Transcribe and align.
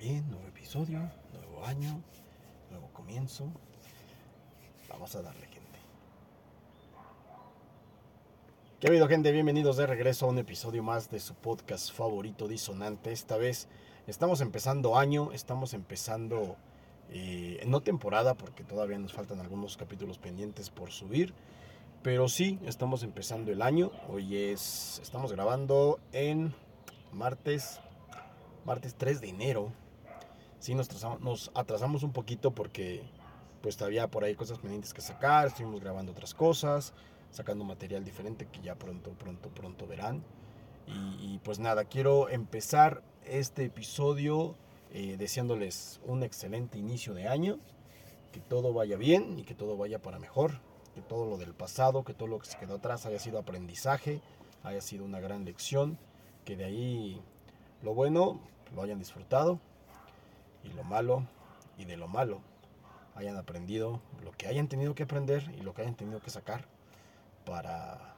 bien, 0.00 0.26
nuevo 0.30 0.46
episodio, 0.48 0.98
nuevo 1.34 1.62
año, 1.66 2.02
nuevo 2.70 2.88
comienzo. 2.94 3.52
Vamos 4.88 5.14
a 5.14 5.20
darle, 5.20 5.46
gente. 5.46 5.78
¿Qué 8.80 8.88
ha 8.88 9.08
gente? 9.08 9.30
Bienvenidos 9.30 9.76
de 9.76 9.86
regreso 9.86 10.24
a 10.24 10.30
un 10.30 10.38
episodio 10.38 10.82
más 10.82 11.10
de 11.10 11.20
su 11.20 11.34
podcast 11.34 11.92
favorito 11.92 12.48
disonante. 12.48 13.12
Esta 13.12 13.36
vez 13.36 13.68
estamos 14.06 14.40
empezando 14.40 14.96
año, 14.96 15.32
estamos 15.32 15.74
empezando 15.74 16.56
eh, 17.10 17.62
no 17.66 17.82
temporada 17.82 18.32
porque 18.32 18.64
todavía 18.64 18.98
nos 18.98 19.12
faltan 19.12 19.38
algunos 19.40 19.76
capítulos 19.76 20.16
pendientes 20.16 20.70
por 20.70 20.92
subir. 20.92 21.34
Pero 22.02 22.30
sí, 22.30 22.58
estamos 22.64 23.02
empezando 23.02 23.52
el 23.52 23.60
año. 23.60 23.92
Hoy 24.08 24.34
es, 24.34 24.98
estamos 25.02 25.30
grabando 25.30 26.00
en 26.12 26.54
martes, 27.12 27.80
martes 28.64 28.94
3 28.94 29.20
de 29.20 29.28
enero 29.28 29.72
sí 30.60 30.74
nos, 30.74 30.88
nos 31.20 31.50
atrasamos 31.54 32.02
un 32.02 32.12
poquito 32.12 32.52
porque 32.52 33.02
pues 33.62 33.76
todavía 33.76 34.08
por 34.08 34.24
ahí 34.24 34.34
cosas 34.34 34.58
pendientes 34.58 34.94
que 34.94 35.00
sacar, 35.00 35.48
estuvimos 35.48 35.80
grabando 35.80 36.12
otras 36.12 36.34
cosas, 36.34 36.94
sacando 37.30 37.64
material 37.64 38.04
diferente 38.04 38.46
que 38.46 38.60
ya 38.60 38.74
pronto, 38.74 39.10
pronto, 39.12 39.48
pronto 39.50 39.86
verán. 39.86 40.22
Y, 40.92 41.38
pues 41.44 41.60
nada, 41.60 41.84
quiero 41.84 42.28
empezar 42.28 43.04
este 43.24 43.66
episodio 43.66 44.56
eh, 44.92 45.14
deseándoles 45.16 46.00
un 46.04 46.24
excelente 46.24 46.78
inicio 46.78 47.14
de 47.14 47.28
año, 47.28 47.60
que 48.32 48.40
todo 48.40 48.72
vaya 48.72 48.96
bien 48.96 49.38
y 49.38 49.44
que 49.44 49.54
todo 49.54 49.76
vaya 49.76 50.02
para 50.02 50.18
mejor, 50.18 50.58
que 50.96 51.00
todo 51.00 51.26
lo 51.26 51.36
del 51.36 51.54
pasado, 51.54 52.02
que 52.02 52.12
todo 52.12 52.26
lo 52.26 52.40
que 52.40 52.46
se 52.46 52.58
quedó 52.58 52.76
atrás 52.76 53.06
haya 53.06 53.20
sido 53.20 53.38
aprendizaje, 53.38 54.20
haya 54.64 54.80
sido 54.80 55.04
una 55.04 55.20
gran 55.20 55.44
lección, 55.44 55.96
que 56.44 56.56
de 56.56 56.64
ahí 56.64 57.22
lo 57.82 57.94
bueno 57.94 58.40
lo 58.74 58.82
hayan 58.82 58.98
disfrutado 58.98 59.60
y 60.64 60.72
lo 60.72 60.84
malo 60.84 61.24
y 61.78 61.84
de 61.84 61.96
lo 61.96 62.08
malo 62.08 62.40
hayan 63.14 63.36
aprendido 63.36 64.00
lo 64.24 64.32
que 64.32 64.46
hayan 64.46 64.68
tenido 64.68 64.94
que 64.94 65.02
aprender 65.04 65.42
y 65.58 65.62
lo 65.62 65.74
que 65.74 65.82
hayan 65.82 65.94
tenido 65.94 66.20
que 66.20 66.30
sacar 66.30 66.64
para 67.44 68.16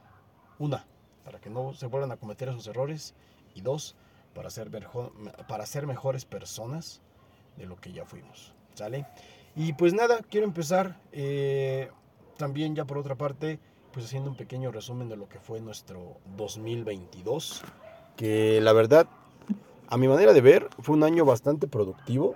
una, 0.59 0.85
para 1.25 1.39
que 1.39 1.49
no 1.49 1.73
se 1.73 1.87
vuelvan 1.87 2.11
a 2.11 2.17
cometer 2.17 2.49
esos 2.49 2.67
errores 2.67 3.15
y 3.55 3.61
dos, 3.61 3.95
para 4.33 4.49
ser, 4.49 4.69
para 5.47 5.65
ser 5.65 5.87
mejores 5.87 6.25
personas 6.25 7.01
de 7.57 7.65
lo 7.65 7.75
que 7.77 7.91
ya 7.91 8.05
fuimos. 8.05 8.53
¿Sale? 8.73 9.05
Y 9.55 9.73
pues 9.73 9.93
nada, 9.93 10.19
quiero 10.29 10.47
empezar 10.47 10.99
eh, 11.11 11.91
también 12.37 12.75
ya 12.75 12.85
por 12.85 12.97
otra 12.97 13.15
parte, 13.15 13.59
pues 13.91 14.05
haciendo 14.05 14.31
un 14.31 14.37
pequeño 14.37 14.71
resumen 14.71 15.09
de 15.09 15.15
lo 15.15 15.29
que 15.29 15.39
fue 15.39 15.61
nuestro 15.61 16.17
2022, 16.35 17.61
que 18.17 18.59
la 18.61 18.73
verdad 18.73 19.07
a 19.87 19.97
mi 19.97 20.07
manera 20.07 20.33
de 20.33 20.41
ver, 20.41 20.69
fue 20.79 20.95
un 20.95 21.03
año 21.03 21.25
bastante 21.25 21.67
productivo 21.67 22.35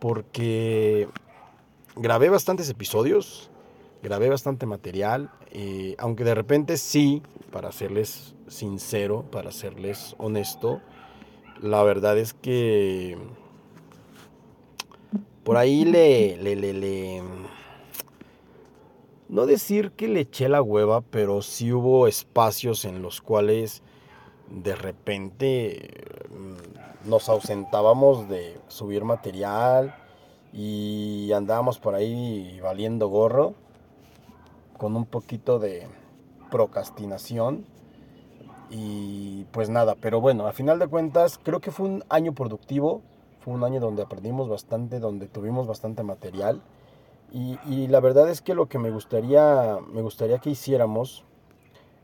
porque 0.00 1.08
grabé 1.96 2.28
bastantes 2.28 2.68
episodios, 2.70 3.50
grabé 4.02 4.28
bastante 4.28 4.66
material, 4.66 5.30
eh, 5.50 5.94
aunque 5.98 6.24
de 6.24 6.34
repente 6.34 6.76
sí, 6.76 7.22
para 7.50 7.72
serles 7.72 8.34
sincero, 8.46 9.24
para 9.30 9.50
serles 9.50 10.14
honesto, 10.18 10.80
la 11.60 11.82
verdad 11.82 12.16
es 12.18 12.34
que 12.34 13.18
por 15.44 15.56
ahí 15.56 15.84
le, 15.84 16.36
le, 16.36 16.56
le, 16.56 16.72
le, 16.74 17.22
no 19.28 19.46
decir 19.46 19.92
que 19.92 20.08
le 20.08 20.20
eché 20.20 20.48
la 20.48 20.62
hueva, 20.62 21.00
pero 21.00 21.42
sí 21.42 21.72
hubo 21.72 22.06
espacios 22.06 22.84
en 22.84 23.02
los 23.02 23.20
cuales 23.20 23.82
de 24.50 24.74
repente 24.74 25.90
mm, 26.30 27.08
nos 27.08 27.28
ausentábamos 27.28 28.28
de 28.28 28.60
subir 28.68 29.04
material 29.04 29.94
y 30.52 31.30
andábamos 31.32 31.78
por 31.78 31.94
ahí 31.94 32.58
valiendo 32.60 33.08
gorro 33.08 33.54
con 34.76 34.96
un 34.96 35.04
poquito 35.04 35.58
de 35.58 35.86
procrastinación 36.50 37.66
y 38.70 39.44
pues 39.50 39.70
nada, 39.70 39.94
pero 40.00 40.20
bueno, 40.20 40.46
a 40.46 40.52
final 40.52 40.78
de 40.78 40.88
cuentas 40.88 41.38
creo 41.42 41.60
que 41.60 41.70
fue 41.70 41.88
un 41.88 42.04
año 42.08 42.32
productivo, 42.32 43.02
fue 43.40 43.54
un 43.54 43.64
año 43.64 43.80
donde 43.80 44.02
aprendimos 44.02 44.48
bastante, 44.48 45.00
donde 45.00 45.26
tuvimos 45.26 45.66
bastante 45.66 46.02
material 46.02 46.62
y, 47.32 47.58
y 47.66 47.88
la 47.88 48.00
verdad 48.00 48.28
es 48.30 48.40
que 48.40 48.54
lo 48.54 48.66
que 48.66 48.78
me 48.78 48.90
gustaría, 48.90 49.78
me 49.92 50.02
gustaría 50.02 50.38
que 50.38 50.50
hiciéramos 50.50 51.24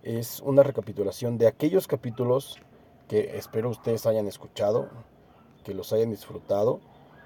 es 0.04 0.40
una 0.40 0.62
recapitulación 0.62 1.38
de 1.38 1.46
aquellos 1.46 1.88
capítulos 1.88 2.58
que 3.08 3.36
espero 3.38 3.70
ustedes 3.70 4.06
hayan 4.06 4.26
escuchado, 4.26 4.90
que 5.64 5.72
los 5.72 5.92
hayan 5.94 6.10
disfrutado 6.10 6.80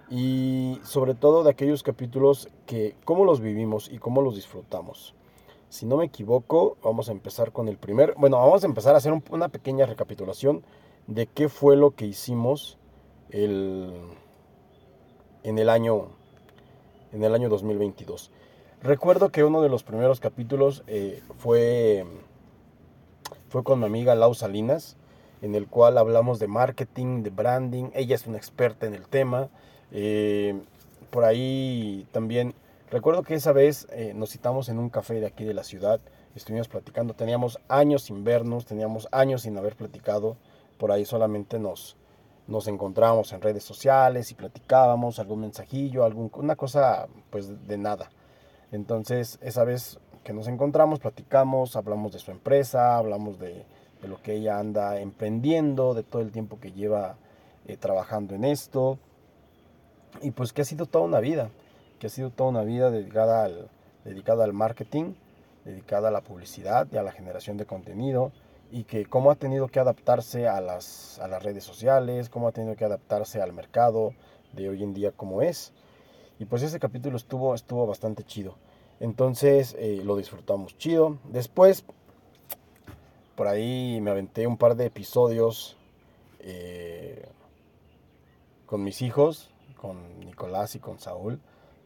y 0.09 0.79
sobre 0.85 1.15
todo 1.15 1.43
de 1.43 1.51
aquellos 1.51 1.83
capítulos 1.83 2.49
que 2.67 2.95
cómo 3.05 3.25
los 3.25 3.41
vivimos 3.41 3.91
y 3.91 3.99
cómo 3.99 4.23
los 4.23 4.37
disfrutamos. 4.37 5.15
Si 5.69 5.87
no 5.87 5.97
me 5.97 6.07
equivoco, 6.07 6.79
vamos 6.83 7.09
a 7.09 7.13
empezar 7.13 7.53
con 7.53 7.69
el 7.69 7.77
primer, 7.77 8.15
bueno, 8.17 8.39
vamos 8.39 8.63
a 8.63 8.67
empezar 8.67 8.95
a 8.95 8.99
hacer 8.99 9.13
una 9.31 9.49
pequeña 9.49 9.85
recapitulación 9.85 10.63
de 11.09 11.27
qué 11.27 11.49
fue 11.49 11.77
lo 11.77 11.91
que 11.91 12.07
hicimos 12.07 12.79
el, 13.31 13.93
en 15.43 15.59
el 15.59 15.69
año 15.69 16.11
en 17.13 17.25
el 17.25 17.35
año 17.35 17.49
2022. 17.49 18.31
Recuerdo 18.83 19.31
que 19.31 19.43
uno 19.43 19.63
de 19.63 19.69
los 19.69 19.83
primeros 19.83 20.21
capítulos 20.21 20.85
eh, 20.87 21.23
fue 21.39 22.07
fue 23.49 23.65
con 23.65 23.81
mi 23.81 23.87
amiga 23.87 24.15
Lau 24.15 24.35
Salinas, 24.35 24.97
en 25.41 25.55
el 25.55 25.69
cual 25.69 25.99
hablamos 25.99 26.39
de 26.39 26.49
marketing, 26.49 27.23
de 27.23 27.31
branding. 27.31 27.91
Ella 27.95 28.15
es 28.15 28.27
una 28.27 28.37
experta 28.37 28.87
en 28.87 28.95
el 28.95 29.09
tema. 29.09 29.49
Eh, 29.91 30.61
por 31.11 31.25
ahí 31.25 32.07
también, 32.13 32.55
recuerdo 32.91 33.23
que 33.23 33.35
esa 33.35 33.53
vez 33.53 33.87
eh, 33.91 34.13
nos 34.15 34.31
citamos 34.31 34.69
en 34.69 34.79
un 34.79 34.91
café 34.91 35.15
de 35.15 35.27
aquí 35.27 35.45
de 35.45 35.55
la 35.55 35.65
ciudad. 35.65 36.01
Estuvimos 36.35 36.69
platicando, 36.69 37.15
teníamos 37.15 37.59
años 37.69 38.03
sin 38.03 38.23
vernos, 38.23 38.67
teníamos 38.67 39.09
años 39.13 39.43
sin 39.43 39.57
haber 39.57 39.77
platicado. 39.77 40.37
Por 40.77 40.93
ahí 40.93 41.05
solamente 41.05 41.59
nos, 41.59 41.97
nos 42.47 42.69
encontrábamos 42.69 43.33
en 43.33 43.41
redes 43.41 43.65
sociales 43.65 44.31
y 44.31 44.35
platicábamos 44.35 45.19
algún 45.19 45.41
mensajillo, 45.41 46.05
alguna 46.05 46.55
cosa 46.55 47.09
pues 47.31 47.67
de 47.67 47.79
nada. 47.79 48.11
Entonces 48.73 49.39
esa 49.41 49.65
vez 49.65 49.99
que 50.29 50.35
nos 50.35 50.47
encontramos, 50.47 51.01
platicamos, 51.01 51.75
hablamos 51.75 52.13
de 52.13 52.19
su 52.19 52.31
empresa, 52.31 52.99
hablamos 52.99 53.39
de, 53.39 53.65
lo 54.03 54.21
que 54.21 54.35
ella 54.35 54.59
anda 54.59 55.01
emprendiendo, 55.01 55.95
de 55.95 56.03
todo 56.03 56.21
el 56.21 56.33
tiempo 56.33 56.61
que 56.61 56.71
lleva 56.71 57.17
eh, 57.67 57.79
trabajando 57.79 58.35
en 58.35 58.45
esto. 58.45 58.99
Y 60.21 60.33
pues 60.33 60.53
que 60.53 60.61
ha 60.61 60.65
sido 60.67 60.85
toda 60.85 61.07
una 61.07 61.21
vida, 61.21 61.49
que 61.99 62.09
ha 62.09 62.11
sido 62.11 62.29
toda 62.29 62.51
una 62.51 62.63
vida 62.63 62.91
dedicada 62.91 63.45
al, 63.45 63.71
dedicada 64.05 64.45
al 64.45 64.53
marketing, 64.53 65.15
dedicada 65.65 66.09
a 66.09 66.11
la 66.11 66.21
publicidad 66.21 66.87
y 66.93 66.99
a 66.99 67.03
la 67.03 67.13
generación 67.13 67.57
de 67.57 67.65
contenido 67.65 68.31
y 68.71 68.85
que 68.85 69.07
cómo 69.07 69.31
ha 69.31 69.37
tenido 69.37 69.69
que 69.69 69.81
adaptarse 69.81 70.47
a 70.47 70.61
las, 70.61 71.19
a 71.21 71.29
las 71.29 71.43
redes 71.43 71.65
sociales, 71.65 72.29
cómo 72.29 72.49
ha 72.49 72.53
tenido 72.53 72.77
que 72.77 72.85
adaptarse 72.85 73.41
al 73.41 73.55
mercado 73.55 74.13
de 74.53 74.69
hoy 74.69 74.83
en 74.83 74.93
día 74.93 75.11
como 75.11 75.41
es. 75.41 75.73
Y 76.39 76.45
pues 76.45 76.63
ese 76.63 76.79
capítulo 76.79 77.17
estuvo, 77.17 77.55
estuvo 77.55 77.87
bastante 77.87 78.25
chido. 78.25 78.57
Entonces 79.01 79.77
eh, 79.79 80.01
lo 80.05 80.17
disfrutamos 80.17 80.77
chido. 80.77 81.19
Después, 81.25 81.85
por 83.37 83.47
ahí 83.47 84.01
me 84.01 84.11
aventé 84.11 84.47
un 84.47 84.57
par 84.57 84.75
de 84.77 84.87
episodios 84.87 85.77
eh, 86.41 87.29
con 88.67 88.83
mis 88.83 89.03
hijos, 89.03 89.51
con 89.77 90.21
Nicolás 90.21 90.75
y 90.75 90.81
con 90.81 90.99
Saúl, 90.99 91.41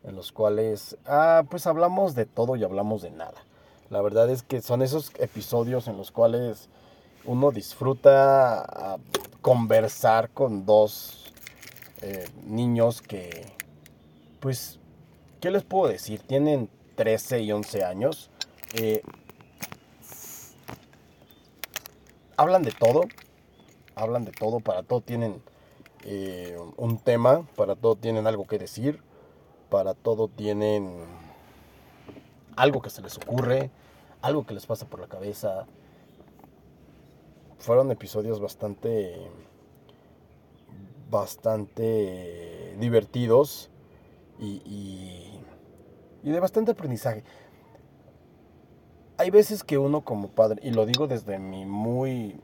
en 0.05 0.17
los 0.17 0.33
cuales, 0.33 0.97
ah, 1.07 1.45
pues 1.51 1.67
hablamos 1.67 2.15
de 2.15 2.27
todo 2.27 2.57
y 2.57 2.65
hablamos 2.65 3.03
de 3.03 3.11
nada. 3.11 3.45
La 3.91 4.01
verdad 4.01 4.31
es 4.31 4.43
que 4.43 4.63
son 4.63 4.83
esos 4.83 5.13
episodios 5.19 5.87
en 5.89 5.99
los 5.99 6.11
cuales 6.11 6.71
uno 7.25 7.51
disfruta 7.51 8.63
ah, 8.63 8.99
conversar 9.43 10.31
con 10.31 10.65
dos 10.65 11.33
eh, 12.01 12.25
niños 12.47 13.03
que, 13.03 13.53
pues, 14.41 14.81
¿qué 15.41 15.51
les 15.51 15.63
puedo 15.63 15.93
decir? 15.93 16.21
Tienen 16.21 16.69
13 16.95 17.41
y 17.41 17.53
11 17.53 17.85
años. 17.85 18.31
Eh, 18.75 19.03
hablan 22.37 22.63
de 22.63 22.73
todo, 22.73 23.03
hablan 23.95 24.25
de 24.25 24.33
todo, 24.33 24.61
para 24.61 24.83
todo 24.83 25.01
tienen 25.01 25.43
eh, 26.05 26.57
un 26.77 26.99
tema, 26.99 27.47
para 27.57 27.77
todo 27.77 27.97
tienen 27.97 28.27
algo 28.27 28.47
que 28.47 28.59
decir, 28.59 29.01
para 29.71 29.95
todo 29.95 30.29
tienen 30.29 31.05
algo 32.57 32.83
que 32.83 32.91
se 32.91 33.03
les 33.03 33.17
ocurre, 33.17 33.71
algo 34.21 34.47
que 34.47 34.55
les 34.55 34.67
pasa 34.67 34.87
por 34.87 35.01
la 35.01 35.09
cabeza. 35.09 35.67
Fueron 37.59 37.91
episodios 37.93 38.41
bastante, 38.41 39.15
bastante 41.11 42.77
divertidos 42.79 43.71
y 44.41 44.63
y 44.65 45.32
de 46.31 46.41
bastante 46.41 46.73
aprendizaje. 46.73 47.25
Hay 49.19 49.31
veces 49.31 49.63
que 49.65 49.79
uno 49.79 50.03
como 50.03 50.29
padre, 50.29 50.61
y 50.65 50.71
lo 50.71 50.87
digo 50.87 51.07
desde 51.07 51.39
mi 51.39 51.65
muy 51.65 52.41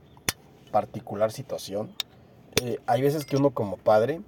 particular 0.71 1.33
situación, 1.33 1.91
eh, 2.63 2.79
hay 2.87 3.03
veces 3.03 3.25
que 3.25 3.37
uno 3.37 3.51
como 3.51 3.77
padre 3.77 4.21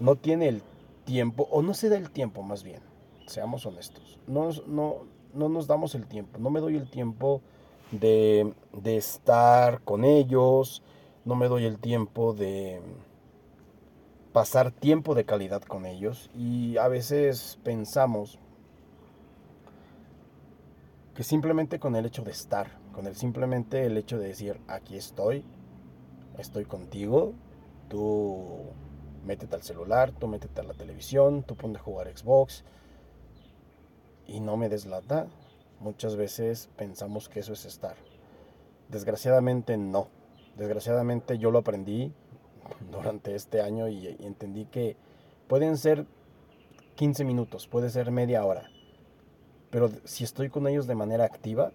no 0.00 0.16
tiene 0.16 0.48
el 0.48 0.62
tiempo, 1.04 1.48
o 1.50 1.62
no 1.62 1.74
se 1.74 1.88
da 1.88 1.96
el 1.96 2.10
tiempo 2.10 2.42
más 2.42 2.62
bien, 2.62 2.80
seamos 3.26 3.66
honestos, 3.66 4.18
no, 4.26 4.50
no, 4.66 5.06
no 5.34 5.48
nos 5.48 5.66
damos 5.66 5.94
el 5.94 6.06
tiempo, 6.06 6.38
no 6.38 6.50
me 6.50 6.60
doy 6.60 6.76
el 6.76 6.88
tiempo 6.88 7.42
de, 7.90 8.52
de 8.72 8.96
estar 8.96 9.80
con 9.82 10.04
ellos, 10.04 10.82
no 11.24 11.34
me 11.34 11.48
doy 11.48 11.64
el 11.64 11.78
tiempo 11.78 12.32
de 12.32 12.80
pasar 14.32 14.70
tiempo 14.70 15.14
de 15.14 15.24
calidad 15.24 15.62
con 15.62 15.84
ellos 15.86 16.30
y 16.34 16.76
a 16.76 16.88
veces 16.88 17.58
pensamos 17.64 18.38
que 21.18 21.24
simplemente 21.24 21.80
con 21.80 21.96
el 21.96 22.06
hecho 22.06 22.22
de 22.22 22.30
estar, 22.30 22.78
con 22.92 23.08
el 23.08 23.16
simplemente 23.16 23.84
el 23.84 23.96
hecho 23.96 24.20
de 24.20 24.28
decir 24.28 24.60
aquí 24.68 24.96
estoy, 24.96 25.44
estoy 26.38 26.64
contigo, 26.64 27.34
tú 27.88 28.70
métete 29.24 29.56
al 29.56 29.62
celular, 29.62 30.12
tú 30.12 30.28
métete 30.28 30.60
a 30.60 30.62
la 30.62 30.74
televisión, 30.74 31.42
tú 31.42 31.56
ponte 31.56 31.80
a 31.80 31.82
jugar 31.82 32.16
Xbox 32.16 32.62
y 34.28 34.38
no 34.38 34.56
me 34.56 34.68
deslata. 34.68 35.26
Muchas 35.80 36.14
veces 36.14 36.70
pensamos 36.76 37.28
que 37.28 37.40
eso 37.40 37.52
es 37.52 37.64
estar. 37.64 37.96
Desgraciadamente 38.88 39.76
no. 39.76 40.10
Desgraciadamente 40.56 41.36
yo 41.36 41.50
lo 41.50 41.58
aprendí 41.58 42.12
durante 42.92 43.34
este 43.34 43.60
año 43.60 43.88
y, 43.88 44.06
entendí 44.20 44.66
que 44.66 44.96
pueden 45.48 45.78
ser 45.78 46.06
15 46.94 47.24
minutos, 47.24 47.66
puede 47.66 47.90
ser 47.90 48.12
media 48.12 48.44
hora. 48.44 48.70
Pero 49.70 49.90
si 50.04 50.24
estoy 50.24 50.48
con 50.48 50.66
ellos 50.66 50.86
de 50.86 50.94
manera 50.94 51.24
activa, 51.24 51.72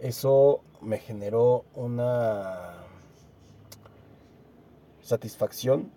eso 0.00 0.60
me 0.80 0.98
generó 0.98 1.64
una 1.74 2.74
satisfacción 5.00 5.90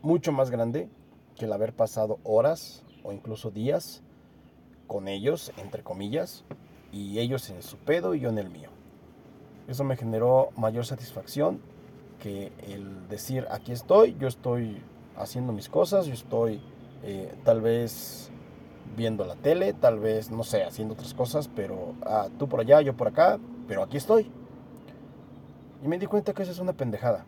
mucho 0.00 0.32
más 0.32 0.50
grande 0.50 0.88
que 1.36 1.46
el 1.46 1.52
haber 1.52 1.72
pasado 1.72 2.18
horas 2.22 2.84
o 3.02 3.12
incluso 3.12 3.50
días 3.50 4.02
con 4.86 5.08
ellos, 5.08 5.52
entre 5.56 5.82
comillas, 5.82 6.44
y 6.92 7.18
ellos 7.18 7.50
en 7.50 7.62
su 7.62 7.76
pedo 7.78 8.14
y 8.14 8.20
yo 8.20 8.28
en 8.28 8.38
el 8.38 8.48
mío. 8.48 8.70
Eso 9.66 9.82
me 9.82 9.96
generó 9.96 10.50
mayor 10.56 10.86
satisfacción 10.86 11.60
que 12.20 12.52
el 12.68 13.08
decir, 13.08 13.46
aquí 13.50 13.72
estoy, 13.72 14.16
yo 14.18 14.28
estoy 14.28 14.80
haciendo 15.16 15.52
mis 15.52 15.68
cosas, 15.68 16.06
yo 16.06 16.14
estoy 16.14 16.60
eh, 17.02 17.34
tal 17.44 17.60
vez 17.60 18.30
viendo 18.96 19.24
la 19.24 19.34
tele, 19.36 19.72
tal 19.72 19.98
vez, 19.98 20.30
no 20.30 20.44
sé, 20.44 20.64
haciendo 20.64 20.94
otras 20.94 21.14
cosas, 21.14 21.48
pero 21.48 21.94
ah, 22.02 22.28
tú 22.38 22.48
por 22.48 22.60
allá, 22.60 22.80
yo 22.80 22.96
por 22.96 23.08
acá, 23.08 23.38
pero 23.66 23.82
aquí 23.82 23.96
estoy. 23.96 24.30
Y 25.82 25.88
me 25.88 25.98
di 25.98 26.06
cuenta 26.06 26.32
que 26.32 26.42
esa 26.42 26.52
es 26.52 26.58
una 26.58 26.72
pendejada, 26.72 27.24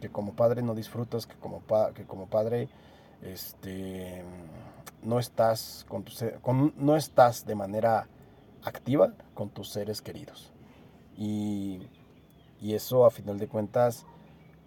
que 0.00 0.08
como 0.08 0.34
padre 0.34 0.62
no 0.62 0.74
disfrutas, 0.74 1.26
que 1.26 1.34
como, 1.36 1.62
que 1.94 2.04
como 2.04 2.26
padre 2.26 2.68
este, 3.22 4.22
no, 5.02 5.18
estás 5.18 5.84
con 5.88 6.04
con, 6.42 6.74
no 6.76 6.96
estás 6.96 7.46
de 7.46 7.54
manera 7.54 8.08
activa 8.62 9.14
con 9.34 9.50
tus 9.50 9.70
seres 9.70 10.02
queridos. 10.02 10.52
Y, 11.16 11.88
y 12.60 12.74
eso 12.74 13.04
a 13.06 13.10
final 13.10 13.38
de 13.38 13.48
cuentas, 13.48 14.04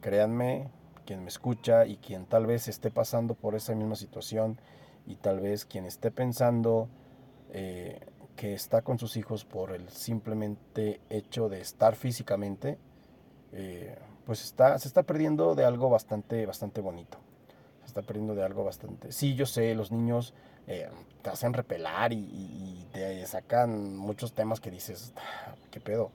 créanme, 0.02 0.70
quien 1.06 1.24
me 1.24 1.30
escucha 1.30 1.86
y 1.86 1.98
quien 1.98 2.26
tal 2.26 2.46
vez 2.46 2.68
esté 2.68 2.92
pasando 2.92 3.34
por 3.34 3.56
esa 3.56 3.76
misma 3.76 3.96
situación 3.96 4.58
y 5.06 5.16
tal 5.16 5.40
vez 5.40 5.66
quien 5.66 5.86
esté 5.86 6.12
pensando 6.12 6.90
eh, 7.52 8.00
que 8.36 8.54
está 8.54 8.82
con 8.82 8.98
sus 8.98 9.18
hijos 9.18 9.46
por 9.46 9.72
el 9.72 9.90
simplemente 9.90 11.02
hecho 11.10 11.50
de 11.50 11.62
estar 11.62 11.96
físicamente, 11.96 12.78
eh, 13.52 13.98
pues 14.26 14.44
está, 14.44 14.78
se 14.80 14.88
está 14.88 15.04
perdiendo 15.04 15.56
de 15.56 15.66
algo 15.66 15.90
bastante, 15.90 16.46
bastante 16.46 16.82
bonito. 16.82 17.18
Se 17.82 17.88
está 17.88 18.02
perdiendo 18.02 18.36
de 18.36 18.44
algo 18.44 18.64
bastante... 18.64 19.12
Sí, 19.12 19.36
yo 19.36 19.46
sé, 19.46 19.76
los 19.76 19.92
niños 19.92 20.34
eh, 20.68 20.90
te 21.22 21.30
hacen 21.30 21.54
repelar 21.54 22.14
y, 22.14 22.88
te 22.94 23.26
sacan 23.26 23.96
muchos 23.96 24.34
temas 24.34 24.60
que 24.60 24.70
dices, 24.70 25.14
¿qué 25.72 25.80
pedo? 25.80 26.12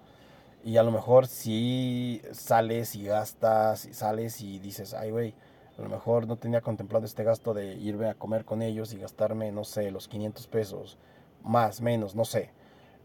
Y 0.64 0.78
a 0.78 0.82
lo 0.82 0.90
mejor 0.90 1.26
si 1.26 2.20
sales 2.32 2.94
y 2.96 3.04
gastas, 3.04 3.88
sales 3.92 4.40
y 4.40 4.58
dices, 4.58 4.94
ay, 4.94 5.10
güey, 5.10 5.34
a 5.78 5.82
lo 5.82 5.88
mejor 5.88 6.26
no 6.26 6.36
tenía 6.36 6.62
contemplado 6.62 7.04
este 7.04 7.22
gasto 7.24 7.52
de 7.52 7.74
irme 7.74 8.08
a 8.08 8.14
comer 8.14 8.44
con 8.44 8.62
ellos 8.62 8.92
y 8.92 8.98
gastarme, 8.98 9.52
no 9.52 9.64
sé, 9.64 9.90
los 9.90 10.08
500 10.08 10.46
pesos, 10.46 10.98
más, 11.42 11.80
menos, 11.80 12.14
no 12.14 12.24
sé. 12.24 12.50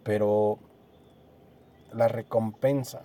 Pero 0.04 0.58
la 1.92 2.08
recompensa, 2.08 3.02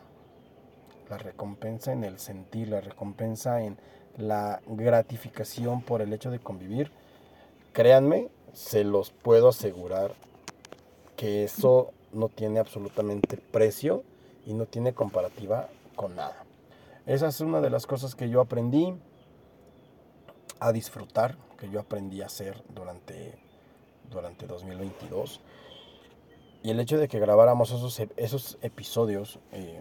la 1.11 1.19
recompensa 1.19 1.93
en 1.93 2.05
el 2.05 2.19
sentir, 2.19 2.69
la 2.69 2.81
recompensa 2.81 3.61
en 3.61 3.77
la 4.17 4.61
gratificación 4.67 5.83
por 5.83 6.01
el 6.01 6.13
hecho 6.13 6.31
de 6.31 6.39
convivir, 6.39 6.93
créanme, 7.73 8.29
se 8.53 8.85
los 8.85 9.11
puedo 9.11 9.49
asegurar 9.49 10.13
que 11.17 11.45
eso 11.45 11.93
no 12.13 12.29
tiene 12.29 12.61
absolutamente 12.61 13.37
precio 13.37 14.05
y 14.47 14.55
no 14.55 14.67
tiene 14.67 14.95
comparativa 14.95 15.69
con 15.97 16.15
nada. 16.15 16.45
Esa 17.05 17.29
es 17.29 17.41
una 17.41 17.61
de 17.61 17.71
las 17.71 17.87
cosas 17.87 18.15
que 18.15 18.29
yo 18.29 18.41
aprendí 18.41 18.95
a 20.61 20.73
disfrutar, 20.73 21.37
que 21.58 21.69
yo 21.70 21.81
aprendí 21.81 22.23
a 22.23 22.26
hacer 22.26 22.62
durante, 22.69 23.38
durante 24.11 24.47
2022. 24.47 25.41
Y 26.62 26.70
el 26.70 26.81
hecho 26.81 26.99
de 26.99 27.08
que 27.08 27.19
grabáramos 27.19 27.70
esos, 27.70 28.00
esos 28.17 28.58
episodios, 28.62 29.38
eh, 29.53 29.81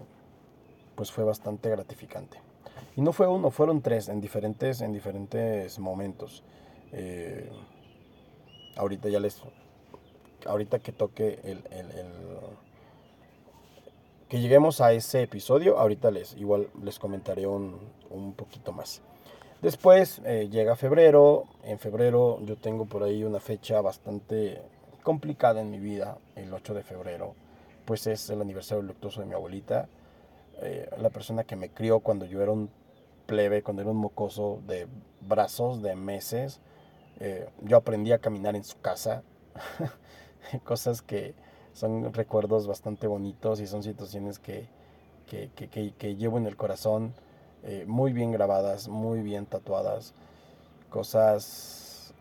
pues 0.95 1.11
fue 1.11 1.23
bastante 1.23 1.69
gratificante. 1.69 2.39
Y 2.95 3.01
no 3.01 3.11
fue 3.11 3.27
uno, 3.27 3.51
fueron 3.51 3.81
tres 3.81 4.09
en 4.09 4.21
diferentes, 4.21 4.81
en 4.81 4.93
diferentes 4.93 5.79
momentos. 5.79 6.43
Eh, 6.91 7.51
ahorita 8.77 9.09
ya 9.09 9.19
les, 9.19 9.41
ahorita 10.45 10.79
que 10.79 10.91
toque 10.91 11.39
el 11.43 11.63
que 14.29 14.39
lleguemos 14.39 14.81
a 14.81 14.91
ese 14.93 15.21
episodio, 15.21 15.77
ahorita 15.77 16.09
les 16.11 16.35
igual 16.35 16.69
les 16.81 16.97
comentaré 16.99 17.45
un, 17.45 17.79
un 18.09 18.33
poquito 18.33 18.71
más. 18.71 19.01
Después 19.61 20.21
eh, 20.25 20.49
llega 20.49 20.75
febrero, 20.75 21.45
en 21.63 21.79
febrero 21.79 22.39
yo 22.43 22.55
tengo 22.57 22.85
por 22.85 23.03
ahí 23.03 23.23
una 23.23 23.39
fecha 23.39 23.81
bastante 23.81 24.61
complicada 25.01 25.61
en 25.61 25.71
mi 25.71 25.79
vida, 25.79 26.17
el 26.35 26.53
8 26.53 26.73
de 26.73 26.83
febrero, 26.83 27.35
pues 27.85 28.05
es 28.07 28.29
el 28.29 28.41
aniversario 28.41 28.83
luctuoso 28.83 29.21
de 29.21 29.27
mi 29.27 29.33
abuelita, 29.33 29.87
eh, 30.61 30.89
la 30.99 31.09
persona 31.09 31.43
que 31.43 31.55
me 31.55 31.69
crió 31.69 31.99
cuando 31.99 32.25
yo 32.25 32.41
era 32.41 32.51
un 32.51 32.69
plebe, 33.25 33.63
cuando 33.63 33.81
era 33.81 33.91
un 33.91 33.97
mocoso 33.97 34.61
de 34.67 34.87
brazos, 35.21 35.81
de 35.81 35.95
meses, 35.95 36.59
eh, 37.19 37.47
yo 37.61 37.77
aprendí 37.77 38.11
a 38.11 38.19
caminar 38.19 38.55
en 38.55 38.63
su 38.63 38.79
casa, 38.79 39.23
cosas 40.63 41.01
que 41.01 41.33
son 41.73 42.13
recuerdos 42.13 42.67
bastante 42.67 43.07
bonitos 43.07 43.59
y 43.59 43.67
son 43.67 43.83
situaciones 43.83 44.39
que, 44.39 44.67
que, 45.27 46.15
llevo 46.15 46.37
en 46.37 46.45
el 46.45 46.55
corazón, 46.55 47.13
eh, 47.65 47.85
muy 47.87 48.13
bien 48.13 48.31
grabadas, 48.31 48.87
muy 48.87 49.21
bien 49.21 49.45
tatuadas, 49.45 50.13
cosas 50.89 52.13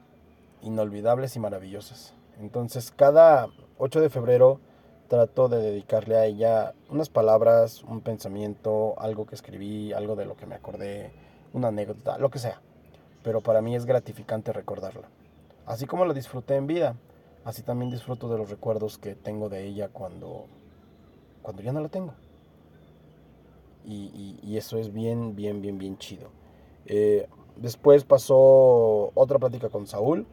inolvidables 0.63 1.37
y 1.37 1.39
maravillosas. 1.39 2.15
Entonces 2.41 2.91
cada 2.91 3.49
8 3.79 4.01
de 4.01 4.11
febrero 4.11 4.61
trato 5.09 5.49
de 5.49 5.59
dedicarle 5.59 6.17
a 6.17 6.25
ella 6.25 6.75
unas 6.91 7.09
palabras, 7.09 7.85
un 7.85 8.01
pensamiento, 8.01 8.95
algo 8.99 9.27
que 9.27 9.35
escribí, 9.35 9.93
algo 9.93 10.17
de 10.17 10.25
lo 10.25 10.37
que 10.37 10.47
me 10.47 10.57
acordé, 10.57 11.13
una 11.53 11.69
anécdota, 11.69 12.19
lo 12.19 12.31
que 12.31 12.39
sea. 12.39 12.61
Pero 13.23 13.41
para 13.41 13.63
mí 13.63 13.77
es 13.77 13.87
gratificante 13.87 14.53
recordarla. 14.53 15.09
Así 15.67 15.87
como 15.87 16.05
la 16.05 16.13
disfruté 16.13 16.57
en 16.57 16.67
vida 16.67 16.97
así 17.45 17.63
también 17.63 17.91
disfruto 17.91 18.29
de 18.29 18.39
los 18.39 18.51
recuerdos 18.51 18.99
que 18.99 19.15
tengo 19.15 19.49
de 19.49 19.65
ella 19.65 19.89
cuando, 19.89 20.47
cuando 21.43 21.63
ya 21.63 21.73
no 21.73 21.81
la 21.81 21.89
tengo. 21.89 22.15
Y, 23.85 24.57
eso 24.57 24.79
es 24.79 24.93
bien, 24.93 25.35
bien, 25.35 25.61
bien, 25.61 25.79
bien 25.79 25.99
chido. 25.99 26.29
Eh, 26.87 27.29
después 27.57 28.05
pasó 28.05 29.11
otra 29.15 29.39
plática 29.39 29.69
con 29.69 29.87
Saúl, 29.87 30.27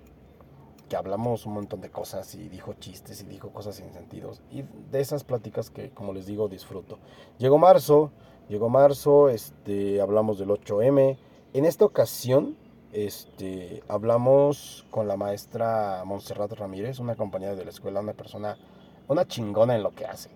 que 0.88 0.96
hablamos 0.96 1.46
un 1.46 1.54
montón 1.54 1.82
de 1.82 1.90
cosas 1.90 2.36
y 2.36 2.50
dijo 2.50 2.74
chistes 2.74 3.22
y 3.22 3.26
dijo 3.26 3.50
cosas 3.50 3.76
sin 3.76 3.92
sentidos. 3.94 4.42
Y 4.52 4.64
de 4.92 5.00
esas 5.00 5.24
pláticas 5.24 5.70
que, 5.70 5.90
como 5.90 6.14
les 6.14 6.26
digo, 6.26 6.48
disfruto. 6.48 7.00
Llegó 7.38 7.58
marzo, 7.58 8.12
llegó 8.50 8.70
marzo, 8.70 9.30
este, 9.30 10.02
hablamos 10.02 10.38
del 10.38 10.50
8M. 10.50 11.18
En 11.54 11.66
esta 11.66 11.86
ocasión 11.86 12.58
este, 12.92 13.84
hablamos 13.88 14.86
con 14.92 15.08
la 15.08 15.16
maestra 15.16 16.04
Montserrat 16.06 16.52
Ramírez, 16.54 17.00
una 17.00 17.16
compañera 17.16 17.56
de 17.56 17.64
la 17.64 17.70
escuela, 17.70 18.02
una 18.02 18.14
persona, 18.14 18.58
una 19.08 19.26
chingona 19.26 19.76
en 19.76 19.84
lo 19.84 19.92
que 19.92 20.06
hace, 20.06 20.30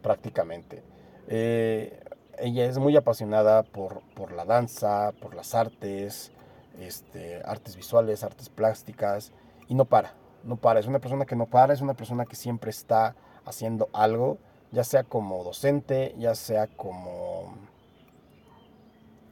prácticamente. 0.00 0.82
Eh, 1.26 2.00
ella 2.40 2.64
es 2.64 2.78
muy 2.78 2.96
apasionada 2.96 3.62
por, 3.62 4.02
por, 4.14 4.32
la 4.32 4.44
danza, 4.44 5.12
por 5.20 5.34
las 5.34 5.54
artes, 5.54 6.32
este, 6.78 7.42
artes 7.44 7.76
visuales, 7.76 8.24
artes 8.24 8.48
plásticas, 8.48 9.32
y 9.68 9.74
no 9.74 9.84
para, 9.84 10.14
no 10.44 10.56
para. 10.56 10.80
Es 10.80 10.86
una 10.86 10.98
persona 10.98 11.26
que 11.26 11.36
no 11.36 11.46
para, 11.46 11.74
es 11.74 11.80
una 11.80 11.94
persona 11.94 12.24
que 12.26 12.36
siempre 12.36 12.70
está 12.70 13.14
haciendo 13.44 13.88
algo, 13.92 14.38
ya 14.72 14.84
sea 14.84 15.04
como 15.04 15.42
docente, 15.44 16.14
ya 16.18 16.34
sea 16.34 16.66
como, 16.66 17.54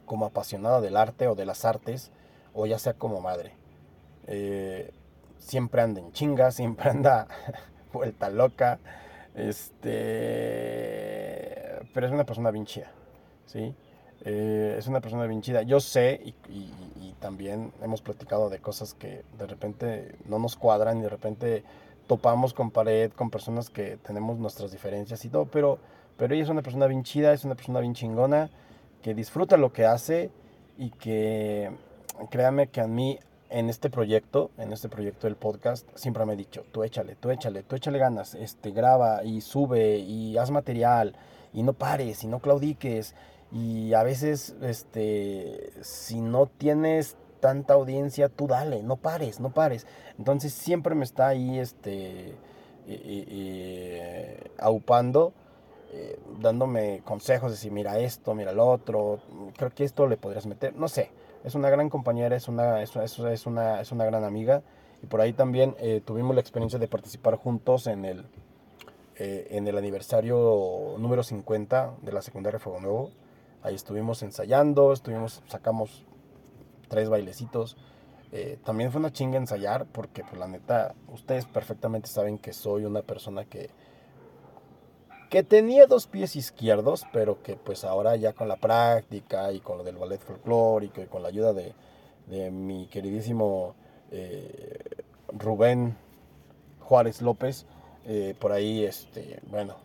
como 0.05 0.25
apasionada 0.25 0.81
del 0.81 0.97
arte 0.97 1.27
o 1.27 1.35
de 1.35 1.45
las 1.45 1.65
artes 1.65 2.11
o 2.53 2.65
ya 2.65 2.79
sea 2.79 2.93
como 2.93 3.21
madre. 3.21 3.53
Eh, 4.25 4.91
siempre 5.37 5.81
anda 5.81 6.01
en 6.01 6.11
chinga, 6.11 6.51
siempre 6.57 6.89
anda 6.89 7.27
vuelta 7.93 8.29
loca. 8.29 8.79
Este, 9.35 9.87
pero 11.93 12.07
es 12.07 12.13
una 12.13 12.25
persona 12.25 12.49
bien 12.49 12.65
chida, 12.65 12.91
¿sí? 13.47 13.73
Eh, 14.25 14.75
es 14.77 14.87
una 14.87 15.01
persona 15.01 15.25
bien 15.25 15.41
chida. 15.41 15.63
Yo 15.63 15.79
sé 15.79 16.21
y, 16.23 17.13
también 17.19 17.73
hemos 17.81 18.01
platicado 18.01 18.47
de 18.47 18.59
cosas 18.59 18.93
que 18.93 19.23
de 19.39 19.47
repente 19.47 20.15
no 20.29 20.37
nos 20.37 20.55
cuadran 20.55 20.99
y 20.99 21.01
de 21.01 21.09
repente 21.09 21.63
topamos 22.05 22.53
con 22.53 22.69
pared, 22.69 23.11
con 23.11 23.31
personas 23.31 23.71
que 23.71 23.97
tenemos 23.97 24.37
nuestras 24.37 24.71
diferencias 24.71 25.25
y 25.25 25.29
todo, 25.29 25.45
pero, 25.45 25.79
pero 26.15 26.35
ella 26.35 26.43
es 26.43 26.49
una 26.49 26.61
persona 26.61 26.85
bien 26.85 27.03
chida, 27.03 27.33
es 27.33 27.43
una 27.43 27.55
persona 27.55 27.79
bien 27.79 27.95
chingona, 27.95 28.51
que 29.01 29.15
disfruta 29.15 29.57
lo 29.57 29.73
que 29.73 29.85
hace 29.85 30.29
y 30.77 30.91
que 30.91 31.71
créame 32.29 32.67
que 32.67 32.81
a 32.81 32.87
mí 32.87 33.17
en 33.49 33.69
este 33.69 33.89
proyecto, 33.89 34.51
en 34.59 34.71
este 34.71 34.87
proyecto 34.87 35.25
del 35.25 35.37
podcast, 35.37 35.87
siempre 35.95 36.23
me 36.25 36.33
he 36.33 36.37
dicho, 36.37 36.63
tú 36.71 36.83
échale, 36.83 37.15
tú 37.15 37.31
échale, 37.31 37.63
tú 37.63 37.75
échale 37.75 37.97
ganas, 37.97 38.35
este, 38.35 38.71
graba 38.71 39.23
y 39.23 39.41
sube 39.41 39.97
y 39.97 40.37
haz 40.37 40.51
material 40.51 41.15
y 41.51 41.63
no 41.63 41.73
pares 41.73 42.23
y 42.23 42.27
no 42.27 42.39
claudiques 42.39 43.15
y 43.51 43.93
a 43.93 44.03
veces, 44.03 44.55
este, 44.61 45.71
si 45.81 46.21
no 46.21 46.47
tienes 46.47 47.15
tanta 47.39 47.75
audiencia, 47.75 48.29
tú 48.29 48.47
dale, 48.47 48.83
no 48.83 48.97
pares, 48.97 49.39
no 49.39 49.51
pares. 49.51 49.85
Entonces 50.17 50.53
siempre 50.53 50.95
me 50.95 51.05
está 51.05 51.27
ahí, 51.27 51.59
este, 51.59 52.35
aupando, 54.59 55.33
eh, 55.93 56.19
dándome 56.39 57.01
consejos 57.05 57.51
de 57.51 57.55
decir, 57.55 57.71
mira 57.71 57.99
esto, 57.99 58.33
mira 58.35 58.51
lo 58.51 58.67
otro, 58.67 59.19
creo 59.55 59.71
que 59.71 59.83
esto 59.83 60.07
le 60.07 60.17
podrías 60.17 60.45
meter, 60.45 60.75
no 60.75 60.87
sé 60.87 61.11
es 61.47 61.55
una 61.55 61.69
gran 61.69 61.89
compañera, 61.89 62.35
es 62.35 62.47
una, 62.47 62.81
es, 62.81 62.95
es, 62.95 63.45
una, 63.45 63.81
es 63.81 63.91
una 63.91 64.05
gran 64.05 64.23
amiga. 64.23 64.63
Y 65.01 65.07
por 65.07 65.21
ahí 65.21 65.31
también 65.31 65.75
eh, 65.79 66.01
tuvimos 66.03 66.35
la 66.35 66.41
experiencia 66.41 66.77
de 66.77 66.87
participar 66.87 67.35
juntos 67.35 67.87
en 67.87 68.03
el, 68.03 68.25
eh, 69.15 69.47
en 69.51 69.67
el 69.67 69.77
aniversario 69.77 70.95
número 70.97 71.23
50 71.23 71.93
de 72.01 72.11
la 72.11 72.21
secundaria 72.21 72.59
Fuego 72.59 72.81
Nuevo. 72.81 73.11
Ahí 73.61 73.75
estuvimos 73.75 74.23
ensayando, 74.23 74.93
estuvimos, 74.93 75.41
sacamos 75.47 76.05
tres 76.87 77.09
bailecitos. 77.09 77.77
Eh, 78.31 78.59
también 78.63 78.91
fue 78.91 78.99
una 78.99 79.11
chinga 79.11 79.37
ensayar 79.37 79.85
porque, 79.85 80.23
pues 80.23 80.37
la 80.37 80.47
neta, 80.47 80.95
ustedes 81.07 81.45
perfectamente 81.45 82.07
saben 82.07 82.37
que 82.37 82.53
soy 82.53 82.85
una 82.85 83.01
persona 83.01 83.45
que 83.45 83.69
que 85.29 85.43
tenía 85.43 85.87
dos 85.87 86.07
pies 86.07 86.35
izquierdos, 86.35 87.05
pero 87.11 87.41
que 87.41 87.55
pues 87.55 87.83
ahora 87.83 88.15
ya 88.15 88.33
con 88.33 88.47
la 88.47 88.55
práctica 88.55 89.51
y 89.51 89.59
con 89.59 89.77
lo 89.77 89.83
del 89.83 89.97
ballet 89.97 90.21
folclórico 90.21 91.01
y 91.01 91.07
con 91.07 91.21
la 91.21 91.29
ayuda 91.29 91.53
de, 91.53 91.73
mi 92.51 92.87
queridísimo 92.87 93.75
eh, 94.11 94.79
Rubén 95.29 95.97
Juárez 96.81 97.21
López, 97.21 97.65
eh, 98.05 98.35
por 98.39 98.51
ahí, 98.51 98.83
este, 98.83 99.39
bueno, 99.49 99.75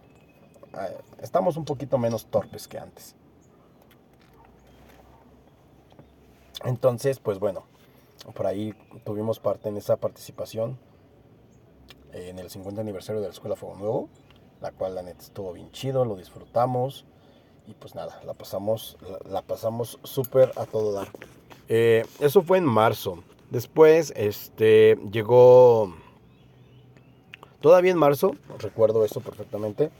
estamos 1.20 1.56
un 1.56 1.64
poquito 1.64 1.98
menos 1.98 2.26
torpes 2.26 2.66
que 2.66 2.78
antes. 2.78 3.14
Entonces, 6.64 7.18
pues 7.18 7.38
bueno, 7.38 7.64
por 8.34 8.46
ahí 8.46 8.74
tuvimos 9.04 9.40
parte 9.40 9.68
en 9.68 9.76
esa 9.76 9.96
participación 9.96 10.78
en 12.12 12.38
el 12.38 12.50
50 12.50 12.80
aniversario 12.80 13.20
de 13.20 13.28
la 13.28 13.32
Escuela 13.32 13.56
Fuego 13.56 13.76
Nuevo 13.76 14.08
la 14.62 14.70
cual 14.70 14.94
la 14.94 15.02
neta 15.02 15.22
estuvo 15.22 15.52
bien 15.52 15.70
chido, 15.72 16.04
lo 16.04 16.16
disfrutamos 16.16 17.04
y 17.66 17.74
pues 17.74 17.94
nada, 17.94 18.20
la 18.24 18.32
pasamos, 18.32 18.96
la, 19.28 19.42
pasamos 19.42 19.98
súper 20.04 20.52
a 20.56 20.64
todo 20.64 20.92
dar. 20.92 21.08
Eh, 21.68 22.06
eso 22.20 22.42
fue 22.42 22.58
en 22.58 22.64
marzo. 22.64 23.22
Después, 23.50 24.12
este, 24.16 24.96
llegó, 25.10 25.94
todavía 27.60 27.90
en 27.90 27.98
marzo, 27.98 28.34
recuerdo 28.58 29.04
eso 29.04 29.20
perfectamente, 29.20 29.90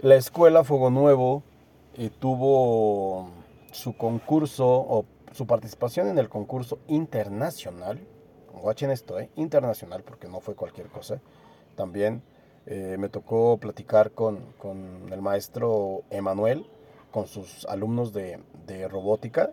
la 0.00 0.16
escuela 0.16 0.64
Fuego 0.64 0.90
Nuevo 0.90 1.42
eh, 1.96 2.10
tuvo 2.18 3.30
su 3.72 3.96
concurso 3.96 4.66
o 4.66 5.04
su 5.34 5.46
participación 5.46 6.08
en 6.08 6.18
el 6.18 6.28
concurso 6.28 6.78
internacional, 6.86 7.98
watchen 8.62 8.90
esto, 8.90 9.18
eh, 9.18 9.30
internacional, 9.34 10.04
porque 10.04 10.28
no 10.28 10.40
fue 10.40 10.54
cualquier 10.54 10.86
cosa, 10.86 11.20
también 11.74 12.22
eh, 12.66 12.96
me 12.98 13.08
tocó 13.08 13.58
platicar 13.58 14.12
con, 14.12 14.54
el 15.10 15.20
maestro 15.20 16.02
Emanuel, 16.10 16.66
con 17.10 17.26
sus 17.26 17.66
alumnos 17.66 18.12
de, 18.12 18.38
robótica, 18.88 19.50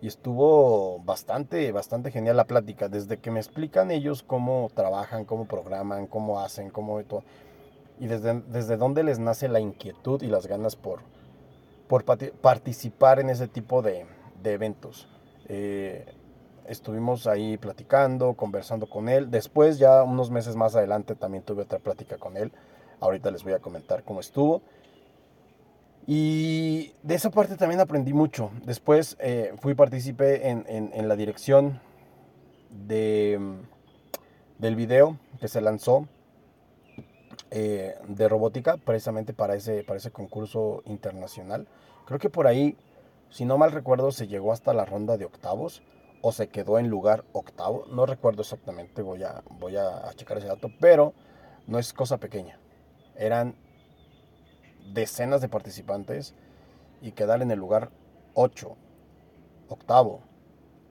y 0.00 0.06
estuvo 0.06 1.00
bastante, 1.00 1.72
bastante 1.72 2.12
genial 2.12 2.36
la 2.36 2.46
plática, 2.46 2.88
desde 2.88 3.18
que 3.18 3.30
me 3.30 3.40
explican 3.40 3.90
ellos 3.90 4.22
cómo 4.22 4.70
trabajan, 4.72 5.24
cómo 5.24 5.46
programan, 5.46 6.06
cómo 6.06 6.40
hacen, 6.40 6.70
cómo 6.70 7.02
todo, 7.02 7.24
y 7.98 8.06
desde, 8.06 8.40
desde 8.42 8.76
dónde 8.76 9.02
les 9.02 9.18
nace 9.18 9.48
la 9.48 9.60
inquietud 9.60 10.22
y 10.22 10.28
las 10.28 10.46
ganas 10.46 10.76
por, 10.76 11.00
por 11.88 12.04
participar 12.04 13.18
en 13.18 13.30
ese 13.30 13.48
tipo 13.48 13.82
de, 13.82 14.06
eventos. 14.44 15.08
Eh, 15.48 16.06
estuvimos 16.66 17.26
ahí 17.26 17.56
platicando, 17.56 18.34
conversando 18.34 18.88
con 18.88 19.08
él. 19.08 19.30
Después, 19.30 19.78
ya 19.78 20.02
unos 20.02 20.30
meses 20.30 20.56
más 20.56 20.74
adelante, 20.76 21.14
también 21.14 21.44
tuve 21.44 21.62
otra 21.62 21.78
plática 21.78 22.18
con 22.18 22.36
él. 22.36 22.52
Ahorita 23.00 23.30
les 23.30 23.44
voy 23.44 23.52
a 23.52 23.58
comentar 23.58 24.04
cómo 24.04 24.20
estuvo. 24.20 24.62
Y 26.06 26.92
de 27.02 27.14
esa 27.14 27.30
parte 27.30 27.56
también 27.56 27.80
aprendí 27.80 28.12
mucho. 28.12 28.50
Después 28.64 29.16
eh, 29.20 29.54
fui 29.60 29.74
partícipe 29.74 30.48
en, 30.48 31.08
la 31.08 31.16
dirección 31.16 31.80
de, 32.70 33.38
del 34.58 34.76
video 34.76 35.18
que 35.40 35.48
se 35.48 35.62
lanzó 35.62 36.06
eh, 37.50 37.94
de 38.08 38.28
robótica, 38.28 38.76
precisamente 38.76 39.32
para 39.32 39.54
ese, 39.54 39.82
para 39.84 39.96
ese 39.96 40.10
concurso 40.10 40.82
internacional. 40.86 41.68
Creo 42.04 42.18
que 42.18 42.28
por 42.28 42.46
ahí, 42.46 42.76
si 43.34 43.44
no 43.44 43.58
mal 43.58 43.72
recuerdo, 43.72 44.12
se 44.12 44.28
llegó 44.28 44.52
hasta 44.52 44.72
la 44.74 44.84
ronda 44.84 45.16
de 45.16 45.24
octavos 45.24 45.82
o 46.22 46.30
se 46.30 46.50
quedó 46.50 46.78
en 46.78 46.86
lugar 46.86 47.24
octavo. 47.32 47.84
No 47.90 48.06
recuerdo 48.06 48.42
exactamente, 48.42 49.02
voy 49.02 49.24
a, 49.24 49.42
voy 49.58 49.74
a, 49.76 50.08
checar 50.14 50.38
ese 50.38 50.46
dato, 50.46 50.70
pero 50.78 51.14
no 51.66 51.80
es 51.80 51.92
cosa 51.92 52.18
pequeña. 52.18 52.60
Eran 53.16 53.56
decenas 54.92 55.40
de 55.40 55.48
participantes 55.48 56.36
y 57.02 57.10
quedar 57.10 57.42
en 57.42 57.50
el 57.50 57.58
lugar 57.58 57.90
8, 58.34 58.76
octavo, 59.68 60.20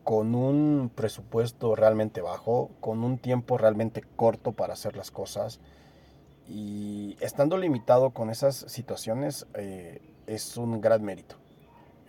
con 0.03 0.35
un 0.35 0.91
presupuesto 0.93 1.77
realmente 1.77 2.19
bajo, 2.19 2.71
con 2.81 3.05
un 3.05 3.19
tiempo 3.19 3.57
realmente 3.57 4.03
corto 4.17 4.51
para 4.51 4.73
hacer 4.73 4.97
las 4.97 5.11
cosas 5.11 5.61
y 6.45 7.15
estando 7.21 7.55
limitado 7.55 8.09
con 8.09 8.29
esas 8.29 8.53
situaciones 8.67 9.47
eh, 9.53 10.01
es 10.27 10.57
un 10.57 10.81
gran 10.81 11.01
mérito 11.03 11.37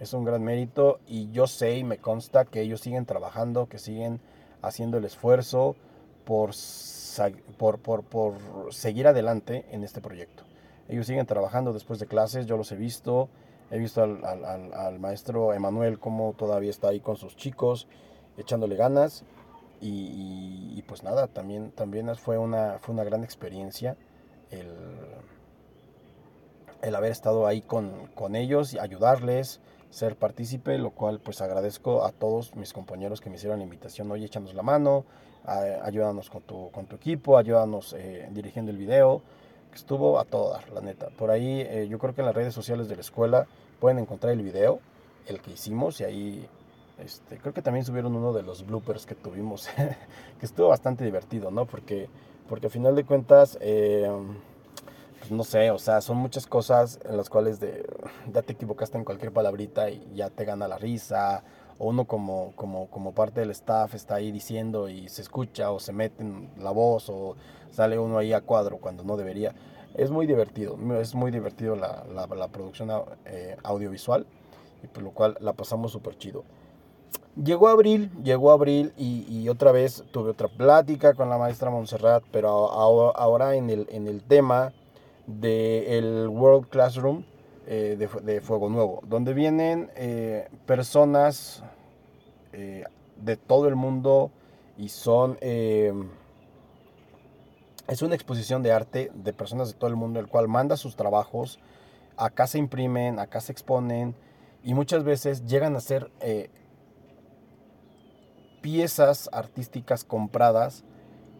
es 0.00 0.12
un 0.12 0.24
gran 0.24 0.42
mérito 0.42 1.00
y 1.06 1.30
yo 1.30 1.46
sé 1.46 1.78
y 1.78 1.84
me 1.84 1.98
consta 1.98 2.44
que 2.44 2.60
ellos 2.60 2.80
siguen 2.80 3.06
trabajando, 3.06 3.68
que 3.68 3.78
siguen 3.78 4.20
haciendo 4.62 4.98
el 4.98 5.04
esfuerzo 5.04 5.76
por, 6.24 6.50
por, 7.78 8.72
seguir 8.72 9.06
adelante 9.06 9.66
en 9.70 9.84
este 9.84 10.00
proyecto. 10.00 10.42
Ellos 10.88 11.06
siguen 11.06 11.26
trabajando 11.26 11.72
después 11.72 11.98
de 11.98 12.06
clases, 12.06 12.46
yo 12.46 12.56
los 12.56 12.72
he 12.72 12.76
visto, 12.76 13.28
he 13.70 13.78
visto 13.78 14.02
al, 14.02 14.98
maestro 14.98 15.54
Emanuel 15.54 15.98
como 15.98 16.32
todavía 16.34 16.70
está 16.70 16.88
ahí 16.88 17.00
con 17.00 17.16
sus 17.16 17.36
chicos, 17.36 17.86
echándole 18.36 18.76
ganas 18.76 19.24
y, 19.80 20.82
pues 20.88 21.02
nada, 21.02 21.26
también, 21.26 21.70
también 21.72 22.14
fue, 22.16 22.38
una, 22.38 22.78
fue 22.78 22.94
una 22.94 23.04
gran 23.04 23.22
experiencia 23.22 23.96
el, 24.50 24.72
el 26.82 26.94
haber 26.94 27.12
estado 27.12 27.46
ahí 27.46 27.60
con, 27.60 28.08
con 28.14 28.36
ellos 28.36 28.74
y 28.74 28.78
ayudarles, 28.78 29.60
ser 29.94 30.16
partícipe, 30.16 30.76
lo 30.76 30.90
cual 30.90 31.20
pues 31.20 31.40
agradezco 31.40 32.04
a 32.04 32.10
todos 32.10 32.56
mis 32.56 32.72
compañeros 32.72 33.20
que 33.20 33.30
me 33.30 33.36
hicieron 33.36 33.58
la 33.58 33.64
invitación. 33.64 34.10
Oye, 34.10 34.26
échanos 34.26 34.52
la 34.52 34.62
mano, 34.62 35.04
ayúdanos 35.46 36.30
con 36.30 36.42
tu, 36.42 36.70
con 36.72 36.86
tu 36.86 36.96
equipo, 36.96 37.38
ayúdanos 37.38 37.94
eh, 37.96 38.28
dirigiendo 38.32 38.72
el 38.72 38.76
video, 38.76 39.22
estuvo 39.72 40.18
a 40.18 40.24
todo 40.24 40.50
dar, 40.50 40.68
la 40.70 40.80
neta. 40.80 41.10
Por 41.10 41.30
ahí 41.30 41.60
eh, 41.60 41.86
yo 41.88 41.98
creo 41.98 42.12
que 42.12 42.22
en 42.22 42.26
las 42.26 42.34
redes 42.34 42.52
sociales 42.52 42.88
de 42.88 42.96
la 42.96 43.02
escuela 43.02 43.46
pueden 43.78 44.00
encontrar 44.00 44.32
el 44.32 44.42
video, 44.42 44.80
el 45.28 45.40
que 45.40 45.52
hicimos, 45.52 46.00
y 46.00 46.04
ahí 46.04 46.48
este, 46.98 47.38
creo 47.38 47.54
que 47.54 47.62
también 47.62 47.84
subieron 47.84 48.16
uno 48.16 48.32
de 48.32 48.42
los 48.42 48.66
bloopers 48.66 49.06
que 49.06 49.14
tuvimos, 49.14 49.68
que 50.40 50.46
estuvo 50.46 50.68
bastante 50.68 51.04
divertido, 51.04 51.52
¿no? 51.52 51.66
Porque, 51.66 52.08
porque 52.48 52.66
a 52.66 52.70
final 52.70 52.96
de 52.96 53.04
cuentas... 53.04 53.58
Eh, 53.60 54.10
pues, 55.24 55.32
no 55.32 55.44
sé, 55.44 55.70
o 55.70 55.78
sea, 55.78 56.02
son 56.02 56.18
muchas 56.18 56.46
cosas 56.46 57.00
en 57.08 57.16
las 57.16 57.30
cuales 57.30 57.58
ya 58.30 58.42
te 58.42 58.52
equivocaste 58.52 58.98
en 58.98 59.04
cualquier 59.04 59.32
palabrita 59.32 59.88
y 59.88 60.06
ya 60.14 60.28
te 60.28 60.44
gana 60.44 60.68
la 60.68 60.76
risa, 60.76 61.42
o 61.78 61.88
uno 61.88 62.04
como, 62.04 62.52
como, 62.56 62.90
como 62.90 63.12
parte 63.12 63.40
del 63.40 63.50
staff 63.50 63.94
está 63.94 64.16
ahí 64.16 64.30
diciendo 64.30 64.90
y 64.90 65.08
se 65.08 65.22
escucha 65.22 65.70
o 65.70 65.80
se 65.80 65.94
mete 65.94 66.22
en 66.22 66.50
la 66.58 66.72
voz 66.72 67.08
o 67.08 67.36
sale 67.70 67.98
uno 67.98 68.18
ahí 68.18 68.34
a 68.34 68.42
cuadro 68.42 68.76
cuando 68.76 69.02
no 69.02 69.16
debería. 69.16 69.54
Es 69.94 70.10
muy 70.10 70.26
divertido, 70.26 70.76
es 71.00 71.14
muy 71.14 71.30
divertido 71.30 71.74
la, 71.74 72.04
la, 72.12 72.48
producción 72.48 72.90
eh, 73.24 73.56
audiovisual 73.62 74.26
y 74.82 74.88
por 74.88 75.02
lo 75.04 75.12
cual 75.12 75.38
la 75.40 75.54
pasamos 75.54 75.92
súper 75.92 76.18
chido. 76.18 76.44
Llegó 77.42 77.68
abril, 77.68 78.10
llegó 78.22 78.50
abril 78.50 78.92
y, 78.98 79.48
otra 79.48 79.72
vez 79.72 80.04
tuve 80.12 80.30
otra 80.30 80.48
plática 80.48 81.14
con 81.14 81.30
la 81.30 81.38
maestra 81.38 81.70
Montserrat, 81.70 82.22
pero 82.30 82.70
ahora, 82.70 83.56
en, 83.56 83.70
el, 83.70 83.86
en 83.90 84.06
el 84.06 84.22
tema 84.22 84.72
del 85.26 86.28
World 86.28 86.68
Classroom 86.68 87.24
eh, 87.66 87.96
de, 87.98 88.40
Fuego 88.42 88.68
Nuevo, 88.68 89.00
donde 89.06 89.32
vienen 89.32 89.90
eh, 89.96 90.48
personas 90.66 91.62
eh, 92.52 92.84
de 93.16 93.36
todo 93.38 93.68
el 93.68 93.74
mundo 93.74 94.30
y 94.76 94.90
son... 94.90 95.38
es 95.40 95.94
una 98.02 98.14
exposición 98.14 98.62
de 98.62 98.72
arte 98.72 99.10
de 99.14 99.32
personas 99.32 99.68
de 99.68 99.78
todo 99.78 99.88
el 99.88 99.96
mundo, 99.96 100.20
el 100.20 100.28
cual 100.28 100.46
manda 100.48 100.76
sus 100.76 100.94
trabajos, 100.94 101.58
acá 102.16 102.46
se 102.46 102.58
imprimen, 102.58 103.18
acá 103.18 103.40
se 103.40 103.52
exponen 103.52 104.14
y 104.62 104.74
muchas 104.74 105.04
veces 105.04 105.46
llegan 105.46 105.74
a 105.76 105.80
ser 105.80 106.10
piezas 108.60 109.30
artísticas 109.32 110.04
compradas 110.04 110.84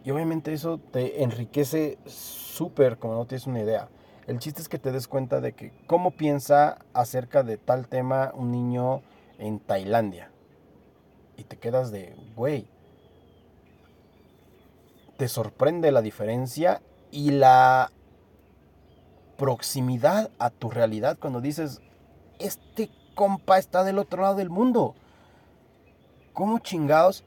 y 0.05 0.11
obviamente 0.11 0.53
eso 0.53 0.77
te 0.77 1.23
enriquece 1.23 1.97
súper 2.05 2.99
como 2.99 3.15
no 3.15 3.25
tienes 3.25 3.47
una 3.47 3.61
idea. 3.61 3.89
El 4.27 4.37
chiste 4.37 4.61
es 4.61 4.69
que 4.69 4.77
te 4.77 4.91
des 4.91 5.07
cuenta 5.07 5.41
de 5.41 5.53
que 5.53 5.73
cómo 5.87 6.11
piensa 6.11 6.77
acerca 6.93 7.41
de 7.41 7.57
tal 7.57 7.87
tema 7.87 8.31
un 8.35 8.51
niño 8.51 9.01
en 9.39 9.59
Tailandia. 9.59 10.29
Y 11.37 11.43
te 11.43 11.57
quedas 11.57 11.91
de, 11.91 12.15
güey, 12.35 12.67
te 15.17 15.27
sorprende 15.27 15.91
la 15.91 16.03
diferencia 16.03 16.83
y 17.09 17.31
la 17.31 17.91
proximidad 19.37 20.29
a 20.37 20.51
tu 20.51 20.69
realidad 20.69 21.17
cuando 21.19 21.41
dices, 21.41 21.81
este 22.37 22.91
compa 23.15 23.57
está 23.57 23.83
del 23.83 23.97
otro 23.97 24.21
lado 24.21 24.35
del 24.35 24.51
mundo. 24.51 24.93
¿Cómo 26.33 26.59
chingados 26.59 27.23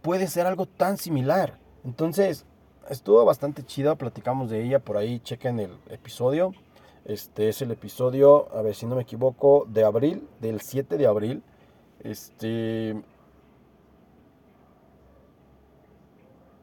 puede 0.00 0.28
ser 0.28 0.46
algo 0.46 0.66
tan 0.66 0.96
similar? 0.96 1.63
Entonces, 1.84 2.46
estuvo 2.88 3.24
bastante 3.24 3.64
chida, 3.64 3.94
platicamos 3.96 4.50
de 4.50 4.64
ella 4.64 4.78
por 4.78 4.96
ahí, 4.96 5.20
chequen 5.20 5.60
el 5.60 5.76
episodio. 5.90 6.52
Este 7.04 7.50
es 7.50 7.60
el 7.60 7.70
episodio, 7.70 8.48
a 8.56 8.62
ver 8.62 8.74
si 8.74 8.86
no 8.86 8.96
me 8.96 9.02
equivoco, 9.02 9.66
de 9.68 9.84
abril, 9.84 10.26
del 10.40 10.62
7 10.62 10.96
de 10.96 11.06
abril. 11.06 11.42
Este. 12.00 13.02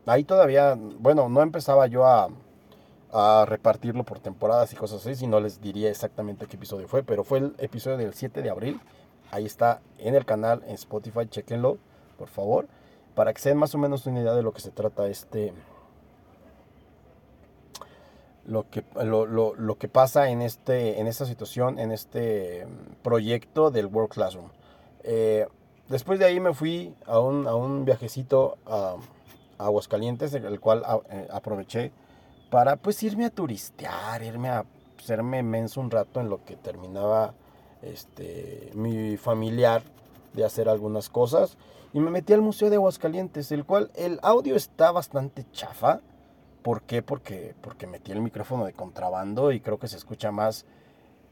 Ahí 0.08 0.24
todavía, 0.24 0.76
bueno, 1.00 1.30
no 1.30 1.44
empezaba 1.44 1.86
yo 1.86 2.08
a, 2.08 2.30
a 3.12 3.46
repartirlo 3.48 4.04
por 4.04 4.20
temporadas 4.20 4.74
y 4.74 4.76
cosas 4.76 5.02
así, 5.02 5.16
si 5.16 5.28
no 5.28 5.40
les 5.40 5.62
diría 5.62 5.92
exactamente 5.92 6.48
qué 6.48 6.56
episodio 6.56 6.88
fue, 6.88 7.04
pero 7.04 7.24
fue 7.24 7.38
el 7.38 7.56
episodio 7.60 7.98
del 7.98 8.16
7 8.16 8.42
de 8.42 8.50
abril. 8.50 8.82
Ahí 9.30 9.46
está 9.46 9.82
en 10.00 10.16
el 10.16 10.26
canal, 10.26 10.64
en 10.66 10.74
Spotify, 10.74 11.28
chequenlo, 11.30 11.78
por 12.18 12.28
favor, 12.28 12.68
para 13.16 13.34
que 13.34 13.42
se 13.42 13.50
den 13.50 13.58
más 13.58 13.76
o 13.76 13.78
menos 13.78 14.06
una 14.06 14.22
idea 14.22 14.34
de 14.34 14.44
lo 14.44 14.54
que 14.54 14.62
se 14.62 14.72
trata 14.72 15.08
este... 15.08 15.54
Lo 18.44 18.68
que, 18.70 18.84
lo, 18.96 19.76
que 19.78 19.88
pasa 19.88 20.30
en, 20.30 20.42
este, 20.42 21.00
en 21.00 21.06
esta 21.06 21.26
situación, 21.26 21.78
en 21.78 21.92
este 21.92 22.66
proyecto 23.04 23.70
del 23.70 23.86
World 23.86 24.10
Classroom. 24.10 24.50
Eh, 25.04 25.46
después 25.88 26.18
de 26.18 26.26
ahí 26.26 26.40
me 26.40 26.54
fui 26.54 26.96
a 27.06 27.20
un, 27.20 27.48
a 27.48 27.56
un 27.56 27.86
viajecito 27.86 28.58
a, 28.66 28.96
Aguascalientes, 29.60 30.34
el 30.34 30.60
cual 30.60 30.84
eh, 31.12 31.28
aproveché 31.32 31.92
para 32.50 32.76
pues 32.76 33.02
irme 33.04 33.26
a 33.26 33.30
turistear, 33.30 34.24
irme 34.24 34.50
a 34.50 34.66
serme 35.02 35.44
menso 35.44 35.80
un 35.80 35.92
rato 35.92 36.20
en 36.20 36.30
lo 36.30 36.44
que 36.44 36.56
terminaba 36.56 37.34
este, 37.82 38.72
mi 38.74 39.18
familiar 39.18 39.82
de 40.34 40.46
hacer 40.46 40.70
algunas 40.70 41.10
cosas 41.10 41.58
y 41.94 42.00
me 42.00 42.12
metí 42.12 42.34
al 42.34 42.42
Museo 42.42 42.70
de 42.70 42.78
Aguascalientes, 42.78 43.52
el 43.52 43.66
cual 43.66 43.92
el 43.96 44.20
audio 44.22 44.56
está 44.56 44.92
bastante 44.92 45.46
chafa. 45.52 46.00
¿Por 46.62 46.84
qué? 46.84 47.02
Porque, 47.02 47.56
porque 47.62 47.88
metí 47.88 48.12
el 48.12 48.22
micrófono 48.22 48.66
de 48.66 48.74
contrabando 48.74 49.52
y 49.52 49.60
creo 49.60 49.78
que 49.78 49.88
se 49.88 49.98
escucha 49.98 50.32
más 50.32 50.66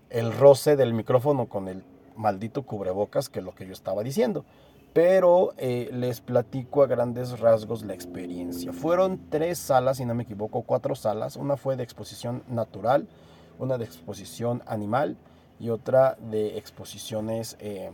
el 0.10 0.34
roce 0.34 0.76
del 0.76 0.94
micrófono 0.94 1.48
con 1.48 1.68
el 1.68 1.84
maldito 2.16 2.64
cubrebocas 2.64 3.30
que 3.30 3.42
lo 3.42 3.56
que 3.56 3.66
yo 3.66 3.74
estaba 3.74 4.04
diciendo. 4.04 4.44
Pero 4.92 5.54
eh, 5.58 5.90
les 5.94 6.20
platico 6.20 6.82
a 6.82 6.88
grandes 6.88 7.40
rasgos 7.40 7.86
la 7.86 7.94
experiencia. 7.94 8.74
Fueron 8.74 9.30
tres 9.30 9.60
salas, 9.60 9.98
si 9.98 10.06
no 10.06 10.16
me 10.16 10.24
equivoco, 10.24 10.64
cuatro 10.64 10.96
salas. 10.96 11.36
Una 11.36 11.58
fue 11.58 11.76
de 11.78 11.84
exposición 11.84 12.44
natural, 12.50 13.08
una 13.60 13.78
de 13.78 13.86
exposición 13.86 14.64
animal 14.66 15.16
y 15.60 15.70
otra 15.70 16.18
de 16.32 16.58
exposiciones 16.58 17.56
em, 17.60 17.94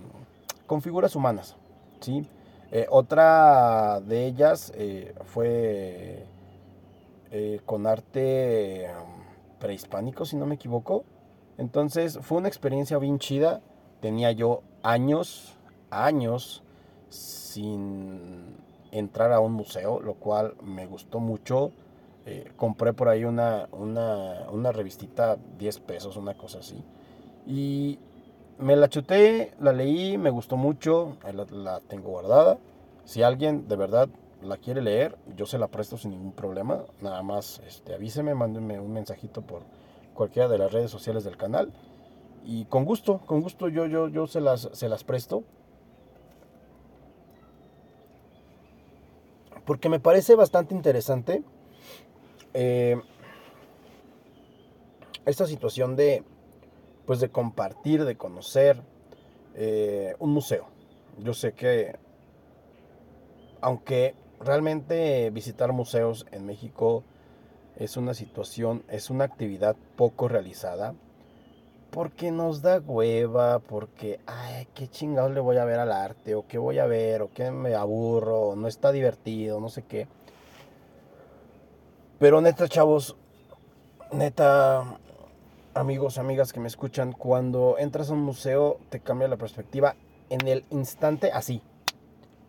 con 0.66 0.82
figuras 0.82 1.16
humanas. 1.16 1.58
¿sí? 2.00 2.28
Eh, 2.72 2.88
otra 2.90 4.02
de 4.02 4.26
ellas 4.26 4.74
eh, 4.76 5.14
fue 5.26 6.26
eh, 7.32 7.62
con 7.66 7.86
arte 7.88 8.88
prehispánico, 9.60 10.26
si 10.26 10.36
no 10.36 10.46
me 10.46 10.56
equivoco. 10.56 11.04
Entonces 11.58 12.20
fue 12.22 12.38
una 12.38 12.48
experiencia 12.48 12.98
bien 12.98 13.20
chida. 13.20 13.62
Tenía 14.02 14.32
yo 14.32 14.62
años, 14.84 15.56
años 15.90 16.64
sin 17.10 18.58
entrar 18.92 19.32
a 19.32 19.40
un 19.40 19.54
museo, 19.54 20.02
lo 20.02 20.16
cual 20.16 20.56
me 20.62 20.86
gustó 20.86 21.20
mucho. 21.20 21.72
compré 22.58 22.92
por 22.94 23.08
ahí 23.08 23.24
una, 23.24 23.70
una, 23.72 24.50
una 24.52 24.72
revistita, 24.72 25.38
10 25.60 25.80
pesos, 25.80 26.18
una 26.18 26.36
cosa 26.36 26.60
así. 26.60 26.84
Y 27.46 28.00
me 28.58 28.76
la 28.76 28.90
chuté, 28.90 29.54
la 29.60 29.74
leí, 29.74 30.18
me 30.18 30.30
gustó 30.30 30.58
mucho, 30.58 31.18
la, 31.52 31.80
tengo 31.82 32.10
guardada. 32.10 32.58
Si 33.04 33.22
alguien 33.22 33.68
de 33.68 33.76
verdad 33.76 34.10
la 34.42 34.58
quiere 34.58 34.82
leer, 34.82 35.18
yo 35.36 35.46
se 35.46 35.58
la 35.58 35.68
presto 35.68 35.98
sin 35.98 36.12
ningún 36.12 36.32
problema. 36.32 36.84
Nada 37.02 37.22
más 37.24 37.62
este, 37.68 37.94
avíseme, 37.94 38.34
mándenme 38.34 38.80
un 38.80 38.94
mensajito 38.94 39.42
por 39.42 39.64
cualquiera 40.14 40.48
de 40.48 40.58
las 40.58 40.72
redes 40.72 40.92
sociales 40.92 41.24
del 41.24 41.38
canal. 41.38 41.74
Y 42.46 42.66
con 42.66 42.86
gusto, 42.86 43.20
con 43.26 43.42
gusto 43.42 43.70
yo, 43.70 43.88
yo, 43.88 44.08
yo 44.08 44.28
se, 44.28 44.40
las, 44.40 44.70
se 44.72 44.88
las 44.88 45.04
presto. 45.04 45.44
Porque 49.66 49.90
me 49.90 50.00
parece 50.00 50.36
bastante 50.36 50.76
interesante 50.76 51.44
eh, 52.54 53.02
esta 55.26 55.48
situación 55.48 55.96
de 55.96 56.24
pues 57.06 57.20
de 57.20 57.30
compartir, 57.30 58.06
de 58.06 58.18
conocer 58.18 58.82
eh, 59.56 60.16
un 60.20 60.32
museo. 60.32 60.68
Yo 61.20 61.34
sé 61.34 61.54
que, 61.54 61.96
aunque 63.62 64.16
realmente 64.40 65.30
visitar 65.30 65.72
museos 65.72 66.26
en 66.32 66.46
México 66.46 67.04
es 67.78 67.98
una 67.98 68.14
situación, 68.14 68.84
es 68.90 69.10
una 69.10 69.26
actividad 69.26 69.76
poco 69.96 70.28
realizada, 70.28 70.94
porque 71.92 72.32
nos 72.32 72.62
da 72.62 72.80
hueva, 72.80 73.60
porque, 73.60 74.20
ay, 74.26 74.68
qué 74.74 74.88
chingados 74.90 75.32
le 75.32 75.40
voy 75.40 75.58
a 75.58 75.66
ver 75.66 75.80
al 75.80 75.92
arte, 75.92 76.36
o 76.36 76.46
qué 76.46 76.58
voy 76.58 76.80
a 76.80 76.86
ver, 76.86 77.22
o 77.22 77.30
qué 77.34 77.52
me 77.52 77.74
aburro, 77.74 78.50
o 78.50 78.56
no 78.56 78.68
está 78.68 78.92
divertido, 78.92 79.62
no 79.62 79.70
sé 79.70 79.84
qué. 79.84 80.08
Pero 82.20 82.42
neta, 82.42 82.68
chavos, 82.68 83.16
neta, 84.12 85.00
amigos, 85.76 86.18
amigas 86.18 86.54
que 86.54 86.62
me 86.62 86.68
escuchan, 86.68 87.12
cuando 87.12 87.76
entras 87.78 88.10
a 88.10 88.14
un 88.14 88.22
museo 88.22 88.80
te 88.90 89.02
cambia 89.02 89.28
la 89.28 89.38
perspectiva 89.38 89.96
en 90.30 90.48
el 90.48 90.64
instante 90.72 91.32
así. 91.32 91.62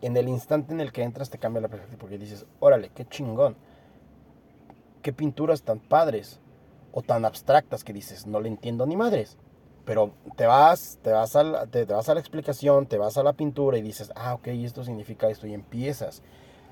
En 0.01 0.15
el 0.15 0.29
instante 0.29 0.73
en 0.73 0.79
el 0.79 0.91
que 0.91 1.03
entras 1.03 1.29
te 1.29 1.37
cambia 1.37 1.61
la 1.61 1.67
perspectiva 1.67 1.99
porque 1.99 2.17
dices, 2.17 2.45
órale, 2.59 2.89
qué 2.95 3.05
chingón. 3.05 3.55
Qué 5.01 5.11
pinturas 5.11 5.61
tan 5.61 5.79
padres 5.79 6.39
o 6.93 7.01
tan 7.01 7.25
abstractas 7.25 7.83
que 7.83 7.93
dices, 7.93 8.25
no 8.25 8.39
le 8.39 8.47
entiendo 8.47 8.85
ni 8.85 8.95
madres. 8.95 9.37
Pero 9.83 10.11
te 10.35 10.45
vas, 10.45 10.97
te 11.01 11.11
vas, 11.11 11.35
a 11.35 11.43
la, 11.43 11.67
te, 11.67 11.85
vas 11.85 12.09
a 12.09 12.13
la 12.13 12.19
explicación, 12.19 12.87
te 12.87 12.97
vas 12.97 13.17
a 13.17 13.23
la 13.23 13.33
pintura 13.33 13.77
y 13.77 13.81
dices, 13.81 14.11
ah, 14.15 14.35
ok, 14.35 14.47
esto 14.47 14.83
significa 14.83 15.29
esto 15.29 15.47
y 15.47 15.53
empiezas. 15.53 16.23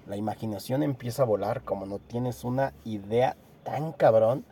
La 0.07 0.15
imaginación 0.15 0.83
empieza 0.83 1.23
a 1.23 1.25
volar 1.25 1.63
como 1.63 1.85
no 1.85 1.99
tienes 1.99 2.43
una 2.43 2.73
idea 2.85 3.35
tan 3.63 3.91
cabrón 3.91 4.45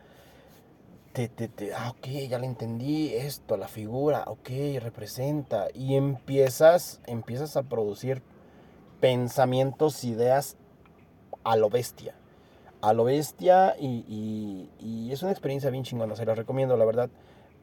te, 1.13 1.27
te, 1.27 1.73
ah, 1.73 1.91
ok, 1.91 2.07
ya 2.27 2.39
le 2.39 2.47
entendí 2.47 3.13
esto, 3.13 3.55
la 3.55 3.67
figura, 3.67 4.23
ok, 4.25 4.49
representa. 4.81 5.67
Y 5.73 5.95
empiezas, 5.95 7.01
empiezas 7.05 7.55
a 7.55 7.63
producir 7.63 8.23
pensamientos, 8.99 10.03
ideas 10.03 10.57
a 11.43 11.55
lo 11.55 11.69
bestia. 11.69 12.15
A 12.81 12.93
lo 12.93 13.03
bestia 13.03 13.75
y, 13.79 14.69
y, 14.79 15.11
es 15.11 15.21
una 15.21 15.31
experiencia 15.31 15.69
bien 15.69 15.83
chingona, 15.83 16.15
se 16.15 16.25
la 16.25 16.35
recomiendo, 16.35 16.75
la 16.77 16.85
verdad. 16.85 17.09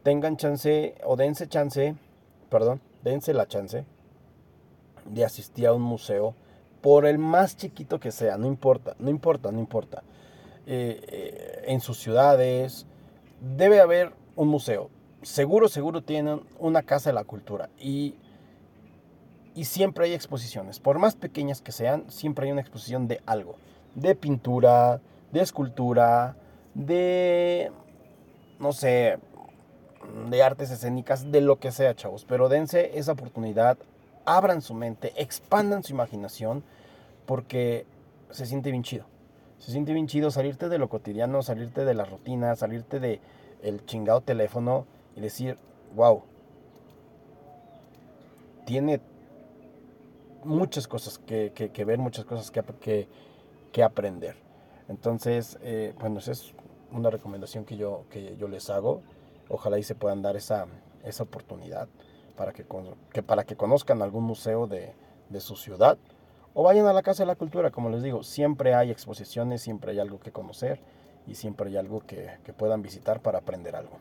Tengan 0.05 0.37
chance 0.37 0.95
o 1.05 1.17
dense 1.17 1.49
chance, 1.49 1.97
perdón, 2.49 2.81
dense 3.03 3.35
la 3.35 3.47
chance 3.49 3.85
de 5.05 5.25
asistir 5.25 5.67
a 5.67 5.73
un 5.73 5.83
museo, 5.83 6.35
por 6.81 7.05
el 7.05 7.19
más 7.19 7.57
chiquito 7.57 7.99
que 8.01 8.13
sea, 8.13 8.39
no 8.39 8.47
importa, 8.47 8.95
no 8.99 9.11
importa, 9.11 9.51
no 9.51 9.59
importa. 9.59 10.03
Eh, 10.67 11.01
eh, 11.09 11.63
en 11.67 11.81
sus 11.81 11.99
ciudades, 11.99 12.87
debe 13.41 13.81
haber 13.81 14.13
un 14.37 14.49
museo. 14.49 14.91
Seguro, 15.23 15.69
seguro 15.69 16.03
tienen 16.03 16.41
una 16.59 16.83
casa 16.83 17.11
de 17.11 17.15
la 17.15 17.25
cultura. 17.25 17.69
Y 17.79 18.15
Y 19.53 19.65
siempre 19.65 20.05
hay 20.05 20.15
exposiciones, 20.15 20.79
por 20.79 20.99
más 20.99 21.17
pequeñas 21.17 21.61
que 21.61 21.73
sean, 21.73 22.05
siempre 22.09 22.47
hay 22.47 22.53
una 22.53 22.61
exposición 22.61 23.09
de 23.09 23.21
algo, 23.27 23.57
de 23.97 24.15
pintura, 24.15 25.01
de 25.33 25.41
escultura, 25.41 26.37
de, 26.75 27.73
no 28.61 28.73
sé, 28.73 29.19
de 30.31 30.43
artes 30.43 30.71
escénicas, 30.71 31.33
de 31.33 31.41
lo 31.41 31.57
que 31.59 31.73
sea, 31.73 31.97
chavos. 31.97 32.25
Pero 32.25 32.49
dense 32.49 32.93
esa 32.97 33.13
oportunidad, 33.13 33.77
abran 34.25 34.63
su 34.63 34.73
mente, 34.73 35.13
expandan 35.17 35.83
su 35.83 35.93
imaginación, 35.93 36.63
porque 37.27 37.87
se 38.31 38.47
siente 38.47 38.71
bien 38.71 38.85
chido. 38.85 39.05
Se 39.61 39.73
siente 39.73 39.93
bien 39.93 40.07
chido 40.07 40.31
salirte 40.31 40.69
de 40.69 40.79
lo 40.79 40.89
cotidiano, 40.89 41.43
salirte 41.43 41.85
de 41.85 41.95
la 41.95 42.05
rutina, 42.05 42.57
salirte 42.57 42.99
de 42.99 43.21
el 43.63 43.85
chingado 43.85 44.23
teléfono 44.23 44.87
y 45.15 45.21
decir, 45.21 45.59
wow, 45.95 46.23
tiene 48.65 49.01
muchas 50.45 50.89
cosas 50.89 51.19
que, 51.19 51.53
ver, 51.87 51.99
muchas 51.99 52.25
cosas 52.25 52.51
que, 52.51 53.07
que 53.71 53.83
aprender. 53.83 54.37
Entonces, 54.89 55.59
eh, 55.63 55.95
bueno, 56.01 56.21
esa 56.21 56.33
es 56.33 56.55
una 56.91 57.11
recomendación 57.11 57.67
que 57.67 57.77
yo, 57.77 58.05
que 58.11 58.37
yo 58.39 58.49
les 58.49 58.71
hago. 58.71 59.03
Ojalá 59.51 59.79
y 59.79 59.83
se 59.83 59.95
puedan 59.95 60.23
dar 60.23 60.37
esa, 60.37 60.67
esa 61.05 61.23
oportunidad 61.23 61.87
para 62.35 62.55
que, 62.55 62.65
que, 63.13 63.23
para 63.23 63.45
que 63.45 63.57
conozcan 63.57 64.01
algún 64.01 64.25
museo 64.25 64.67
de, 64.67 64.95
de 65.29 65.41
su 65.41 65.55
ciudad 65.55 65.99
o 66.55 66.63
vayan 66.63 66.87
a 66.87 66.93
la 66.93 67.03
Casa 67.03 67.23
de 67.23 67.27
la 67.27 67.37
Cultura, 67.37 67.71
como 67.71 67.91
les 67.91 68.03
digo, 68.03 68.23
siempre 68.23 68.75
hay 68.75 68.91
exposiciones, 68.91 69.63
siempre 69.63 69.93
hay 69.93 70.01
algo 70.01 70.21
que 70.21 70.33
conocer 70.33 70.81
y 71.27 71.35
siempre 71.35 71.69
hay 71.69 71.77
algo 71.77 72.01
que, 72.01 72.31
que 72.45 72.53
puedan 72.53 72.83
visitar 72.83 73.21
para 73.21 73.39
aprender 73.39 73.77
algo. 73.77 73.99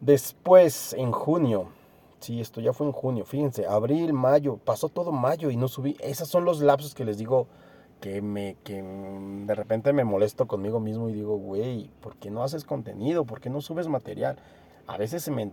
Después, 0.00 0.92
en 0.92 1.10
junio, 1.10 1.68
sí, 2.20 2.40
esto 2.40 2.60
ya 2.60 2.72
fue 2.72 2.86
en 2.86 2.92
junio, 2.92 3.24
fíjense, 3.24 3.66
abril, 3.66 4.12
mayo, 4.12 4.58
pasó 4.58 4.88
todo 4.88 5.12
mayo 5.12 5.50
y 5.50 5.56
no 5.56 5.68
subí. 5.68 5.96
Esos 6.00 6.28
son 6.28 6.44
los 6.44 6.60
lapsos 6.60 6.94
que 6.94 7.04
les 7.04 7.18
digo 7.18 7.48
que 8.00 8.22
me 8.22 8.56
que 8.62 8.80
de 8.82 9.54
repente 9.54 9.92
me 9.92 10.04
molesto 10.04 10.46
conmigo 10.46 10.80
mismo 10.80 11.08
y 11.08 11.14
digo, 11.14 11.36
güey, 11.36 11.90
¿por 12.00 12.16
qué 12.16 12.30
no 12.30 12.42
haces 12.42 12.64
contenido? 12.64 13.24
¿Por 13.24 13.40
qué 13.40 13.50
no 13.50 13.60
subes 13.60 13.88
material? 13.88 14.38
A 14.86 14.96
veces 14.96 15.22
se 15.24 15.30
me 15.30 15.50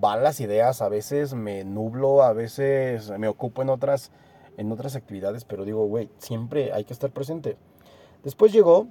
van 0.00 0.22
las 0.22 0.40
ideas, 0.40 0.80
a 0.80 0.88
veces 0.88 1.34
me 1.34 1.64
nublo, 1.64 2.22
a 2.22 2.32
veces 2.32 3.10
me 3.18 3.28
ocupo 3.28 3.62
en 3.62 3.70
otras 3.70 4.10
en 4.56 4.72
otras 4.72 4.96
actividades, 4.96 5.44
pero 5.44 5.64
digo, 5.64 5.86
güey, 5.86 6.10
siempre 6.18 6.72
hay 6.72 6.84
que 6.84 6.92
estar 6.92 7.10
presente. 7.10 7.56
Después 8.22 8.52
llegó 8.52 8.86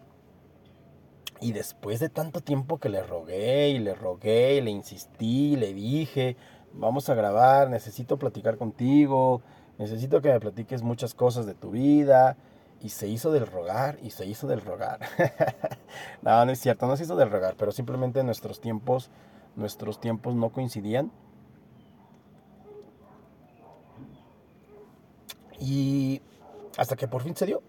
y 1.39 1.53
después 1.53 1.99
de 1.99 2.09
tanto 2.09 2.41
tiempo 2.41 2.77
que 2.77 2.89
le 2.89 3.01
rogué 3.01 3.69
y 3.69 3.79
le 3.79 3.95
rogué 3.95 4.55
y 4.57 4.61
le 4.61 4.71
insistí, 4.71 5.55
le 5.55 5.73
dije, 5.73 6.37
vamos 6.73 7.09
a 7.09 7.15
grabar, 7.15 7.69
necesito 7.69 8.17
platicar 8.17 8.57
contigo, 8.57 9.41
necesito 9.77 10.21
que 10.21 10.29
me 10.29 10.39
platiques 10.39 10.83
muchas 10.83 11.13
cosas 11.13 11.45
de 11.45 11.53
tu 11.53 11.71
vida. 11.71 12.37
Y 12.83 12.89
se 12.89 13.07
hizo 13.07 13.31
del 13.31 13.45
rogar 13.45 13.99
y 14.01 14.09
se 14.09 14.25
hizo 14.25 14.47
del 14.47 14.61
rogar. 14.61 14.99
no, 16.23 16.45
no 16.45 16.51
es 16.51 16.59
cierto, 16.59 16.87
no 16.87 16.97
se 16.97 17.03
hizo 17.03 17.15
del 17.15 17.29
rogar, 17.29 17.55
pero 17.55 17.71
simplemente 17.71 18.23
nuestros 18.23 18.59
tiempos, 18.59 19.11
nuestros 19.55 19.99
tiempos 19.99 20.33
no 20.33 20.49
coincidían. 20.49 21.11
Y 25.61 26.21
hasta 26.75 26.95
que 26.95 27.07
por 27.07 27.21
fin 27.21 27.35
se 27.35 27.45
dio, 27.45 27.61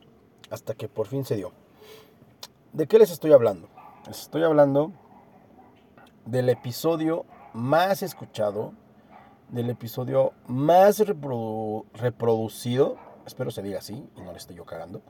hasta 0.51 0.75
que 0.75 0.89
por 0.89 1.07
fin 1.07 1.25
se 1.27 1.37
dio. 1.37 1.53
¿De 2.73 2.87
qué 2.87 2.99
les 2.99 3.11
estoy 3.11 3.33
hablando? 3.33 3.69
Les 4.07 4.23
estoy 4.23 4.43
hablando 4.43 4.93
del 6.25 6.49
episodio 6.49 7.27
más 7.53 8.03
escuchado, 8.03 8.73
del 9.51 9.69
episodio 9.69 10.33
más 10.47 11.01
reproducido, 11.01 12.97
espero 13.27 13.51
se 13.51 13.61
diga 13.61 13.81
así 13.81 14.09
y 14.17 14.23
no 14.23 14.33
le 14.33 14.39
estoy 14.39 14.57
yo 14.57 14.65
cagando, 14.65 15.03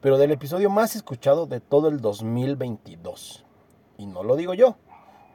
pero 0.00 0.18
del 0.18 0.32
episodio 0.32 0.68
más 0.68 0.96
escuchado 0.96 1.46
de 1.46 1.60
todo 1.60 1.86
el 1.88 2.00
2022. 2.00 3.44
Y 3.98 4.06
no 4.06 4.24
lo 4.24 4.34
digo 4.34 4.52
yo, 4.54 4.78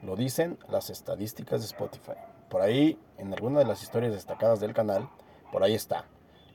lo 0.03 0.17
dicen 0.17 0.59
las 0.67 0.89
estadísticas 0.89 1.61
de 1.61 1.67
Spotify. 1.67 2.17
Por 2.49 2.61
ahí, 2.61 2.99
en 3.17 3.33
alguna 3.33 3.59
de 3.59 3.65
las 3.65 3.81
historias 3.81 4.11
destacadas 4.11 4.59
del 4.59 4.73
canal, 4.73 5.09
por 5.53 5.63
ahí 5.63 5.73
está. 5.73 6.05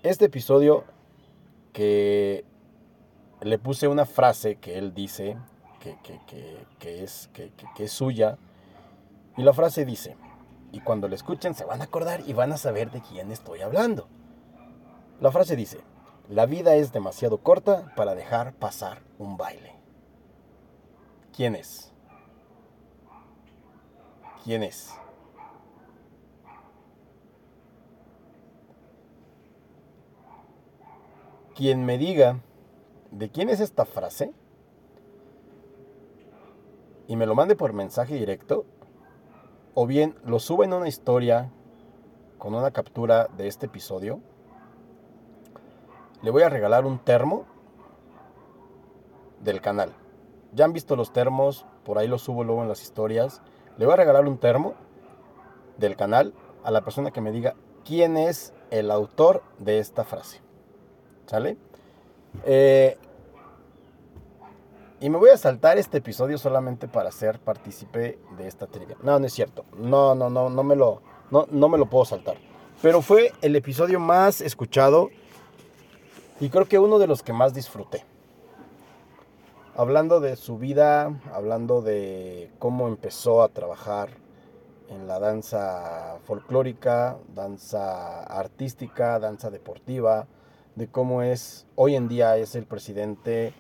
Este 0.03 0.25
episodio 0.25 0.83
que 1.73 2.45
le 3.41 3.59
puse 3.61 3.87
una 3.87 4.05
frase 4.05 4.57
que 4.57 4.77
él 4.77 4.95
dice 4.95 5.37
que, 5.79 5.97
es, 7.05 7.31
que, 7.33 7.53
es 7.85 7.93
suya. 7.93 8.37
Y 9.37 9.43
la 9.43 9.53
frase 9.53 9.85
dice, 9.85 10.17
y 10.73 10.81
cuando 10.81 11.07
la 11.07 11.15
escuchen 11.15 11.55
se 11.55 11.65
van 11.65 11.83
a 11.83 11.85
acordar 11.85 12.21
y 12.27 12.33
van 12.33 12.51
a 12.51 12.57
saber 12.57 12.91
de 12.91 13.01
quién 13.01 13.31
estoy 13.31 13.61
hablando. 13.61 14.09
La 15.21 15.31
frase 15.31 15.55
dice, 15.55 15.79
la 16.29 16.47
vida 16.47 16.75
es 16.75 16.91
demasiado 16.91 17.39
corta 17.39 17.93
para 17.95 18.17
dejar 18.17 18.55
pasar 18.55 19.03
un 19.19 19.37
baile. 19.37 19.73
¿Quién 21.33 21.55
es? 21.55 21.93
¿Quién 24.43 24.65
es? 24.65 24.93
Quien 31.55 31.85
me 31.85 31.99
diga 31.99 32.41
de 33.11 33.31
quién 33.31 33.49
es 33.49 33.61
esta 33.61 33.85
frase 33.85 34.33
y 37.09 37.17
me 37.17 37.27
lo 37.27 37.35
mande 37.35 37.57
por 37.57 37.73
mensaje 37.73 38.15
directo, 38.15 38.65
o 39.75 39.87
bien 39.87 40.15
lo 40.25 40.39
suba 40.39 40.65
en 40.65 40.73
una 40.73 40.89
historia 40.89 41.51
con 42.39 42.55
una 42.55 42.71
captura 42.71 43.29
de 43.37 43.49
este 43.49 43.67
episodio, 43.67 44.21
le 46.23 46.31
voy 46.31 46.43
a 46.43 46.49
regalar 46.49 46.87
un 46.87 46.99
termo 46.99 47.45
del 49.41 49.61
canal. 49.61 49.93
Ya 50.53 50.65
han 50.65 50.73
visto 50.73 50.97
los 50.97 51.13
termos, 51.13 51.67
por 51.85 51.99
ahí 51.99 52.07
los 52.07 52.23
subo 52.23 52.45
luego 52.45 52.63
en 52.63 52.69
las 52.69 52.83
historias. 52.83 53.43
Le 53.77 53.87
voy 53.87 53.95
a 53.95 53.97
regalar 53.97 54.27
un 54.27 54.39
termo 54.39 54.75
del 55.79 55.97
canal 55.97 56.35
a 56.63 56.71
la 56.71 56.83
persona 56.83 57.11
que 57.11 57.21
me 57.21 57.33
diga 57.33 57.55
quién 57.85 58.17
es 58.17 58.55
el 58.71 58.91
autor 58.91 59.43
de 59.59 59.79
esta 59.79 60.05
frase. 60.05 60.41
¿Sale? 61.33 61.57
Eh, 62.45 62.95
y 65.01 65.09
me 65.09 65.17
voy 65.17 65.31
a 65.31 65.39
saltar 65.39 65.79
este 65.79 65.97
episodio 65.97 66.37
solamente 66.37 66.89
para 66.89 67.11
ser 67.11 67.39
partícipe 67.39 68.19
de 68.37 68.47
esta 68.47 68.67
trivia. 68.67 68.99
No, 69.03 69.19
no 69.19 69.25
es 69.25 69.33
cierto. 69.33 69.65
No, 69.79 70.15
no, 70.15 70.29
no, 70.29 70.51
no 70.51 70.63
me 70.63 70.77
lo, 70.77 71.01
no, 71.31 71.47
no 71.51 71.71
me 71.71 71.79
lo 71.79 71.87
puedo 71.87 72.05
saltar. 72.05 72.37
Pero 72.83 73.01
fue 73.01 73.33
el 73.41 73.57
episodio 73.57 73.99
más 73.99 74.43
escuchado 74.43 75.09
y 76.39 76.51
creo 76.51 76.67
que 76.67 76.79
uno 76.79 76.99
de 76.99 77.07
los 77.07 77.23
que 77.23 77.33
más 77.33 77.55
disfruté. 77.55 78.05
Hablando 79.75 80.21
de 80.21 80.37
su 80.37 80.59
vida, 80.59 81.19
hablando 81.33 81.81
de 81.81 82.51
cómo 82.59 82.89
empezó 82.89 83.43
a 83.43 83.49
trabajar 83.49 84.11
en 84.91 85.09
la 85.09 85.19
danza 85.19 86.19
folclórica, 86.27 87.17
danza 87.35 88.23
artística, 88.25 89.19
danza 89.19 89.49
deportiva, 89.49 90.27
de 90.75 90.89
cómo 90.89 91.23
es, 91.23 91.67
hoy 91.75 91.97
en 91.97 92.09
día 92.09 92.37
es 92.37 92.55
el 92.55 92.67
presidente 92.67 93.55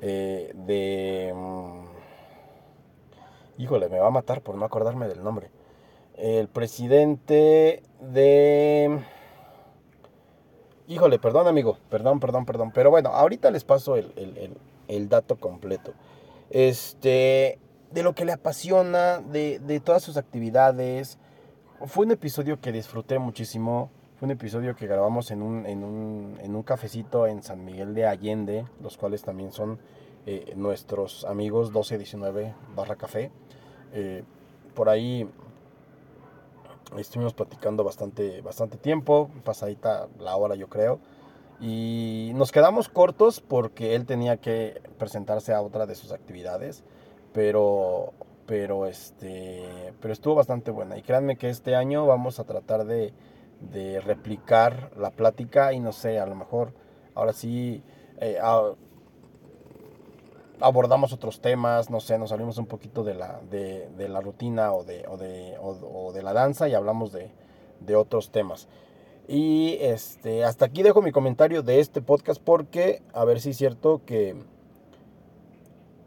eh, 0.00 0.52
de... 0.54 1.32
Mm, 1.34 1.84
híjole, 3.58 3.88
me 3.88 3.98
va 3.98 4.08
a 4.08 4.10
matar 4.10 4.42
por 4.42 4.54
no 4.54 4.64
acordarme 4.64 5.08
del 5.08 5.22
nombre. 5.22 5.50
El 6.14 6.48
presidente 6.48 7.82
de... 8.00 9.00
Híjole, 10.88 11.18
perdón 11.18 11.46
amigo, 11.46 11.78
perdón, 11.88 12.20
perdón, 12.20 12.46
perdón. 12.46 12.72
Pero 12.72 12.90
bueno, 12.90 13.10
ahorita 13.10 13.50
les 13.50 13.64
paso 13.64 13.96
el, 13.96 14.12
el 14.88 15.08
dato 15.08 15.36
completo. 15.36 15.94
Este, 16.50 17.58
de 17.92 18.02
lo 18.02 18.14
que 18.14 18.24
le 18.24 18.32
apasiona, 18.32 19.18
de, 19.18 19.58
de 19.60 19.80
todas 19.80 20.02
sus 20.02 20.16
actividades. 20.16 21.18
Fue 21.86 22.06
un 22.06 22.12
episodio 22.12 22.60
que 22.60 22.72
disfruté 22.72 23.18
muchísimo. 23.18 23.90
Un 24.22 24.30
episodio 24.30 24.76
que 24.76 24.86
grabamos 24.86 25.30
en 25.30 25.40
un, 25.40 25.64
en 25.64 25.82
un, 25.82 26.36
en 26.42 26.54
un 26.54 26.62
cafecito 26.62 27.26
en 27.26 27.42
San 27.42 27.64
Miguel 27.64 27.94
de 27.94 28.06
Allende, 28.06 28.66
los 28.82 28.98
cuales 28.98 29.22
también 29.22 29.50
son 29.50 29.78
eh, 30.26 30.52
nuestros 30.56 31.24
amigos 31.24 31.68
1219 31.68 32.54
barra 32.76 32.96
café. 32.96 33.30
Eh, 33.94 34.22
por 34.74 34.90
ahí 34.90 35.26
estuvimos 36.98 37.32
platicando 37.32 37.82
bastante, 37.82 38.42
bastante 38.42 38.76
tiempo, 38.76 39.30
pasadita 39.42 40.08
la 40.18 40.36
hora 40.36 40.54
yo 40.54 40.68
creo. 40.68 41.00
Y 41.58 42.32
nos 42.34 42.52
quedamos 42.52 42.90
cortos 42.90 43.40
porque 43.40 43.94
él 43.94 44.04
tenía 44.04 44.36
que 44.36 44.82
presentarse 44.98 45.54
a 45.54 45.62
otra 45.62 45.86
de 45.86 45.94
sus 45.94 46.12
actividades, 46.12 46.84
pero, 47.32 48.12
pero, 48.44 48.84
este, 48.84 49.94
pero 49.98 50.12
estuvo 50.12 50.34
bastante 50.34 50.70
buena. 50.70 50.98
Y 50.98 51.02
créanme 51.02 51.36
que 51.36 51.48
este 51.48 51.74
año 51.74 52.04
vamos 52.04 52.38
a 52.38 52.44
tratar 52.44 52.84
de, 52.84 53.14
de 53.60 54.00
replicar 54.00 54.90
la 54.96 55.10
plática 55.10 55.72
y 55.72 55.80
no 55.80 55.92
sé, 55.92 56.18
a 56.18 56.26
lo 56.26 56.34
mejor 56.34 56.72
ahora 57.14 57.32
sí 57.32 57.82
eh, 58.18 58.38
abordamos 60.60 61.12
otros 61.12 61.40
temas, 61.40 61.90
no 61.90 62.00
sé, 62.00 62.18
nos 62.18 62.30
salimos 62.30 62.58
un 62.58 62.66
poquito 62.66 63.04
de 63.04 63.14
la, 63.14 63.40
de, 63.50 64.08
la 64.08 64.20
rutina 64.20 64.72
o 64.72 64.84
de, 64.84 65.04
o 65.08 66.12
de, 66.12 66.22
la 66.22 66.32
danza 66.32 66.68
y 66.68 66.74
hablamos 66.74 67.12
de, 67.12 67.30
de 67.80 67.96
otros 67.96 68.30
temas. 68.30 68.68
Y 69.28 69.76
este, 69.80 70.44
hasta 70.44 70.64
aquí 70.64 70.82
dejo 70.82 71.02
mi 71.02 71.12
comentario 71.12 71.62
de 71.62 71.80
este 71.80 72.02
podcast 72.02 72.42
porque 72.42 73.02
a 73.12 73.24
ver 73.24 73.40
si 73.40 73.50
es 73.50 73.56
cierto 73.56 74.02
que 74.04 74.34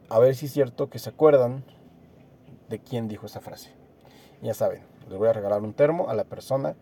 a 0.10 0.20
ver 0.20 0.36
si 0.36 0.48
es 0.48 0.52
cierto 0.52 0.90
que 0.90 1.00
se 1.00 1.10
acuerdan 1.10 1.64
de 2.70 2.80
quién 2.80 3.08
dijo 3.08 3.26
esa 3.26 3.40
frase. 3.40 3.72
Ya 4.42 4.54
saben, 4.54 4.84
les 5.10 5.18
voy 5.18 5.30
a 5.30 5.34
regalar 5.34 5.62
un 5.62 5.74
termo 5.74 6.10
a 6.10 6.14
la 6.14 6.26
persona 6.26 6.76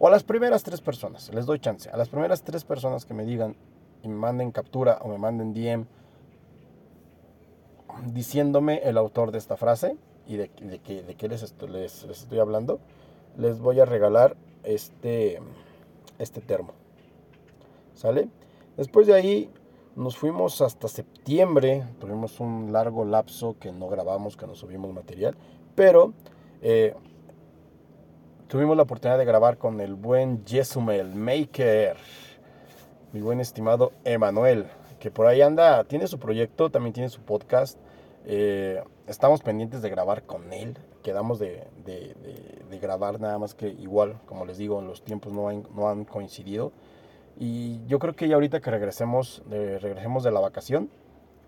o 0.00 0.08
a 0.08 0.10
las 0.10 0.24
primeras 0.24 0.62
tres 0.62 0.80
personas, 0.80 1.32
les 1.32 1.44
doy 1.44 1.60
chance, 1.60 1.90
a 1.90 1.96
las 1.98 2.08
primeras 2.08 2.42
tres 2.42 2.64
personas 2.64 3.04
que 3.04 3.12
me 3.12 3.26
digan 3.26 3.54
y 4.02 4.08
me 4.08 4.14
manden 4.14 4.50
captura 4.50 4.98
o 5.02 5.08
me 5.08 5.18
manden 5.18 5.52
DM 5.52 5.84
diciéndome 8.06 8.78
el 8.78 8.96
autor 8.96 9.30
de 9.30 9.36
esta 9.36 9.58
frase 9.58 9.98
y 10.26 10.36
de, 10.36 10.50
de, 10.58 10.78
qué 11.16 11.28
les 11.28 11.42
estoy, 11.42 12.38
hablando, 12.38 12.80
les 13.36 13.60
voy 13.60 13.78
a 13.78 13.84
regalar 13.84 14.36
este, 14.64 15.38
este 16.18 16.40
termo. 16.40 16.72
¿Sale? 17.94 18.28
Después 18.78 19.06
de 19.06 19.12
ahí 19.12 19.50
nos 19.96 20.16
fuimos 20.16 20.62
hasta 20.62 20.88
septiembre, 20.88 21.84
tuvimos 21.98 22.40
un 22.40 22.72
largo 22.72 23.04
lapso 23.04 23.56
que 23.60 23.70
no 23.70 23.88
grabamos, 23.88 24.38
que 24.38 24.46
no 24.46 24.54
subimos 24.54 24.94
material, 24.94 25.36
pero 25.74 26.14
eh, 26.62 26.94
tuvimos 28.50 28.76
la 28.76 28.82
oportunidad 28.82 29.16
de 29.16 29.24
grabar 29.24 29.58
con 29.58 29.80
el 29.80 29.94
buen 29.94 30.44
Jesumel 30.44 31.14
Maker, 31.14 31.96
mi 33.12 33.20
buen 33.20 33.38
estimado 33.38 33.92
Emanuel, 34.04 34.66
que 34.98 35.12
por 35.12 35.28
ahí 35.28 35.40
anda, 35.40 35.84
tiene 35.84 36.08
su 36.08 36.18
proyecto, 36.18 36.68
también 36.68 36.92
tiene 36.92 37.08
su 37.10 37.20
podcast. 37.20 37.78
Eh, 38.24 38.82
estamos 39.06 39.40
pendientes 39.42 39.82
de 39.82 39.90
grabar 39.90 40.24
con 40.24 40.52
él. 40.52 40.76
Quedamos 41.04 41.38
de, 41.38 41.62
grabar 42.82 43.20
nada 43.20 43.38
más 43.38 43.54
que 43.54 43.68
igual, 43.68 44.18
como 44.26 44.44
les 44.44 44.58
digo, 44.58 44.82
los 44.82 45.04
tiempos 45.04 45.32
no 45.32 45.88
han, 45.88 46.04
coincidido. 46.04 46.72
Y 47.38 47.86
yo 47.86 48.00
creo 48.00 48.16
que 48.16 48.26
ya 48.26 48.34
ahorita 48.34 48.60
que 48.60 48.72
regresemos, 48.72 49.44
regresemos 49.48 50.24
de 50.24 50.32
la 50.32 50.40
vacación, 50.40 50.90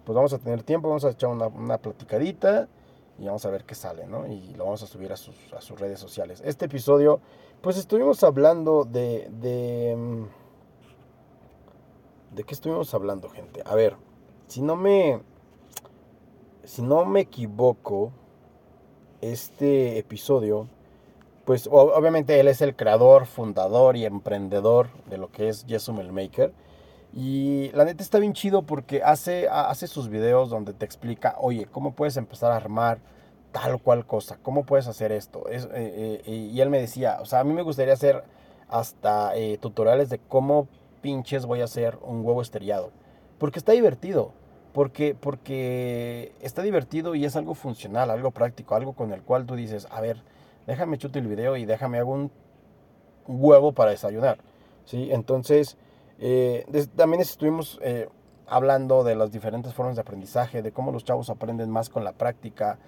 pues 0.05 0.15
vamos 0.15 0.33
a 0.35 0.39
tener 0.39 0.63
tiempo, 0.63 0.89
vamos 0.89 1.05
a 1.05 1.11
echar 1.11 1.31
una 1.31 1.79
platicadita 1.79 2.69
y 3.23 3.27
vamos 3.27 3.47
a 3.47 3.51
ver 3.51 3.65
qué 3.65 3.77
sale, 3.77 4.05
¿no? 4.05 4.27
Y 4.27 4.53
lo 4.55 4.65
vamos 4.65 4.83
a 4.83 4.87
subir 4.89 5.13
a 5.13 5.17
sus, 5.17 5.37
redes 5.79 6.01
sociales. 6.01 6.43
Este 6.45 6.65
episodio, 6.65 7.21
pues 7.61 7.77
estuvimos 7.77 8.25
hablando 8.25 8.85
de, 8.85 9.29
de... 9.31 9.95
Mm, 9.97 10.25
¿De 12.35 12.43
qué 12.43 12.53
estuvimos 12.53 12.93
hablando, 12.95 13.29
gente? 13.29 13.63
A 13.65 13.77
ver, 13.77 13.97
si 14.49 14.61
no 14.61 14.75
me 14.75 15.21
si 16.65 16.83
no 16.83 17.05
me 17.05 17.21
equivoco, 17.21 18.13
este 19.21 19.99
episodio, 19.99 20.69
pues 21.45 21.69
obviamente 21.71 22.41
él 22.41 22.49
es 22.49 22.61
el 22.61 22.75
creador, 22.75 23.27
fundador 23.27 23.97
y 23.97 24.05
emprendedor 24.05 24.89
de 25.07 25.19
lo 25.19 25.31
que 25.31 25.49
es 25.49 25.65
Jesumel 25.69 26.13
Maker. 26.13 26.53
Y 27.15 27.71
la 27.73 27.85
neta 27.85 28.03
está 28.03 28.19
bien 28.19 28.33
chido 28.33 28.63
porque 28.63 29.03
hace, 29.03 29.49
hace 29.49 29.87
sus 29.87 30.09
videos 30.09 30.49
donde 30.49 30.73
te 30.73 30.85
explica, 30.85 31.37
oye, 31.39 31.67
¿cómo 31.71 31.93
puedes 31.93 32.17
empezar 32.17 32.53
a 32.53 32.57
armar 32.57 32.99
tal 33.53 33.81
cual 33.83 34.07
cosa? 34.07 34.39
¿Cómo 34.43 34.65
puedes 34.65 34.87
hacer 34.87 35.13
esto? 35.13 35.47
Es, 35.49 35.65
eh, 35.75 36.23
eh, 36.25 36.51
y 36.53 36.61
él 36.61 36.71
me 36.71 36.81
decía, 36.81 37.19
o 37.21 37.27
sea, 37.27 37.41
a 37.41 37.45
mí 37.45 37.53
me 37.53 37.63
gustaría 37.63 37.93
hacer 37.93 38.25
hasta 38.69 39.37
eh, 39.37 39.59
tutoriales 39.61 40.09
de 40.09 40.19
cómo 40.19 40.69
pinches 41.03 41.45
voy 41.45 41.61
a 41.61 41.65
hacer 41.65 41.99
un 42.03 42.25
huevo 42.25 42.41
estrellado. 42.41 42.91
Porque 43.39 43.59
está 43.59 43.73
divertido. 43.73 44.33
Porque, 44.73 45.15
porque 45.15 46.33
está 46.41 46.63
divertido 46.63 47.15
y 47.15 47.27
es 47.27 47.37
algo 47.37 47.55
funcional, 47.55 48.09
algo 48.09 48.31
práctico, 48.31 48.75
algo 48.75 48.95
con 48.95 49.13
el 49.13 49.21
cual 49.21 49.45
tú 49.45 49.55
dices, 49.55 49.87
a 49.91 50.01
ver, 50.01 50.23
déjame 50.67 50.97
chute 50.97 51.19
el 51.19 51.27
video 51.27 51.59
y 51.59 51.67
déjame 51.67 51.99
hago 51.99 52.13
un 52.13 52.31
huevo 53.27 53.73
para 53.73 53.91
desayunar. 53.91 54.39
¿sí? 54.87 55.11
Entonces, 55.13 55.77
eh, 56.25 56.87
también 56.95 57.21
estuvimos 57.21 57.79
eh, 57.83 58.09
hablando 58.47 59.05
de 59.05 59.17
las 59.17 59.33
diferentes 59.33 59.75
formas 59.75 59.97
de 59.97 60.03
aprendizaje, 60.03 60.63
de 60.63 60.73
cómo 60.73 60.93
los 60.93 61.05
chavos 61.05 61.31
aprenden 61.31 61.71
más 61.71 61.89
con 61.89 62.05
la 62.05 62.13
práctica. 62.13 62.79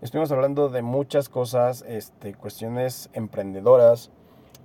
Estuvimos 0.00 0.32
hablando 0.32 0.68
de 0.68 0.82
muchas 0.82 1.28
cosas, 1.28 1.84
este, 1.86 2.34
cuestiones 2.34 3.10
emprendedoras 3.12 4.10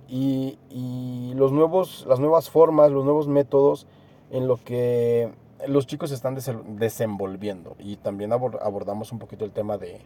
y, 0.08 0.58
y 0.70 1.34
los 1.34 1.52
nuevos, 1.52 2.04
las 2.08 2.20
nuevas 2.20 2.50
formas, 2.50 2.90
los 2.90 3.04
nuevos 3.04 3.28
métodos 3.28 3.86
en 4.30 4.48
lo 4.48 4.56
que 4.56 5.32
los 5.66 5.86
chicos 5.86 6.10
están 6.10 6.36
desenvolviendo 6.76 7.76
y 7.78 7.96
también 7.96 8.32
abordamos 8.32 9.12
un 9.12 9.18
poquito 9.18 9.44
el 9.44 9.52
tema 9.52 9.78
de, 9.78 10.00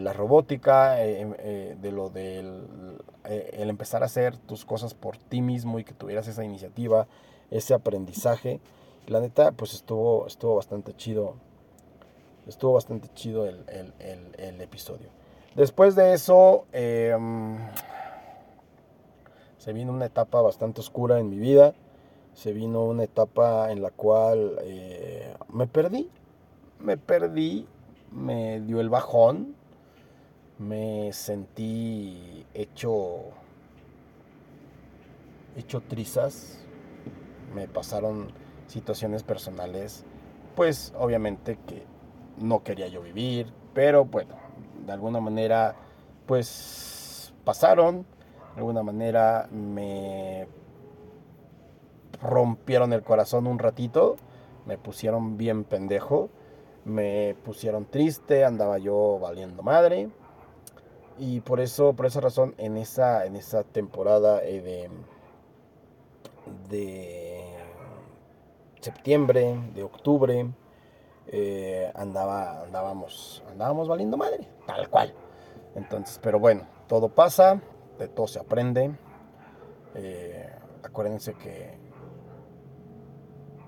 la 0.00 0.12
robótica, 0.12 1.02
eh, 1.02 1.20
em, 1.20 1.34
eh, 1.38 1.76
de 1.80 1.92
lo 1.92 2.10
del 2.10 2.98
eh, 3.24 3.50
empezar 3.58 4.02
a 4.02 4.06
hacer 4.06 4.36
tus 4.36 4.64
cosas 4.64 4.94
por 4.94 5.16
ti 5.16 5.40
mismo 5.40 5.78
y 5.78 5.84
que 5.84 5.94
tuvieras 5.94 6.28
esa 6.28 6.44
iniciativa, 6.44 7.06
ese 7.52 7.74
aprendizaje. 7.74 8.60
La 9.06 9.20
neta, 9.20 9.52
pues 9.52 9.74
estuvo, 9.74 10.26
estuvo 10.26 10.56
bastante 10.56 10.94
chido. 10.94 11.34
Estuvo 12.46 12.72
bastante 12.72 13.08
chido 13.14 13.46
el, 13.46 13.64
el 13.98 14.60
episodio. 14.60 15.08
Después 15.54 15.94
de 15.94 16.14
eso, 16.14 16.64
em, 16.72 17.56
se 19.58 19.72
vino 19.72 19.92
una 19.92 20.06
etapa 20.06 20.40
bastante 20.40 20.80
oscura 20.80 21.20
en 21.20 21.30
mi 21.30 21.38
vida 21.38 21.74
se 22.34 22.52
vino 22.52 22.84
una 22.84 23.04
etapa 23.04 23.70
en 23.70 23.82
la 23.82 23.90
cual 23.90 24.58
eh, 24.62 25.34
me 25.52 25.66
perdí, 25.66 26.08
me 26.80 26.96
perdí, 26.96 27.66
me 28.10 28.60
dio 28.60 28.80
el 28.80 28.88
bajón, 28.88 29.54
me 30.58 31.12
sentí 31.12 32.46
hecho, 32.54 33.24
hecho 35.56 35.82
trizas, 35.82 36.58
me 37.54 37.68
pasaron 37.68 38.28
situaciones 38.66 39.22
personales, 39.22 40.04
pues 40.54 40.92
obviamente 40.98 41.58
que 41.66 41.84
no 42.38 42.62
quería 42.62 42.88
yo 42.88 43.02
vivir, 43.02 43.52
pero 43.74 44.04
bueno, 44.04 44.34
de 44.86 44.92
alguna 44.92 45.20
manera, 45.20 45.74
pues 46.26 47.32
pasaron, 47.44 48.04
de 48.54 48.58
alguna 48.58 48.82
manera 48.82 49.48
me 49.50 50.46
rompieron 52.20 52.92
el 52.92 53.02
corazón 53.02 53.46
un 53.46 53.58
ratito, 53.58 54.16
me 54.66 54.78
pusieron 54.78 55.36
bien 55.36 55.64
pendejo, 55.64 56.30
me 56.84 57.36
pusieron 57.44 57.84
triste, 57.84 58.44
andaba 58.44 58.78
yo 58.78 59.18
valiendo 59.20 59.62
madre. 59.62 60.08
Y 61.18 61.40
por 61.40 61.60
eso, 61.60 61.92
por 61.92 62.06
esa 62.06 62.20
razón, 62.20 62.54
en 62.58 62.76
esa, 62.76 63.26
en 63.26 63.36
esa 63.36 63.64
temporada 63.64 64.42
eh, 64.42 64.60
de, 64.60 64.88
de 66.70 67.31
septiembre, 68.82 69.58
de 69.74 69.82
octubre, 69.82 70.52
eh, 71.28 71.90
andaba, 71.94 72.62
andábamos, 72.62 73.42
andábamos 73.50 73.88
valiendo 73.88 74.16
madre, 74.16 74.48
tal 74.66 74.88
cual. 74.88 75.14
Entonces, 75.74 76.18
pero 76.22 76.38
bueno, 76.38 76.66
todo 76.88 77.08
pasa, 77.08 77.60
de 77.98 78.08
todo 78.08 78.26
se 78.26 78.40
aprende. 78.40 78.94
Eh, 79.94 80.50
acuérdense 80.82 81.34
que 81.34 81.78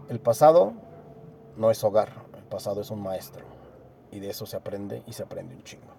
el 0.09 0.21
pasado 0.21 0.73
no 1.57 1.71
es 1.71 1.83
hogar, 1.85 2.13
el 2.37 2.45
pasado 2.45 2.81
es 2.81 2.91
un 2.91 3.03
maestro. 3.03 3.45
Y 4.11 4.21
de 4.21 4.31
eso 4.31 4.47
se 4.47 4.57
aprende 4.57 5.03
y 5.07 5.13
se 5.13 5.23
aprende 5.23 5.55
un 5.55 5.63
chingo. 5.63 5.93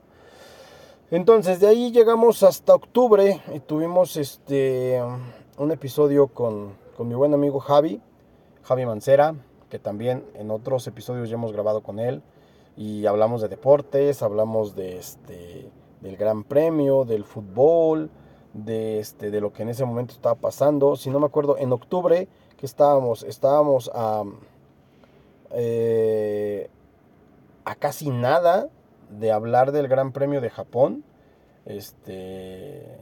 Entonces 1.11 1.59
de 1.59 1.67
ahí 1.67 1.91
llegamos 1.91 2.43
hasta 2.43 2.73
octubre 2.73 3.41
y 3.53 3.59
tuvimos 3.59 4.17
este 4.17 5.01
un 5.57 5.71
episodio 5.71 6.27
con, 6.27 6.75
con, 6.97 7.07
mi 7.07 7.13
buen 7.13 7.33
amigo 7.33 7.59
Javi, 7.59 8.01
Javi 8.65 8.83
Mancera, 8.85 9.35
que 9.69 9.77
también 9.77 10.25
en 10.33 10.49
otros 10.49 10.87
episodios 10.87 11.29
ya 11.29 11.35
hemos 11.35 11.53
grabado 11.53 11.83
con 11.83 11.99
él 11.99 12.23
y 12.75 13.05
hablamos 13.05 13.41
de 13.43 13.47
deportes, 13.47 14.23
hablamos 14.23 14.75
de 14.75 14.97
este 14.97 15.71
del 16.01 16.17
Gran 16.17 16.43
Premio, 16.43 17.05
del 17.05 17.25
fútbol, 17.25 18.09
de 18.53 18.99
este 18.99 19.29
de 19.29 19.39
lo 19.39 19.53
que 19.53 19.61
en 19.61 19.69
ese 19.69 19.85
momento 19.85 20.13
estaba 20.13 20.35
pasando. 20.35 20.95
Si 20.95 21.11
no 21.11 21.19
me 21.19 21.27
acuerdo, 21.27 21.57
en 21.59 21.71
octubre 21.73 22.27
que 22.57 22.65
estábamos, 22.65 23.21
estábamos 23.21 23.91
a, 23.93 24.23
eh, 25.51 26.69
a 27.65 27.75
casi 27.75 28.09
nada 28.09 28.69
de 29.11 29.31
hablar 29.31 29.73
del 29.73 29.87
Gran 29.87 30.11
Premio 30.11 30.41
de 30.41 30.49
Japón, 30.49 31.03
este, 31.65 32.97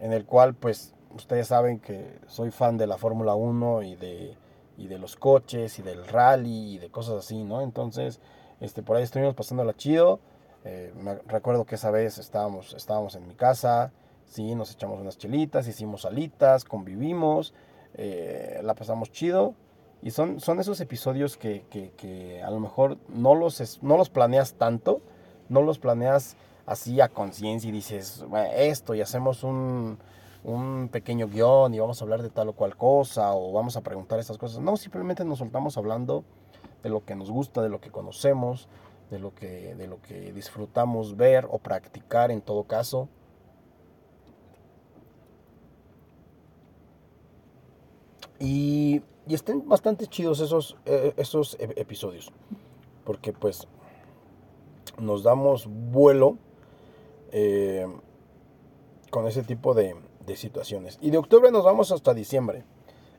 en 0.00 0.12
el 0.12 0.24
cual 0.26 0.54
pues 0.54 0.92
ustedes 1.14 1.46
saben 1.46 1.78
que 1.78 2.18
soy 2.26 2.50
fan 2.50 2.76
de 2.78 2.88
la 2.88 2.96
Fórmula 2.96 3.34
1 3.34 3.82
y 3.82 3.96
de, 3.96 4.36
y 4.76 4.86
de 4.86 4.98
los 4.98 5.16
coches 5.16 5.78
y 5.78 5.82
del 5.82 6.06
rally 6.06 6.74
y 6.74 6.78
de 6.78 6.90
cosas 6.90 7.24
así, 7.24 7.44
¿no? 7.44 7.60
Entonces, 7.62 8.20
este, 8.60 8.82
por 8.82 8.96
ahí 8.96 9.02
estuvimos 9.02 9.34
pasándola 9.34 9.74
chido. 9.74 10.20
Eh, 10.64 10.92
me 10.96 11.16
recuerdo 11.26 11.64
que 11.64 11.74
esa 11.74 11.90
vez 11.90 12.18
estábamos, 12.18 12.74
estábamos 12.74 13.16
en 13.16 13.26
mi 13.26 13.34
casa, 13.34 13.92
sí, 14.24 14.54
nos 14.54 14.72
echamos 14.72 15.00
unas 15.00 15.18
chelitas, 15.18 15.66
hicimos 15.66 16.04
alitas, 16.04 16.64
convivimos. 16.64 17.54
Eh, 17.94 18.60
la 18.62 18.74
pasamos 18.74 19.10
chido. 19.10 19.54
Y 20.02 20.10
son, 20.10 20.40
son 20.40 20.58
esos 20.58 20.80
episodios 20.80 21.36
que, 21.36 22.42
a 22.44 22.50
lo 22.50 22.58
mejor 22.58 22.98
no 23.08 23.34
los, 23.34 23.80
no 23.82 23.96
los 23.96 24.10
planeas 24.10 24.54
tanto, 24.54 25.00
no 25.48 25.62
los 25.62 25.78
planeas 25.78 26.36
así 26.66 27.00
a 27.00 27.08
conciencia 27.08 27.68
y 27.68 27.72
dices, 27.72 28.24
esto 28.56 28.94
y 28.94 29.00
hacemos 29.00 29.44
un, 29.44 29.98
un 30.44 30.88
pequeño 30.90 31.28
guion 31.28 31.74
y 31.74 31.78
vamos 31.78 32.00
a 32.00 32.04
hablar 32.04 32.22
de 32.22 32.30
tal 32.30 32.48
o 32.48 32.52
cual 32.52 32.76
cosa 32.76 33.34
o 33.34 33.52
vamos 33.52 33.76
a 33.76 33.80
preguntar 33.82 34.18
estas 34.18 34.38
cosas. 34.38 34.60
No, 34.60 34.76
simplemente 34.76 35.24
nos 35.24 35.38
soltamos 35.38 35.76
hablando 35.76 36.24
de 36.82 36.90
lo 36.90 37.04
que 37.04 37.14
nos 37.14 37.30
gusta, 37.30 37.62
de 37.62 37.68
lo 37.68 37.80
que 37.80 37.90
conocemos, 37.90 38.68
de 39.10 39.18
lo 39.18 39.34
que, 39.34 39.74
de 39.74 39.86
lo 39.86 40.00
que 40.02 40.32
disfrutamos 40.32 41.16
ver 41.16 41.46
o 41.50 41.58
practicar 41.58 42.30
en 42.30 42.40
todo 42.40 42.64
caso. 42.64 43.08
Y, 48.40 49.02
y 49.28 49.34
estén 49.34 49.68
bastante 49.68 50.08
chidos 50.08 50.40
esos, 50.40 50.76
eh, 50.84 51.14
esos 51.16 51.56
episodios. 51.60 52.32
Porque 53.04 53.32
pues 53.32 53.68
nos 54.98 55.22
damos 55.22 55.68
vuelo 55.68 56.38
eh, 57.30 57.86
con 59.10 59.26
ese 59.26 59.42
tipo 59.42 59.74
de, 59.74 59.94
de, 60.26 60.36
situaciones. 60.36 60.98
Y 61.00 61.10
de 61.10 61.18
octubre 61.18 61.50
nos 61.50 61.64
vamos 61.64 61.92
hasta 61.92 62.14
diciembre. 62.14 62.64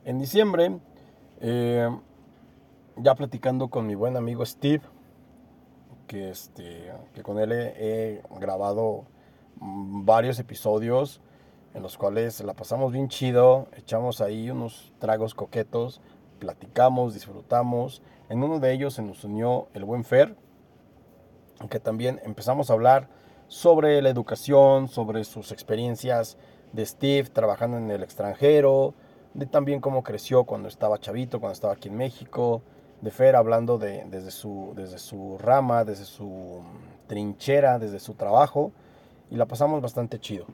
En 0.04 0.18
diciembre, 0.18 0.78
eh, 1.40 1.88
ya 2.96 3.14
platicando 3.14 3.68
con 3.68 3.86
mi 3.86 3.94
buen 3.94 4.16
amigo 4.16 4.44
Steve, 4.44 4.82
que, 6.06 6.30
este, 6.30 6.92
que 7.14 7.22
con 7.22 7.38
él 7.38 7.52
he, 7.52 8.22
grabado 8.38 9.04
varios 9.56 10.38
episodios 10.38 11.20
en 11.74 11.82
los 11.82 11.96
cuales 11.96 12.40
la 12.40 12.54
pasamos 12.54 12.92
bien 12.92 13.08
chido, 13.08 13.68
echamos 13.76 14.20
ahí 14.20 14.50
unos 14.50 14.92
tragos 14.98 15.34
coquetos, 15.34 16.00
platicamos, 16.38 17.14
disfrutamos. 17.14 18.00
En 18.28 18.42
uno 18.42 18.60
de 18.60 18.72
ellos 18.72 18.94
se 18.94 19.02
nos 19.02 19.24
unió 19.24 19.68
el 19.74 19.84
buen 19.84 20.04
Fer, 20.04 20.36
que 21.68 21.80
también 21.80 22.20
empezamos 22.24 22.70
a 22.70 22.74
hablar 22.74 23.08
sobre 23.48 24.00
la 24.02 24.08
educación, 24.08 24.88
sobre 24.88 25.24
sus 25.24 25.52
experiencias 25.52 26.36
de 26.74 26.84
Steve 26.84 27.28
trabajando 27.30 27.78
en 27.78 27.90
el 27.90 28.02
extranjero, 28.02 28.94
de 29.32 29.46
también 29.46 29.80
cómo 29.80 30.02
creció 30.02 30.44
cuando 30.44 30.68
estaba 30.68 30.98
chavito, 30.98 31.40
cuando 31.40 31.54
estaba 31.54 31.74
aquí 31.74 31.88
en 31.88 31.96
México, 31.96 32.62
de 33.00 33.10
Fer 33.10 33.36
hablando 33.36 33.78
de, 33.78 34.04
desde, 34.10 34.30
su, 34.30 34.72
desde 34.74 34.98
su 34.98 35.38
rama, 35.38 35.84
desde 35.84 36.04
su 36.04 36.62
trinchera, 37.06 37.78
desde 37.78 38.00
su 38.00 38.14
trabajo, 38.14 38.72
y 39.30 39.36
la 39.36 39.46
pasamos 39.46 39.80
bastante 39.80 40.18
chido. 40.18 40.46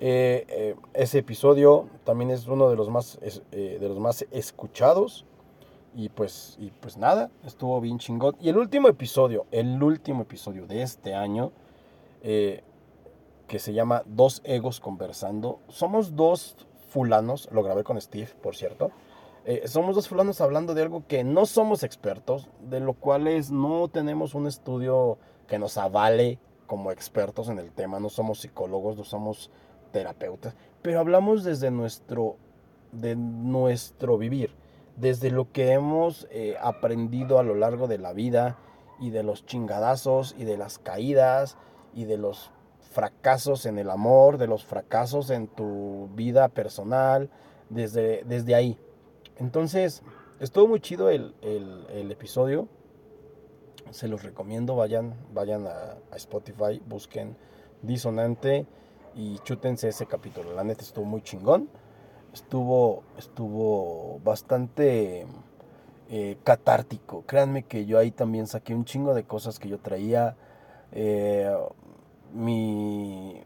Eh, 0.00 0.46
eh, 0.48 0.76
ese 0.94 1.18
episodio 1.18 1.88
también 2.04 2.30
es 2.30 2.46
uno 2.46 2.70
de 2.70 2.76
los 2.76 2.88
más, 2.88 3.18
eh, 3.22 3.78
de 3.80 3.88
los 3.88 3.98
más 3.98 4.26
escuchados. 4.30 5.24
Y 5.94 6.10
pues, 6.10 6.56
y 6.60 6.70
pues 6.70 6.96
nada, 6.96 7.30
estuvo 7.44 7.80
bien 7.80 7.98
chingón. 7.98 8.36
Y 8.40 8.50
el 8.50 8.58
último 8.58 8.88
episodio, 8.88 9.46
el 9.50 9.82
último 9.82 10.22
episodio 10.22 10.66
de 10.66 10.82
este 10.82 11.14
año, 11.14 11.50
que 13.48 13.58
se 13.58 13.72
llama 13.72 14.04
Dos 14.06 14.42
Egos 14.44 14.78
Conversando. 14.78 15.60
Somos 15.68 16.14
dos 16.14 16.54
fulanos, 16.88 17.48
lo 17.50 17.62
grabé 17.62 17.82
con 17.82 18.00
Steve, 18.00 18.28
por 18.40 18.54
cierto. 18.54 18.92
Eh, 19.44 19.66
somos 19.66 19.96
dos 19.96 20.08
fulanos 20.08 20.40
hablando 20.42 20.74
de 20.74 20.82
algo 20.82 21.06
que 21.08 21.24
no 21.24 21.46
somos 21.46 21.82
expertos, 21.82 22.48
de 22.60 22.80
lo 22.80 22.92
cual 22.92 23.26
no 23.50 23.88
tenemos 23.88 24.34
un 24.34 24.46
estudio 24.46 25.18
que 25.46 25.58
nos 25.58 25.78
avale 25.78 26.38
como 26.66 26.92
expertos 26.92 27.48
en 27.48 27.58
el 27.58 27.72
tema, 27.72 27.98
no 27.98 28.10
somos 28.10 28.40
psicólogos, 28.40 28.98
no 28.98 29.04
somos 29.04 29.50
terapeutas, 29.90 30.54
pero 30.82 31.00
hablamos 31.00 31.44
desde 31.44 31.70
nuestro, 31.70 32.36
de 32.92 33.16
nuestro 33.16 34.18
vivir, 34.18 34.50
desde 34.96 35.30
lo 35.30 35.50
que 35.50 35.72
hemos 35.72 36.28
eh, 36.30 36.56
aprendido 36.60 37.38
a 37.38 37.42
lo 37.42 37.54
largo 37.54 37.86
de 37.86 37.96
la 37.96 38.12
vida 38.12 38.58
y 39.00 39.08
de 39.08 39.22
los 39.22 39.46
chingadazos 39.46 40.34
y 40.36 40.44
de 40.44 40.58
las 40.58 40.78
caídas 40.78 41.56
y 41.94 42.04
de 42.04 42.18
los 42.18 42.50
fracasos 42.90 43.66
en 43.66 43.78
el 43.78 43.90
amor, 43.90 44.38
de 44.38 44.46
los 44.46 44.64
fracasos 44.64 45.30
en 45.30 45.46
tu 45.46 46.08
vida 46.14 46.48
personal, 46.48 47.30
desde, 47.68 48.24
desde 48.24 48.54
ahí. 48.54 48.78
Entonces, 49.36 50.02
estuvo 50.40 50.66
muy 50.66 50.80
chido 50.80 51.10
el, 51.10 51.34
episodio. 52.10 52.68
Se 53.90 54.08
los 54.08 54.22
recomiendo, 54.22 54.76
vayan, 54.76 55.14
vayan 55.32 55.66
a, 55.66 55.96
Spotify, 56.16 56.82
busquen 56.86 57.36
Disonante 57.80 58.66
y 59.14 59.38
chútense 59.44 59.88
ese 59.88 60.06
capítulo. 60.06 60.52
La 60.52 60.64
neta 60.64 60.82
estuvo 60.82 61.04
muy 61.04 61.22
chingón. 61.22 61.68
Estuvo, 62.32 63.04
estuvo 63.16 64.18
bastante 64.24 65.26
eh, 66.10 66.36
catártico. 66.42 67.22
Créanme 67.22 67.62
que 67.62 67.86
yo 67.86 67.98
ahí 67.98 68.10
también 68.10 68.48
saqué 68.48 68.74
un 68.74 68.84
chingo 68.84 69.14
de 69.14 69.22
cosas 69.22 69.60
que 69.60 69.68
yo 69.68 69.78
traía. 69.78 70.36
Eh, 70.90 71.54
mi, 72.32 73.42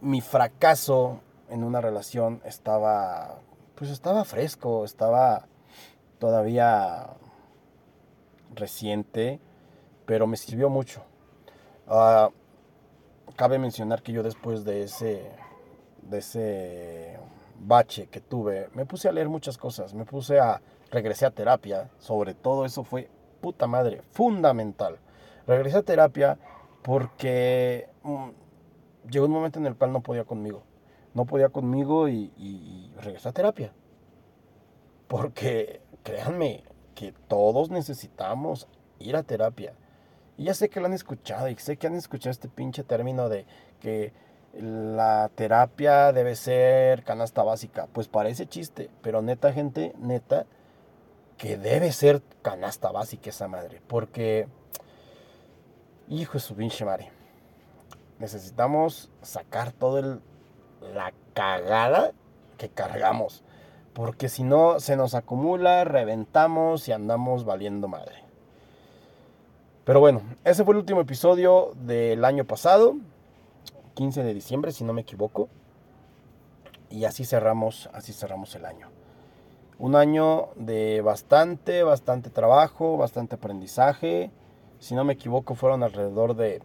mi 0.00 0.20
fracaso 0.20 1.20
en 1.48 1.64
una 1.64 1.80
relación 1.80 2.40
estaba 2.44 3.40
pues 3.74 3.90
estaba 3.90 4.24
fresco, 4.24 4.84
estaba 4.84 5.46
todavía 6.18 7.08
reciente, 8.54 9.40
pero 10.06 10.26
me 10.26 10.36
sirvió 10.36 10.68
mucho. 10.68 11.02
Ah, 11.88 12.30
cabe 13.36 13.58
mencionar 13.58 14.02
que 14.02 14.12
yo 14.12 14.22
después 14.22 14.64
de 14.64 14.84
ese, 14.84 15.30
de 16.02 16.18
ese 16.18 17.18
bache 17.58 18.06
que 18.06 18.20
tuve, 18.20 18.68
me 18.74 18.86
puse 18.86 19.08
a 19.08 19.12
leer 19.12 19.28
muchas 19.28 19.58
cosas, 19.58 19.92
me 19.94 20.04
puse 20.04 20.38
a, 20.38 20.60
regresé 20.90 21.26
a 21.26 21.30
terapia, 21.30 21.90
sobre 21.98 22.34
todo 22.34 22.64
eso 22.64 22.84
fue 22.84 23.08
puta 23.40 23.66
madre, 23.66 24.02
fundamental. 24.12 24.98
Regresé 25.46 25.78
a 25.78 25.82
terapia 25.82 26.38
porque 26.84 27.88
mm, 28.04 28.28
llegó 29.10 29.26
un 29.26 29.32
momento 29.32 29.58
en 29.58 29.66
el 29.66 29.74
cual 29.74 29.92
no 29.92 30.00
podía 30.00 30.22
conmigo 30.22 30.62
no 31.14 31.24
podía 31.24 31.48
conmigo 31.48 32.08
y, 32.08 32.92
regresé 33.00 33.28
a 33.28 33.32
terapia. 33.32 33.72
Porque 35.06 35.80
créanme 36.02 36.64
que 36.94 37.12
todos 37.28 37.70
necesitamos 37.70 38.68
ir 38.98 39.16
a 39.16 39.22
terapia. 39.22 39.74
Y 40.36 40.44
ya 40.44 40.54
sé 40.54 40.68
que 40.68 40.80
lo 40.80 40.86
han 40.86 40.92
escuchado 40.92 41.48
y 41.48 41.54
sé 41.56 41.76
que 41.76 41.86
han 41.86 41.94
escuchado 41.94 42.32
este 42.32 42.48
pinche 42.48 42.82
término 42.82 43.28
de 43.28 43.46
que 43.80 44.12
la 44.54 45.30
terapia 45.34 46.12
debe 46.12 46.34
ser 46.34 47.04
canasta 47.04 47.44
básica. 47.44 47.86
Pues 47.92 48.08
parece 48.08 48.46
chiste, 48.46 48.90
pero 49.00 49.22
neta 49.22 49.52
gente, 49.52 49.94
neta, 49.98 50.46
que 51.38 51.56
debe 51.56 51.92
ser 51.92 52.22
canasta 52.42 52.90
básica 52.90 53.30
esa 53.30 53.46
madre. 53.46 53.80
Porque, 53.86 54.48
hijo 56.08 56.34
de 56.34 56.40
su 56.40 56.54
pinche 56.54 56.84
madre, 56.84 57.10
necesitamos 58.18 59.10
sacar 59.22 59.72
todo 59.72 59.98
el 59.98 60.20
la 60.92 61.12
cagada 61.32 62.12
que 62.58 62.68
cargamos. 62.68 63.42
Porque 63.92 64.28
si 64.28 64.42
no, 64.42 64.80
se 64.80 64.96
nos 64.96 65.14
acumula, 65.14 65.84
reventamos 65.84 66.88
y 66.88 66.92
andamos 66.92 67.44
valiendo 67.44 67.88
madre. 67.88 68.16
Pero 69.84 70.00
bueno, 70.00 70.22
ese 70.44 70.64
fue 70.64 70.74
el 70.74 70.78
último 70.78 71.00
episodio 71.00 71.72
del 71.76 72.24
año 72.24 72.44
pasado, 72.44 72.96
15 73.94 74.24
de 74.24 74.34
diciembre, 74.34 74.72
si 74.72 74.82
no 74.82 74.92
me 74.92 75.02
equivoco. 75.02 75.48
Y 76.90 77.04
así 77.04 77.24
cerramos, 77.24 77.88
así 77.92 78.12
cerramos 78.12 78.54
el 78.56 78.64
año. 78.64 78.88
Un 79.78 79.94
año 79.94 80.48
de 80.56 81.00
bastante, 81.00 81.82
bastante 81.82 82.30
trabajo, 82.30 82.96
bastante 82.96 83.36
aprendizaje. 83.36 84.30
Si 84.78 84.94
no 84.94 85.04
me 85.04 85.14
equivoco, 85.14 85.54
fueron 85.54 85.82
alrededor 85.82 86.36
de 86.36 86.60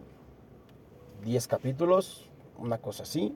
10 1.24 1.48
capítulos, 1.48 2.28
una 2.58 2.78
cosa 2.78 3.04
así. 3.04 3.34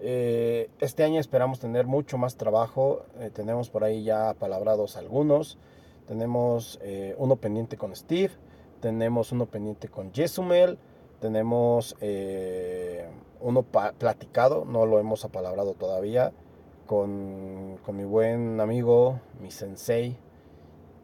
Eh, 0.00 0.68
este 0.80 1.04
año 1.04 1.20
esperamos 1.20 1.60
tener 1.60 1.86
mucho 1.86 2.18
más 2.18 2.36
trabajo. 2.36 3.06
Eh, 3.20 3.30
tenemos 3.32 3.70
por 3.70 3.84
ahí 3.84 4.04
ya 4.04 4.34
palabrados 4.34 4.96
algunos. 4.96 5.58
Tenemos 6.06 6.78
eh, 6.82 7.14
uno 7.18 7.36
pendiente 7.36 7.76
con 7.76 7.94
Steve. 7.94 8.32
Tenemos 8.80 9.32
uno 9.32 9.46
pendiente 9.46 9.88
con 9.88 10.12
Jesumel. 10.12 10.78
Tenemos 11.20 11.96
uno 13.40 13.62
platicado, 13.62 14.66
no 14.66 14.84
lo 14.84 14.98
hemos 14.98 15.24
apalabrado 15.24 15.72
todavía, 15.72 16.32
con, 16.86 17.78
con 17.82 17.96
mi 17.96 18.04
buen 18.04 18.60
amigo, 18.60 19.20
mi 19.40 19.50
sensei, 19.50 20.18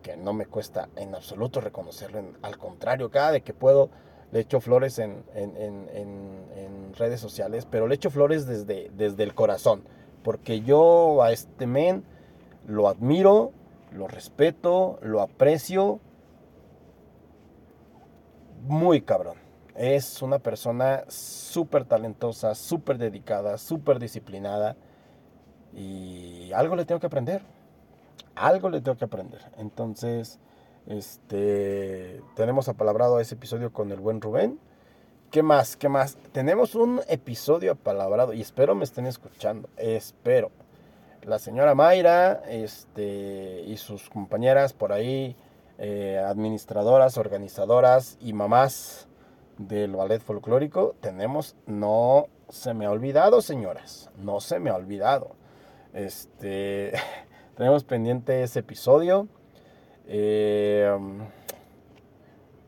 que 0.03 0.17
no 0.17 0.33
me 0.33 0.47
cuesta 0.47 0.89
en 0.97 1.15
absoluto 1.15 1.61
reconocerlo. 1.61 2.23
Al 2.43 2.59
contrario, 2.59 3.11
cada 3.11 3.33
vez 3.33 3.43
que 3.43 3.55
puedo 3.55 3.91
le 4.33 4.41
echo 4.41 4.61
flores 4.61 4.99
en, 4.99 5.25
redes 6.97 7.21
sociales, 7.21 7.67
pero 7.71 7.87
le 7.87 7.95
echo 7.95 8.11
flores 8.11 8.47
desde, 8.47 8.91
desde 8.97 9.23
el 9.23 9.35
corazón, 9.35 9.85
porque 10.23 10.61
yo 10.61 11.23
a 11.23 11.33
este 11.33 11.67
men 11.67 12.05
lo 12.67 12.89
admiro, 12.89 13.53
lo 13.93 14.07
respeto, 14.07 14.99
lo 15.03 15.21
aprecio, 15.21 16.01
muy 18.63 19.01
cabrón. 19.03 19.39
Es 19.75 20.21
una 20.21 20.39
persona 20.39 21.05
súper 21.09 21.85
talentosa, 21.85 22.55
súper 22.55 22.99
dedicada, 22.99 23.57
súper 23.57 23.99
disciplinada 23.99 24.77
y 25.73 26.53
algo 26.53 26.77
le 26.77 26.85
tengo 26.85 27.01
que 27.01 27.07
aprender. 27.07 27.43
Algo 28.35 28.71
le 28.71 28.81
tengo 28.81 28.97
que 28.97 29.05
aprender. 29.05 29.41
Entonces, 29.59 30.39
este, 30.87 32.23
tenemos 32.35 32.69
apalabrado 32.69 33.21
ese 33.21 33.35
episodio 33.35 33.73
con 33.73 33.91
el 33.93 34.01
buen 34.01 34.21
Rubén. 34.21 34.59
¿Qué 35.31 35.43
más? 35.43 35.77
¿Qué 35.77 35.89
más? 35.89 36.17
Tenemos 36.33 36.75
un 36.75 37.01
episodio 37.09 37.73
apalabrado 37.73 38.33
y 38.33 38.41
espero 38.41 38.75
me 38.75 38.85
estén 38.85 39.07
escuchando. 39.07 39.69
Espero. 39.77 40.51
La 41.23 41.39
señora 41.39 41.75
Mayra 41.75 42.43
este, 42.49 43.63
y 43.67 43.77
sus 43.77 44.09
compañeras 44.09 44.73
por 44.73 44.93
ahí, 44.93 45.37
eh, 45.79 46.19
administradoras, 46.19 47.19
organizadoras 47.19 48.17
y 48.21 48.33
mamás 48.33 49.07
del 49.59 49.95
ballet 49.95 50.23
folclórico, 50.23 50.95
tenemos, 51.01 51.55
no 51.67 52.27
se 52.49 52.75
me 52.75 52.87
ha 52.87 52.91
olvidado, 52.91 53.43
señoras, 53.43 54.11
no 54.17 54.41
se 54.41 54.59
me 54.59 54.71
ha 54.71 54.75
olvidado. 54.75 55.37
Este, 55.93 56.93
tenemos 57.61 57.85
pendiente 57.85 58.43
ese 58.43 58.61
episodio. 58.61 59.29
Eh, 60.07 60.91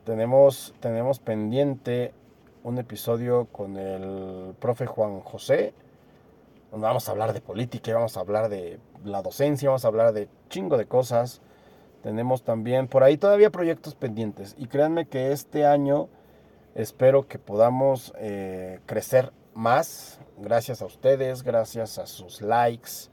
tenemos, 0.05 0.75
tenemos 0.81 1.19
pendiente 1.19 2.13
un 2.63 2.77
episodio 2.77 3.47
con 3.47 3.79
el 3.79 4.55
profe 4.61 4.85
Juan 4.85 5.21
José, 5.21 5.73
donde 6.71 6.87
vamos 6.87 7.09
a 7.09 7.13
hablar 7.13 7.33
de 7.33 7.41
política, 7.41 7.95
vamos 7.95 8.19
a 8.19 8.21
hablar 8.21 8.51
de 8.51 8.81
la 9.03 9.23
docencia, 9.23 9.71
vamos 9.71 9.87
a 9.87 9.89
hablar 9.89 10.13
de 10.13 10.29
chingo 10.51 10.77
de 10.77 10.85
cosas. 10.85 11.41
Tenemos 12.03 12.43
también 12.43 12.87
por 12.87 13.03
ahí 13.03 13.17
todavía 13.17 13.49
proyectos 13.49 13.95
pendientes 13.95 14.55
y 14.59 14.67
créanme 14.67 15.07
que 15.07 15.33
este 15.33 15.65
año 15.65 16.11
espero 16.75 17.27
que 17.27 17.39
podamos 17.39 18.13
eh, 18.19 18.81
crecer 18.85 19.33
más 19.55 20.21
gracias 20.37 20.83
a 20.83 20.85
ustedes, 20.85 21.43
gracias 21.43 21.99
a 21.99 22.07
sus 22.07 22.43
likes, 22.43 23.11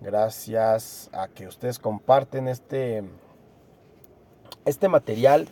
gracias 0.00 1.10
a 1.12 1.28
que 1.28 1.46
ustedes 1.46 1.78
comparten 1.78 2.48
este, 2.48 3.04
este 4.64 4.88
material 4.88 5.48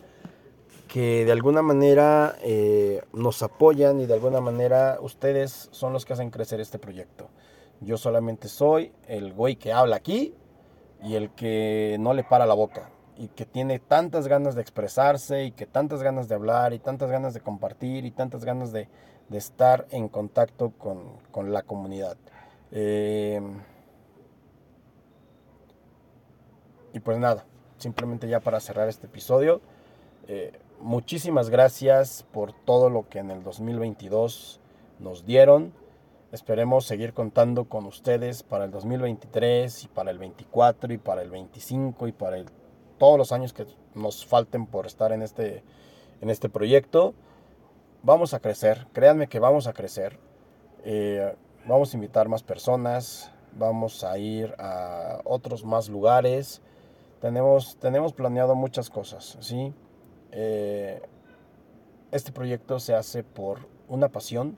que 0.87 1.23
de 1.23 1.31
alguna 1.31 1.61
manera 1.61 2.35
eh, 2.41 3.01
nos 3.13 3.43
apoyan 3.43 3.99
y 3.99 4.07
de 4.07 4.15
alguna 4.15 4.41
manera 4.41 4.97
ustedes 5.01 5.69
son 5.71 5.93
los 5.93 6.03
que 6.03 6.13
hacen 6.13 6.31
crecer 6.31 6.59
este 6.59 6.79
proyecto. 6.79 7.29
Yo 7.79 7.97
solamente 7.97 8.47
soy 8.47 8.91
el 9.07 9.33
güey 9.33 9.55
que 9.55 9.71
habla 9.71 9.97
aquí 9.97 10.33
y 11.03 11.15
el 11.15 11.29
que 11.29 11.95
no 11.99 12.13
le 12.13 12.23
para 12.23 12.45
la 12.45 12.55
boca 12.55 12.89
y 13.17 13.27
que 13.27 13.45
tiene 13.45 13.79
tantas 13.79 14.27
ganas 14.27 14.55
de 14.55 14.61
expresarse 14.61 15.43
y 15.43 15.51
que 15.51 15.65
tantas 15.65 16.01
ganas 16.01 16.27
de 16.27 16.35
hablar 16.35 16.73
y 16.73 16.79
tantas 16.79 17.11
ganas 17.11 17.33
de 17.33 17.41
compartir 17.41 18.05
y 18.05 18.11
tantas 18.11 18.43
ganas 18.43 18.71
de, 18.71 18.87
estar 19.31 19.85
en 19.91 20.09
contacto 20.09 20.71
con, 20.71 21.53
la 21.53 21.61
comunidad. 21.61 22.17
Eh, 22.71 23.39
y 26.93 26.99
pues 26.99 27.17
nada, 27.17 27.45
simplemente 27.77 28.27
ya 28.27 28.39
para 28.39 28.59
cerrar 28.59 28.89
este 28.89 29.07
episodio. 29.07 29.61
Eh, 30.27 30.51
muchísimas 30.79 31.49
gracias 31.49 32.25
por 32.31 32.53
todo 32.53 32.89
lo 32.89 33.09
que 33.09 33.19
en 33.19 33.31
el 33.31 33.43
2022 33.43 34.59
nos 34.99 35.25
dieron. 35.25 35.73
Esperemos 36.31 36.85
seguir 36.85 37.13
contando 37.13 37.65
con 37.65 37.85
ustedes 37.85 38.43
para 38.43 38.65
el 38.65 38.71
2023 38.71 39.85
y 39.85 39.87
para 39.87 40.11
el 40.11 40.19
24 40.19 40.93
y 40.93 40.97
para 40.99 41.23
el 41.23 41.31
25 41.31 42.07
y 42.07 42.11
para 42.11 42.37
todos 42.99 43.17
los 43.17 43.31
años 43.31 43.53
que 43.53 43.65
nos 43.95 44.25
falten 44.25 44.67
por 44.67 44.85
estar 44.85 45.11
en 45.11 45.23
este, 45.23 45.63
en 46.21 46.29
este 46.29 46.49
proyecto. 46.49 47.15
Vamos 48.03 48.33
a 48.33 48.39
crecer, 48.39 48.87
créanme 48.93 49.27
que 49.27 49.39
vamos 49.39 49.65
a 49.65 49.73
crecer. 49.73 50.19
Eh, 50.83 51.35
vamos 51.65 51.93
a 51.93 51.97
invitar 51.97 52.29
más 52.29 52.43
personas, 52.43 53.31
vamos 53.53 54.03
a 54.03 54.17
ir 54.19 54.53
a 54.59 55.21
otros 55.23 55.65
más 55.65 55.89
lugares. 55.89 56.61
Tenemos, 57.21 57.77
tenemos 57.77 58.13
planeado 58.13 58.55
muchas 58.55 58.89
cosas, 58.89 59.37
¿sí? 59.41 59.73
Eh, 60.31 61.01
este 62.11 62.31
proyecto 62.31 62.79
se 62.79 62.95
hace 62.95 63.23
por 63.23 63.67
una 63.87 64.07
pasión. 64.07 64.57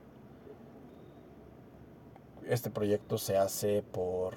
Este 2.47 2.69
proyecto 2.69 3.17
se 3.17 3.37
hace 3.37 3.81
por 3.81 4.35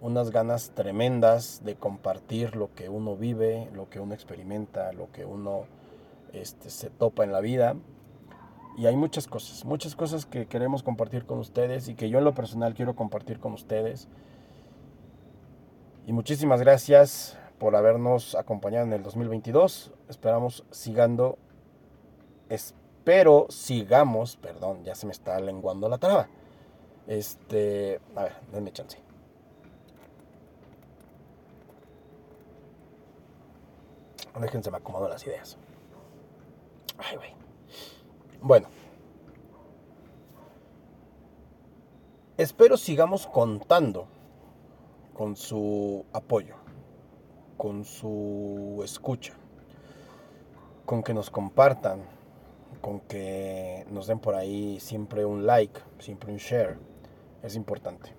unas 0.00 0.30
ganas 0.30 0.70
tremendas 0.70 1.62
de 1.64 1.74
compartir 1.74 2.56
lo 2.56 2.72
que 2.74 2.88
uno 2.88 3.16
vive, 3.16 3.68
lo 3.74 3.90
que 3.90 4.00
uno 4.00 4.14
experimenta, 4.14 4.92
lo 4.92 5.10
que 5.10 5.24
uno 5.24 5.64
este, 6.32 6.70
se 6.70 6.88
topa 6.88 7.24
en 7.24 7.32
la 7.32 7.40
vida. 7.40 7.76
Y 8.78 8.86
hay 8.86 8.96
muchas 8.96 9.26
cosas, 9.26 9.64
muchas 9.64 9.96
cosas 9.96 10.24
que 10.24 10.46
queremos 10.46 10.82
compartir 10.82 11.26
con 11.26 11.38
ustedes 11.38 11.88
y 11.88 11.94
que 11.94 12.08
yo 12.08 12.18
en 12.18 12.24
lo 12.24 12.34
personal 12.34 12.74
quiero 12.74 12.94
compartir 12.94 13.40
con 13.40 13.52
ustedes. 13.52 14.08
Y 16.06 16.12
muchísimas 16.12 16.60
gracias 16.60 17.36
por 17.58 17.76
habernos 17.76 18.34
acompañado 18.34 18.86
en 18.86 18.92
el 18.94 19.02
2022. 19.02 19.92
Esperamos 20.08 20.64
sigando, 20.70 21.38
espero 22.48 23.46
sigamos, 23.50 24.36
perdón, 24.36 24.82
ya 24.82 24.94
se 24.94 25.06
me 25.06 25.12
está 25.12 25.38
lenguando 25.40 25.88
la 25.88 25.98
traba. 25.98 26.28
Este, 27.06 28.00
a 28.16 28.24
ver, 28.24 28.32
denme 28.52 28.72
chance. 28.72 28.98
Déjense 34.40 34.70
me 34.70 34.78
acomodo 34.78 35.08
las 35.08 35.26
ideas. 35.26 35.58
Ay, 36.98 37.16
güey. 37.16 37.34
Bueno. 38.40 38.68
Espero 42.38 42.78
sigamos 42.78 43.26
contando 43.26 44.06
con 45.20 45.36
su 45.36 46.06
apoyo 46.14 46.54
con 47.58 47.84
su 47.84 48.80
escucha, 48.82 49.34
con 50.86 51.02
que 51.02 51.12
nos 51.12 51.28
compartan, 51.28 52.00
con 52.80 53.00
que 53.00 53.84
nos 53.90 54.06
den 54.06 54.18
por 54.18 54.34
ahí 54.34 54.80
siempre 54.80 55.26
un 55.26 55.44
like, 55.44 55.78
siempre 55.98 56.32
un 56.32 56.38
share. 56.38 56.78
Es 57.42 57.54
importante. 57.54 58.14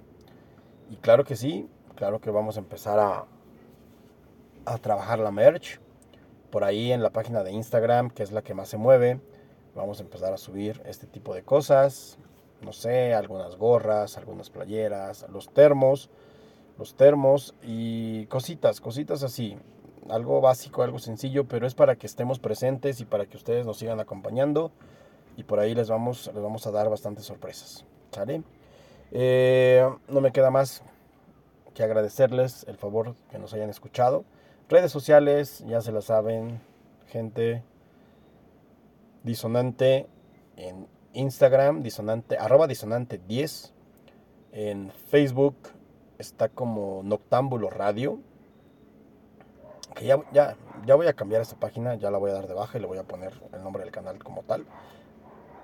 Y 0.91 0.97
claro 0.97 1.23
que 1.23 1.35
sí, 1.35 1.67
claro 1.95 2.21
que 2.21 2.29
vamos 2.29 2.57
a 2.57 2.59
empezar 2.59 2.99
a, 2.99 3.25
a 4.65 4.77
trabajar 4.77 5.17
la 5.17 5.31
merch. 5.31 5.79
Por 6.51 6.63
ahí 6.63 6.91
en 6.91 7.01
la 7.01 7.09
página 7.09 7.41
de 7.41 7.51
Instagram, 7.51 8.11
que 8.11 8.21
es 8.21 8.31
la 8.31 8.43
que 8.43 8.53
más 8.53 8.69
se 8.69 8.77
mueve, 8.77 9.19
vamos 9.73 9.99
a 9.99 10.03
empezar 10.03 10.33
a 10.33 10.37
subir 10.37 10.83
este 10.85 11.07
tipo 11.07 11.33
de 11.33 11.41
cosas. 11.41 12.19
No 12.61 12.73
sé, 12.73 13.15
algunas 13.15 13.55
gorras, 13.55 14.19
algunas 14.19 14.51
playeras, 14.51 15.25
los 15.31 15.51
termos 15.51 16.11
los 16.77 16.95
termos 16.95 17.55
y 17.61 18.25
cositas, 18.27 18.81
cositas 18.81 19.23
así. 19.23 19.57
Algo 20.09 20.41
básico, 20.41 20.83
algo 20.83 20.99
sencillo, 20.99 21.45
pero 21.47 21.67
es 21.67 21.75
para 21.75 21.95
que 21.95 22.07
estemos 22.07 22.39
presentes 22.39 22.99
y 23.01 23.05
para 23.05 23.25
que 23.25 23.37
ustedes 23.37 23.65
nos 23.65 23.77
sigan 23.77 23.99
acompañando. 23.99 24.71
Y 25.37 25.43
por 25.43 25.59
ahí 25.59 25.75
les 25.75 25.89
vamos, 25.89 26.29
les 26.33 26.43
vamos 26.43 26.65
a 26.67 26.71
dar 26.71 26.89
bastantes 26.89 27.25
sorpresas. 27.25 27.85
¿Sale? 28.11 28.43
Eh, 29.11 29.87
no 30.07 30.21
me 30.21 30.31
queda 30.31 30.51
más 30.51 30.83
que 31.73 31.83
agradecerles 31.83 32.65
el 32.67 32.77
favor 32.77 33.15
que 33.29 33.39
nos 33.39 33.53
hayan 33.53 33.69
escuchado. 33.69 34.25
Redes 34.69 34.91
sociales, 34.91 35.63
ya 35.67 35.81
se 35.81 35.91
la 35.91 36.01
saben, 36.01 36.61
gente. 37.07 37.63
Disonante 39.23 40.07
en 40.55 40.87
Instagram, 41.13 41.83
disonante, 41.83 42.37
arroba 42.37 42.67
disonante 42.67 43.19
10. 43.27 43.73
En 44.53 44.91
Facebook, 44.91 45.55
está 46.21 46.47
como 46.49 47.01
Noctámbulo 47.03 47.69
Radio. 47.69 48.19
Que 49.95 50.05
ya, 50.05 50.21
ya, 50.31 50.55
ya 50.85 50.95
voy 50.95 51.07
a 51.07 51.13
cambiar 51.13 51.41
esta 51.41 51.57
página, 51.57 51.95
ya 51.95 52.09
la 52.09 52.17
voy 52.17 52.31
a 52.31 52.35
dar 52.35 52.47
de 52.47 52.53
baja 52.53 52.77
y 52.77 52.81
le 52.81 52.87
voy 52.87 52.97
a 52.97 53.03
poner 53.03 53.33
el 53.51 53.61
nombre 53.61 53.83
del 53.83 53.91
canal 53.91 54.23
como 54.23 54.43
tal. 54.43 54.65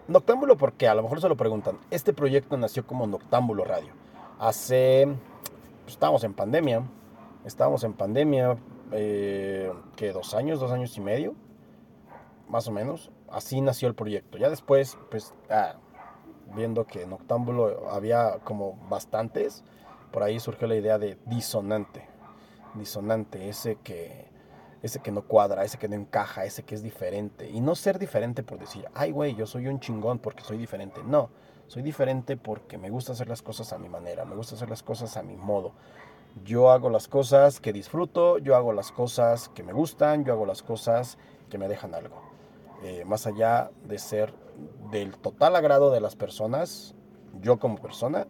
Noctámbulo 0.09 0.57
porque 0.57 0.87
a 0.87 0.95
lo 0.95 1.03
mejor 1.03 1.21
se 1.21 1.29
lo 1.29 1.37
preguntan. 1.37 1.77
Este 1.91 2.13
proyecto 2.13 2.57
nació 2.57 2.85
como 2.85 3.07
Noctámbulo 3.07 3.63
Radio. 3.63 3.93
Hace... 4.39 5.07
Pues, 5.83 5.93
estábamos 5.93 6.23
en 6.25 6.33
pandemia. 6.33 6.83
Estábamos 7.45 7.83
en 7.83 7.93
pandemia. 7.93 8.57
Eh, 8.91 9.71
que 9.95 10.11
dos 10.11 10.33
años, 10.33 10.59
dos 10.59 10.71
años 10.71 10.97
y 10.97 11.01
medio. 11.01 11.35
Más 12.49 12.67
o 12.67 12.71
menos. 12.71 13.11
Así 13.29 13.61
nació 13.61 13.87
el 13.87 13.95
proyecto. 13.95 14.37
Ya 14.37 14.49
después, 14.49 14.97
pues... 15.09 15.33
Ah, 15.49 15.75
viendo 16.55 16.85
que 16.85 17.05
Noctámbulo 17.05 17.89
había 17.89 18.39
como 18.43 18.77
bastantes 18.89 19.63
por 20.17 20.23
ahí 20.23 20.39
surgió 20.39 20.67
la 20.67 20.73
idea 20.73 20.97
de 20.97 21.15
disonante. 21.27 22.03
Disonante, 22.73 23.49
ese 23.49 23.75
que, 23.75 24.25
ese 24.81 24.99
que 24.99 25.11
no 25.11 25.21
cuadra, 25.21 25.63
ese 25.63 25.77
que 25.77 25.87
no 25.87 25.93
encaja, 25.93 26.43
ese 26.43 26.63
que 26.63 26.73
es 26.73 26.81
diferente. 26.81 27.47
Y 27.51 27.61
no 27.61 27.75
ser 27.75 27.99
diferente 27.99 28.41
por 28.41 28.57
decir, 28.57 28.87
ay, 28.95 29.11
güey, 29.11 29.35
yo 29.35 29.45
soy 29.45 29.67
un 29.67 29.79
chingón 29.79 30.17
porque 30.17 30.43
soy 30.43 30.57
diferente. 30.57 31.01
No, 31.05 31.29
soy 31.67 31.83
diferente 31.83 32.35
porque 32.35 32.79
me 32.79 32.89
gusta 32.89 33.11
hacer 33.11 33.29
las 33.29 33.43
cosas 33.43 33.71
a 33.73 33.77
mi 33.77 33.89
manera, 33.89 34.25
me 34.25 34.33
gusta 34.33 34.55
hacer 34.55 34.71
las 34.71 34.81
cosas 34.81 35.17
a 35.17 35.21
mi 35.21 35.35
modo. 35.35 35.73
Yo 36.43 36.71
hago 36.71 36.89
las 36.89 37.07
cosas 37.07 37.59
que 37.59 37.71
disfruto, 37.71 38.39
yo 38.39 38.55
hago 38.55 38.73
las 38.73 38.91
cosas 38.91 39.49
que 39.49 39.61
me 39.61 39.71
gustan, 39.71 40.25
yo 40.25 40.33
hago 40.33 40.47
las 40.47 40.63
cosas 40.63 41.19
que 41.47 41.59
me 41.59 41.67
dejan 41.67 41.93
algo. 41.93 42.23
Eh, 42.81 43.05
más 43.05 43.27
allá 43.27 43.69
de 43.83 43.99
ser 43.99 44.33
del 44.89 45.15
total 45.19 45.55
agrado 45.55 45.91
de 45.91 46.01
las 46.01 46.15
personas, 46.15 46.95
yo 47.39 47.59
como 47.59 47.77
persona, 47.77 48.25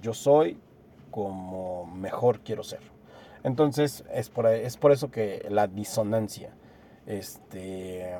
yo 0.00 0.14
soy 0.14 0.60
como 1.14 1.86
mejor 1.86 2.40
quiero 2.40 2.64
ser. 2.64 2.80
Entonces 3.44 4.02
es 4.12 4.30
por, 4.30 4.48
es 4.48 4.76
por 4.76 4.90
eso 4.90 5.12
que 5.12 5.46
la 5.48 5.68
disonancia. 5.68 6.50
Este, 7.06 8.18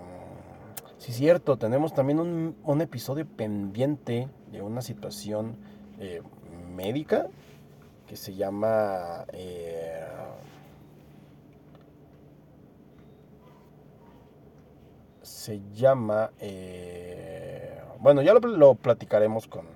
Sí, 1.04 1.12
cierto, 1.12 1.58
tenemos 1.58 1.92
también 1.92 2.18
un, 2.18 2.80
episodio 2.80 3.26
pendiente 3.26 4.28
de 4.50 4.62
una 4.62 4.80
situación 4.80 5.56
eh, 5.98 6.22
médica 6.74 7.26
que 8.06 8.16
se 8.16 8.34
llama... 8.34 9.26
Eh, 9.34 10.06
se 15.20 15.60
llama... 15.74 16.30
Eh, 16.40 17.82
bueno, 18.00 18.22
ya 18.22 18.32
lo, 18.32 18.74
platicaremos 18.74 19.46
con, 19.46 19.66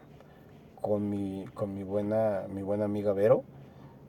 con, 0.81 1.09
mi, 1.09 1.45
con 1.55 1.75
mi, 1.75 1.83
buena, 1.83 2.47
mi 2.49 2.63
buena 2.63 2.85
amiga 2.85 3.13
Vero. 3.13 3.45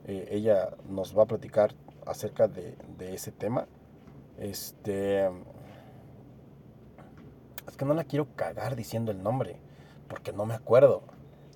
ella 0.06 0.70
nos 0.88 1.16
va 1.16 1.24
a 1.24 1.26
platicar 1.26 1.74
acerca 2.06 2.48
de, 2.48 2.74
ese 2.98 3.32
tema. 3.32 3.66
Este 4.38 5.26
es 7.66 7.76
que 7.76 7.84
no 7.84 7.94
la 7.94 8.04
quiero 8.04 8.26
cagar 8.34 8.74
diciendo 8.74 9.12
el 9.12 9.22
nombre, 9.22 9.60
porque 10.08 10.32
no 10.32 10.46
me 10.46 10.54
acuerdo. 10.54 11.02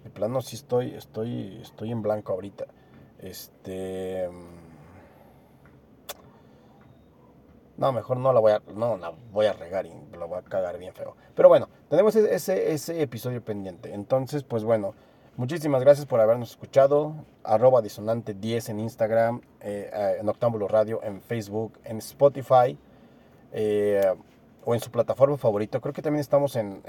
De 0.02 0.10
plano 0.10 0.42
sí 0.42 0.56
estoy, 0.56 0.94
estoy, 0.94 1.58
estoy 1.62 1.90
en 1.90 2.02
blanco 2.02 2.32
ahorita. 2.32 2.66
Este. 3.18 4.28
No, 7.76 7.90
mejor 7.92 8.18
no 8.18 8.32
la 8.32 8.40
voy 8.40 8.52
no 8.76 8.96
la 8.96 9.12
voy 9.32 9.46
a 9.46 9.52
regar 9.52 9.86
y 9.86 9.92
la 10.16 10.26
voy 10.26 10.38
a 10.38 10.42
cagar 10.42 10.78
bien 10.78 10.94
feo. 10.94 11.16
Pero 11.34 11.48
bueno, 11.48 11.68
tenemos 11.88 12.16
e-, 12.16 12.34
ese, 12.34 12.72
ese 12.72 13.00
episodio 13.02 13.42
pendiente. 13.42 13.92
Entonces, 13.94 14.42
pues 14.42 14.64
bueno, 14.64 14.94
muchísimas 15.36 15.82
gracias 15.82 16.06
por 16.06 16.20
habernos 16.20 16.50
escuchado. 16.50 17.14
Arroba 17.42 17.82
disonante 17.82 18.34
10 18.34 18.70
en 18.70 18.80
Instagram, 18.80 19.40
eh, 19.60 19.90
eh, 19.92 20.16
en 20.20 20.28
Octámbulo 20.28 20.68
Radio, 20.68 21.00
en 21.02 21.20
Facebook, 21.20 21.78
en 21.84 21.98
Spotify. 21.98 22.78
Eh, 23.52 24.14
o 24.64 24.74
en 24.74 24.80
su 24.80 24.90
plataforma 24.90 25.36
favorita. 25.36 25.80
Creo 25.80 25.92
que 25.92 26.02
también 26.02 26.20
estamos 26.20 26.56
en, 26.56 26.82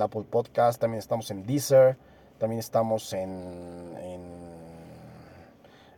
Apple 0.00 0.24
Podcast, 0.28 0.80
también 0.80 0.98
estamos 0.98 1.30
en 1.30 1.46
Deezer, 1.46 1.96
también 2.38 2.60
estamos 2.60 3.12
en, 3.12 3.96
en, 3.98 4.22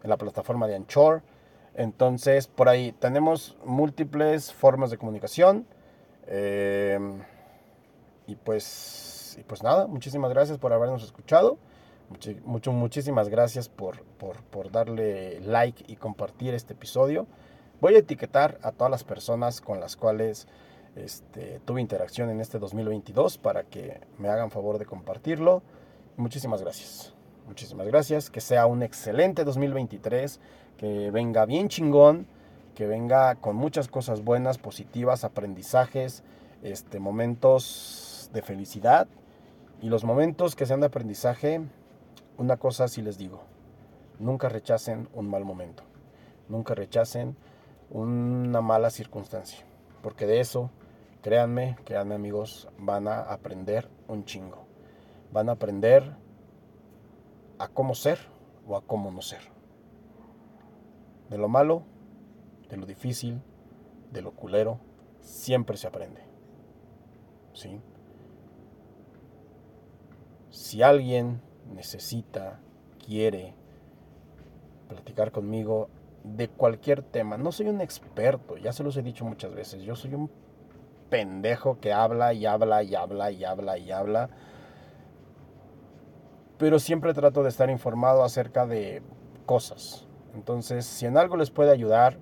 la 0.04 0.16
plataforma 0.16 0.66
de 0.66 0.76
Anchor. 0.76 1.22
Entonces, 1.74 2.46
por 2.46 2.68
ahí 2.68 2.92
tenemos 2.92 3.56
múltiples 3.64 4.52
formas 4.52 4.90
de 4.90 4.98
comunicación. 4.98 5.66
Y, 8.26 8.36
pues, 8.36 9.36
y 9.38 9.42
pues 9.44 9.62
nada, 9.62 9.86
muchísimas 9.86 10.30
gracias 10.32 10.58
por 10.58 10.72
habernos 10.72 11.02
escuchado. 11.02 11.58
Mucho, 12.44 12.72
muchísimas 12.72 13.28
gracias 13.28 13.68
por, 13.68 14.02
por, 14.18 14.36
por 14.44 14.70
darle 14.70 15.40
like 15.40 15.84
y 15.88 15.96
compartir 15.96 16.54
este 16.54 16.74
episodio. 16.74 17.26
Voy 17.80 17.94
a 17.94 17.98
etiquetar 17.98 18.58
a 18.62 18.72
todas 18.72 18.90
las 18.90 19.04
personas 19.04 19.60
con 19.60 19.80
las 19.80 19.96
cuales 19.96 20.46
este, 20.96 21.60
tuve 21.64 21.80
interacción 21.80 22.30
en 22.30 22.40
este 22.40 22.58
2022 22.58 23.38
para 23.38 23.64
que 23.64 24.00
me 24.18 24.28
hagan 24.28 24.50
favor 24.50 24.78
de 24.78 24.86
compartirlo. 24.86 25.62
Muchísimas 26.16 26.62
gracias. 26.62 27.12
Muchísimas 27.46 27.86
gracias. 27.86 28.30
Que 28.30 28.40
sea 28.40 28.66
un 28.66 28.82
excelente 28.82 29.44
2023. 29.44 30.40
Que 30.76 31.10
venga 31.10 31.46
bien 31.46 31.68
chingón. 31.68 32.26
Que 32.74 32.86
venga 32.86 33.34
con 33.36 33.56
muchas 33.56 33.88
cosas 33.88 34.22
buenas, 34.22 34.58
positivas, 34.58 35.22
aprendizajes, 35.24 36.24
este, 36.62 36.98
momentos 36.98 38.13
de 38.34 38.42
felicidad. 38.42 39.08
Y 39.80 39.88
los 39.88 40.04
momentos 40.04 40.54
que 40.54 40.66
sean 40.66 40.80
de 40.80 40.86
aprendizaje, 40.86 41.62
una 42.36 42.58
cosa 42.58 42.88
sí 42.88 43.00
les 43.00 43.16
digo. 43.16 43.42
Nunca 44.18 44.50
rechacen 44.50 45.08
un 45.14 45.30
mal 45.30 45.44
momento. 45.44 45.84
Nunca 46.48 46.74
rechacen 46.74 47.36
una 47.90 48.60
mala 48.60 48.90
circunstancia. 48.90 49.64
Porque 50.02 50.26
de 50.26 50.40
eso, 50.40 50.70
créanme, 51.22 51.76
créanme 51.84 52.14
amigos, 52.14 52.68
van 52.78 53.08
a 53.08 53.20
aprender 53.20 53.88
un 54.08 54.24
chingo. 54.24 54.66
Van 55.32 55.48
a 55.48 55.52
aprender 55.52 56.16
a 57.58 57.68
cómo 57.68 57.94
ser 57.94 58.18
o 58.66 58.76
a 58.76 58.82
cómo 58.82 59.10
no 59.10 59.22
ser. 59.22 59.40
De 61.30 61.38
lo 61.38 61.48
malo, 61.48 61.84
de 62.68 62.76
lo 62.76 62.86
difícil, 62.86 63.40
de 64.12 64.22
lo 64.22 64.32
culero, 64.32 64.78
siempre 65.20 65.76
se 65.76 65.86
aprende. 65.86 66.22
¿Sí? 67.52 67.80
Si 70.54 70.82
alguien 70.82 71.40
necesita, 71.74 72.60
quiere 73.04 73.56
platicar 74.86 75.32
conmigo, 75.32 75.88
de 76.22 76.46
cualquier 76.46 77.02
tema. 77.02 77.36
No 77.36 77.50
soy 77.50 77.66
un 77.66 77.80
experto, 77.80 78.56
ya 78.56 78.72
se 78.72 78.84
los 78.84 78.96
he 78.96 79.02
dicho 79.02 79.24
muchas 79.24 79.52
veces. 79.52 79.82
Yo 79.82 79.96
soy 79.96 80.14
un 80.14 80.30
pendejo 81.10 81.80
que 81.80 81.92
habla 81.92 82.34
y 82.34 82.46
habla 82.46 82.84
y 82.84 82.94
habla 82.94 83.32
y 83.32 83.44
habla 83.44 83.78
y 83.78 83.90
habla. 83.90 84.30
Pero 86.56 86.78
siempre 86.78 87.14
trato 87.14 87.42
de 87.42 87.48
estar 87.48 87.68
informado 87.68 88.22
acerca 88.22 88.64
de 88.64 89.02
cosas. 89.46 90.06
Entonces, 90.36 90.86
si 90.86 91.04
en 91.04 91.18
algo 91.18 91.36
les 91.36 91.50
puede 91.50 91.72
ayudar, 91.72 92.16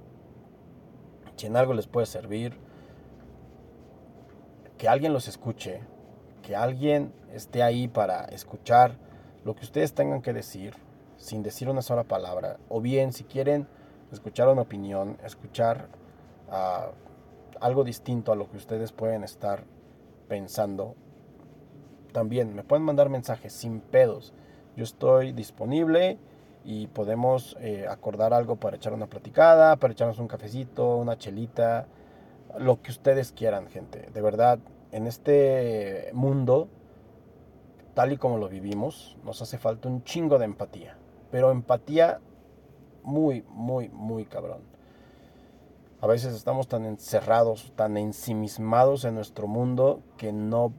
si 1.36 1.48
en 1.48 1.58
algo 1.58 1.74
les 1.74 1.86
puede 1.86 2.06
servir, 2.06 2.56
que 4.78 4.88
alguien 4.88 5.12
los 5.12 5.28
escuche, 5.28 5.82
que 6.42 6.56
alguien 6.56 7.12
esté 7.32 7.62
ahí 7.62 7.88
para 7.88 8.24
escuchar 8.26 8.96
lo 9.44 9.54
que 9.54 9.64
ustedes 9.64 9.94
tengan 9.94 10.22
que 10.22 10.32
decir, 10.32 10.74
sin 11.16 11.42
decir 11.42 11.68
una 11.68 11.82
sola 11.82 12.04
palabra, 12.04 12.58
o 12.68 12.80
bien 12.80 13.12
si 13.12 13.24
quieren 13.24 13.66
escuchar 14.12 14.48
una 14.48 14.62
opinión, 14.62 15.18
escuchar 15.24 15.88
ah, 16.50 16.90
algo 17.60 17.84
distinto 17.84 18.32
a 18.32 18.36
lo 18.36 18.50
que 18.50 18.56
ustedes 18.56 18.92
pueden 18.92 19.24
estar 19.24 19.64
pensando. 20.28 20.94
También 22.12 22.54
me 22.54 22.64
pueden 22.64 22.84
mandar 22.84 23.08
mensajes 23.08 23.52
sin 23.52 23.80
pedos. 23.80 24.34
Yo 24.76 24.84
estoy 24.84 25.32
disponible 25.32 26.18
y 26.64 26.86
podemos 26.88 27.56
eh, 27.60 27.86
acordar 27.88 28.34
algo 28.34 28.56
para 28.56 28.76
echar 28.76 28.92
una 28.92 29.06
platicada, 29.06 29.76
para 29.76 29.92
echarnos 29.92 30.18
un 30.18 30.28
cafecito, 30.28 30.96
una 30.96 31.16
chelita, 31.16 31.86
lo 32.58 32.82
que 32.82 32.90
ustedes 32.90 33.32
quieran, 33.32 33.68
gente. 33.68 34.08
De 34.12 34.20
verdad, 34.20 34.58
en 34.92 35.06
este 35.06 36.10
mundo, 36.12 36.68
tal 37.94 38.12
y 38.12 38.18
como 38.18 38.38
lo 38.38 38.48
vivimos, 38.48 39.18
nos 39.24 39.42
hace 39.42 39.58
falta 39.58 39.88
un 39.88 40.04
chingo 40.04 40.38
de 40.38 40.44
empatía. 40.44 40.96
Pero 41.30 41.50
empatía 41.50 42.20
muy, 43.02 43.44
muy, 43.48 43.88
muy 43.88 44.26
cabrón. 44.26 44.60
A 46.00 46.06
veces 46.06 46.34
estamos 46.34 46.68
tan 46.68 46.84
encerrados, 46.84 47.72
tan 47.74 47.96
ensimismados 47.96 49.04
en 49.04 49.14
nuestro 49.14 49.46
mundo 49.46 50.02
que 50.16 50.32
no 50.32 50.72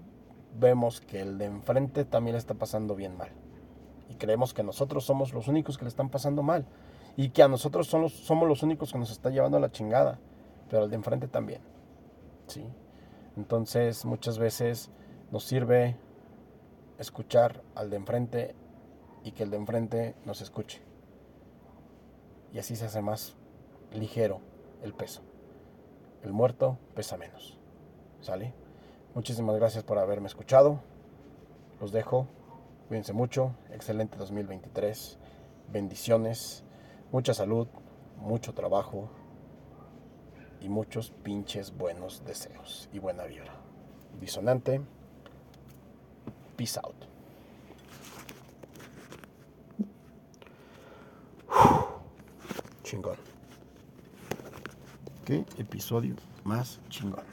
vemos 0.60 1.02
que 1.02 1.22
el 1.22 1.38
de 1.38 1.46
enfrente 1.46 2.06
también 2.06 2.34
le 2.34 2.40
está 2.40 2.54
pasando 2.54 2.96
bien 2.96 3.18
mal. 3.18 3.30
Y 4.10 4.16
creemos 4.16 4.54
que 4.54 4.64
nosotros 4.64 5.06
somos 5.06 5.34
los 5.34 5.48
únicos 5.48 5.78
que 5.78 5.86
le 5.86 5.90
están 5.90 6.10
pasando 6.10 6.44
mal. 6.44 6.66
Y 7.16 7.30
que 7.30 7.42
a 7.42 7.48
nosotros 7.48 7.88
somos, 7.88 8.48
los 8.48 8.64
únicos 8.64 8.92
que 8.92 9.00
nos 9.00 9.12
está 9.12 9.30
llevando 9.30 9.58
a 9.58 9.62
la 9.62 9.72
chingada. 9.72 10.20
Pero 10.70 10.84
el 10.84 10.90
de 10.90 10.98
enfrente 10.98 11.28
también. 11.28 11.62
¿sí? 12.48 12.66
Entonces 13.38 14.06
muchas 14.06 14.38
veces 14.38 14.90
nos 15.32 15.44
sirve 15.44 15.96
escuchar 17.00 17.62
al 17.76 17.90
de 17.90 17.98
enfrente 17.98 18.56
y 19.24 19.32
que 19.32 19.44
el 19.44 19.50
de 19.50 19.58
enfrente 19.58 20.16
nos 20.26 20.42
escuche 20.42 20.82
y 22.54 22.60
así 22.60 22.76
se 22.76 22.86
hace 22.86 23.02
más 23.02 23.36
ligero 23.92 24.40
el 24.84 24.94
peso. 24.94 25.22
El 26.22 26.32
muerto 26.32 26.78
pesa 26.96 27.18
menos. 27.18 27.58
¿Sale? 28.22 28.54
Muchísimas 29.16 29.56
gracias 29.56 29.84
por 29.84 29.98
haberme 29.98 30.28
escuchado. 30.28 30.80
Los 31.82 31.92
dejo. 31.92 32.28
Cuídense 32.88 33.12
mucho. 33.12 33.56
Excelente 33.72 34.18
2023. 34.18 35.18
Bendiciones. 35.72 36.64
Mucha 37.12 37.34
salud. 37.34 37.68
Mucho 38.18 38.54
trabajo. 38.54 39.10
Y 40.64 40.70
muchos 40.70 41.12
pinches 41.24 41.76
buenos 41.76 42.24
deseos. 42.26 42.90
Y 42.94 43.00
buena 43.00 43.26
vibra. 43.26 43.54
Disonante. 44.20 44.80
Peace 46.56 46.80
out. 46.80 46.96
chingón. 52.84 53.18
¿Qué 55.26 55.46
episodio 55.58 56.16
más 56.44 56.80
chingón? 56.90 57.24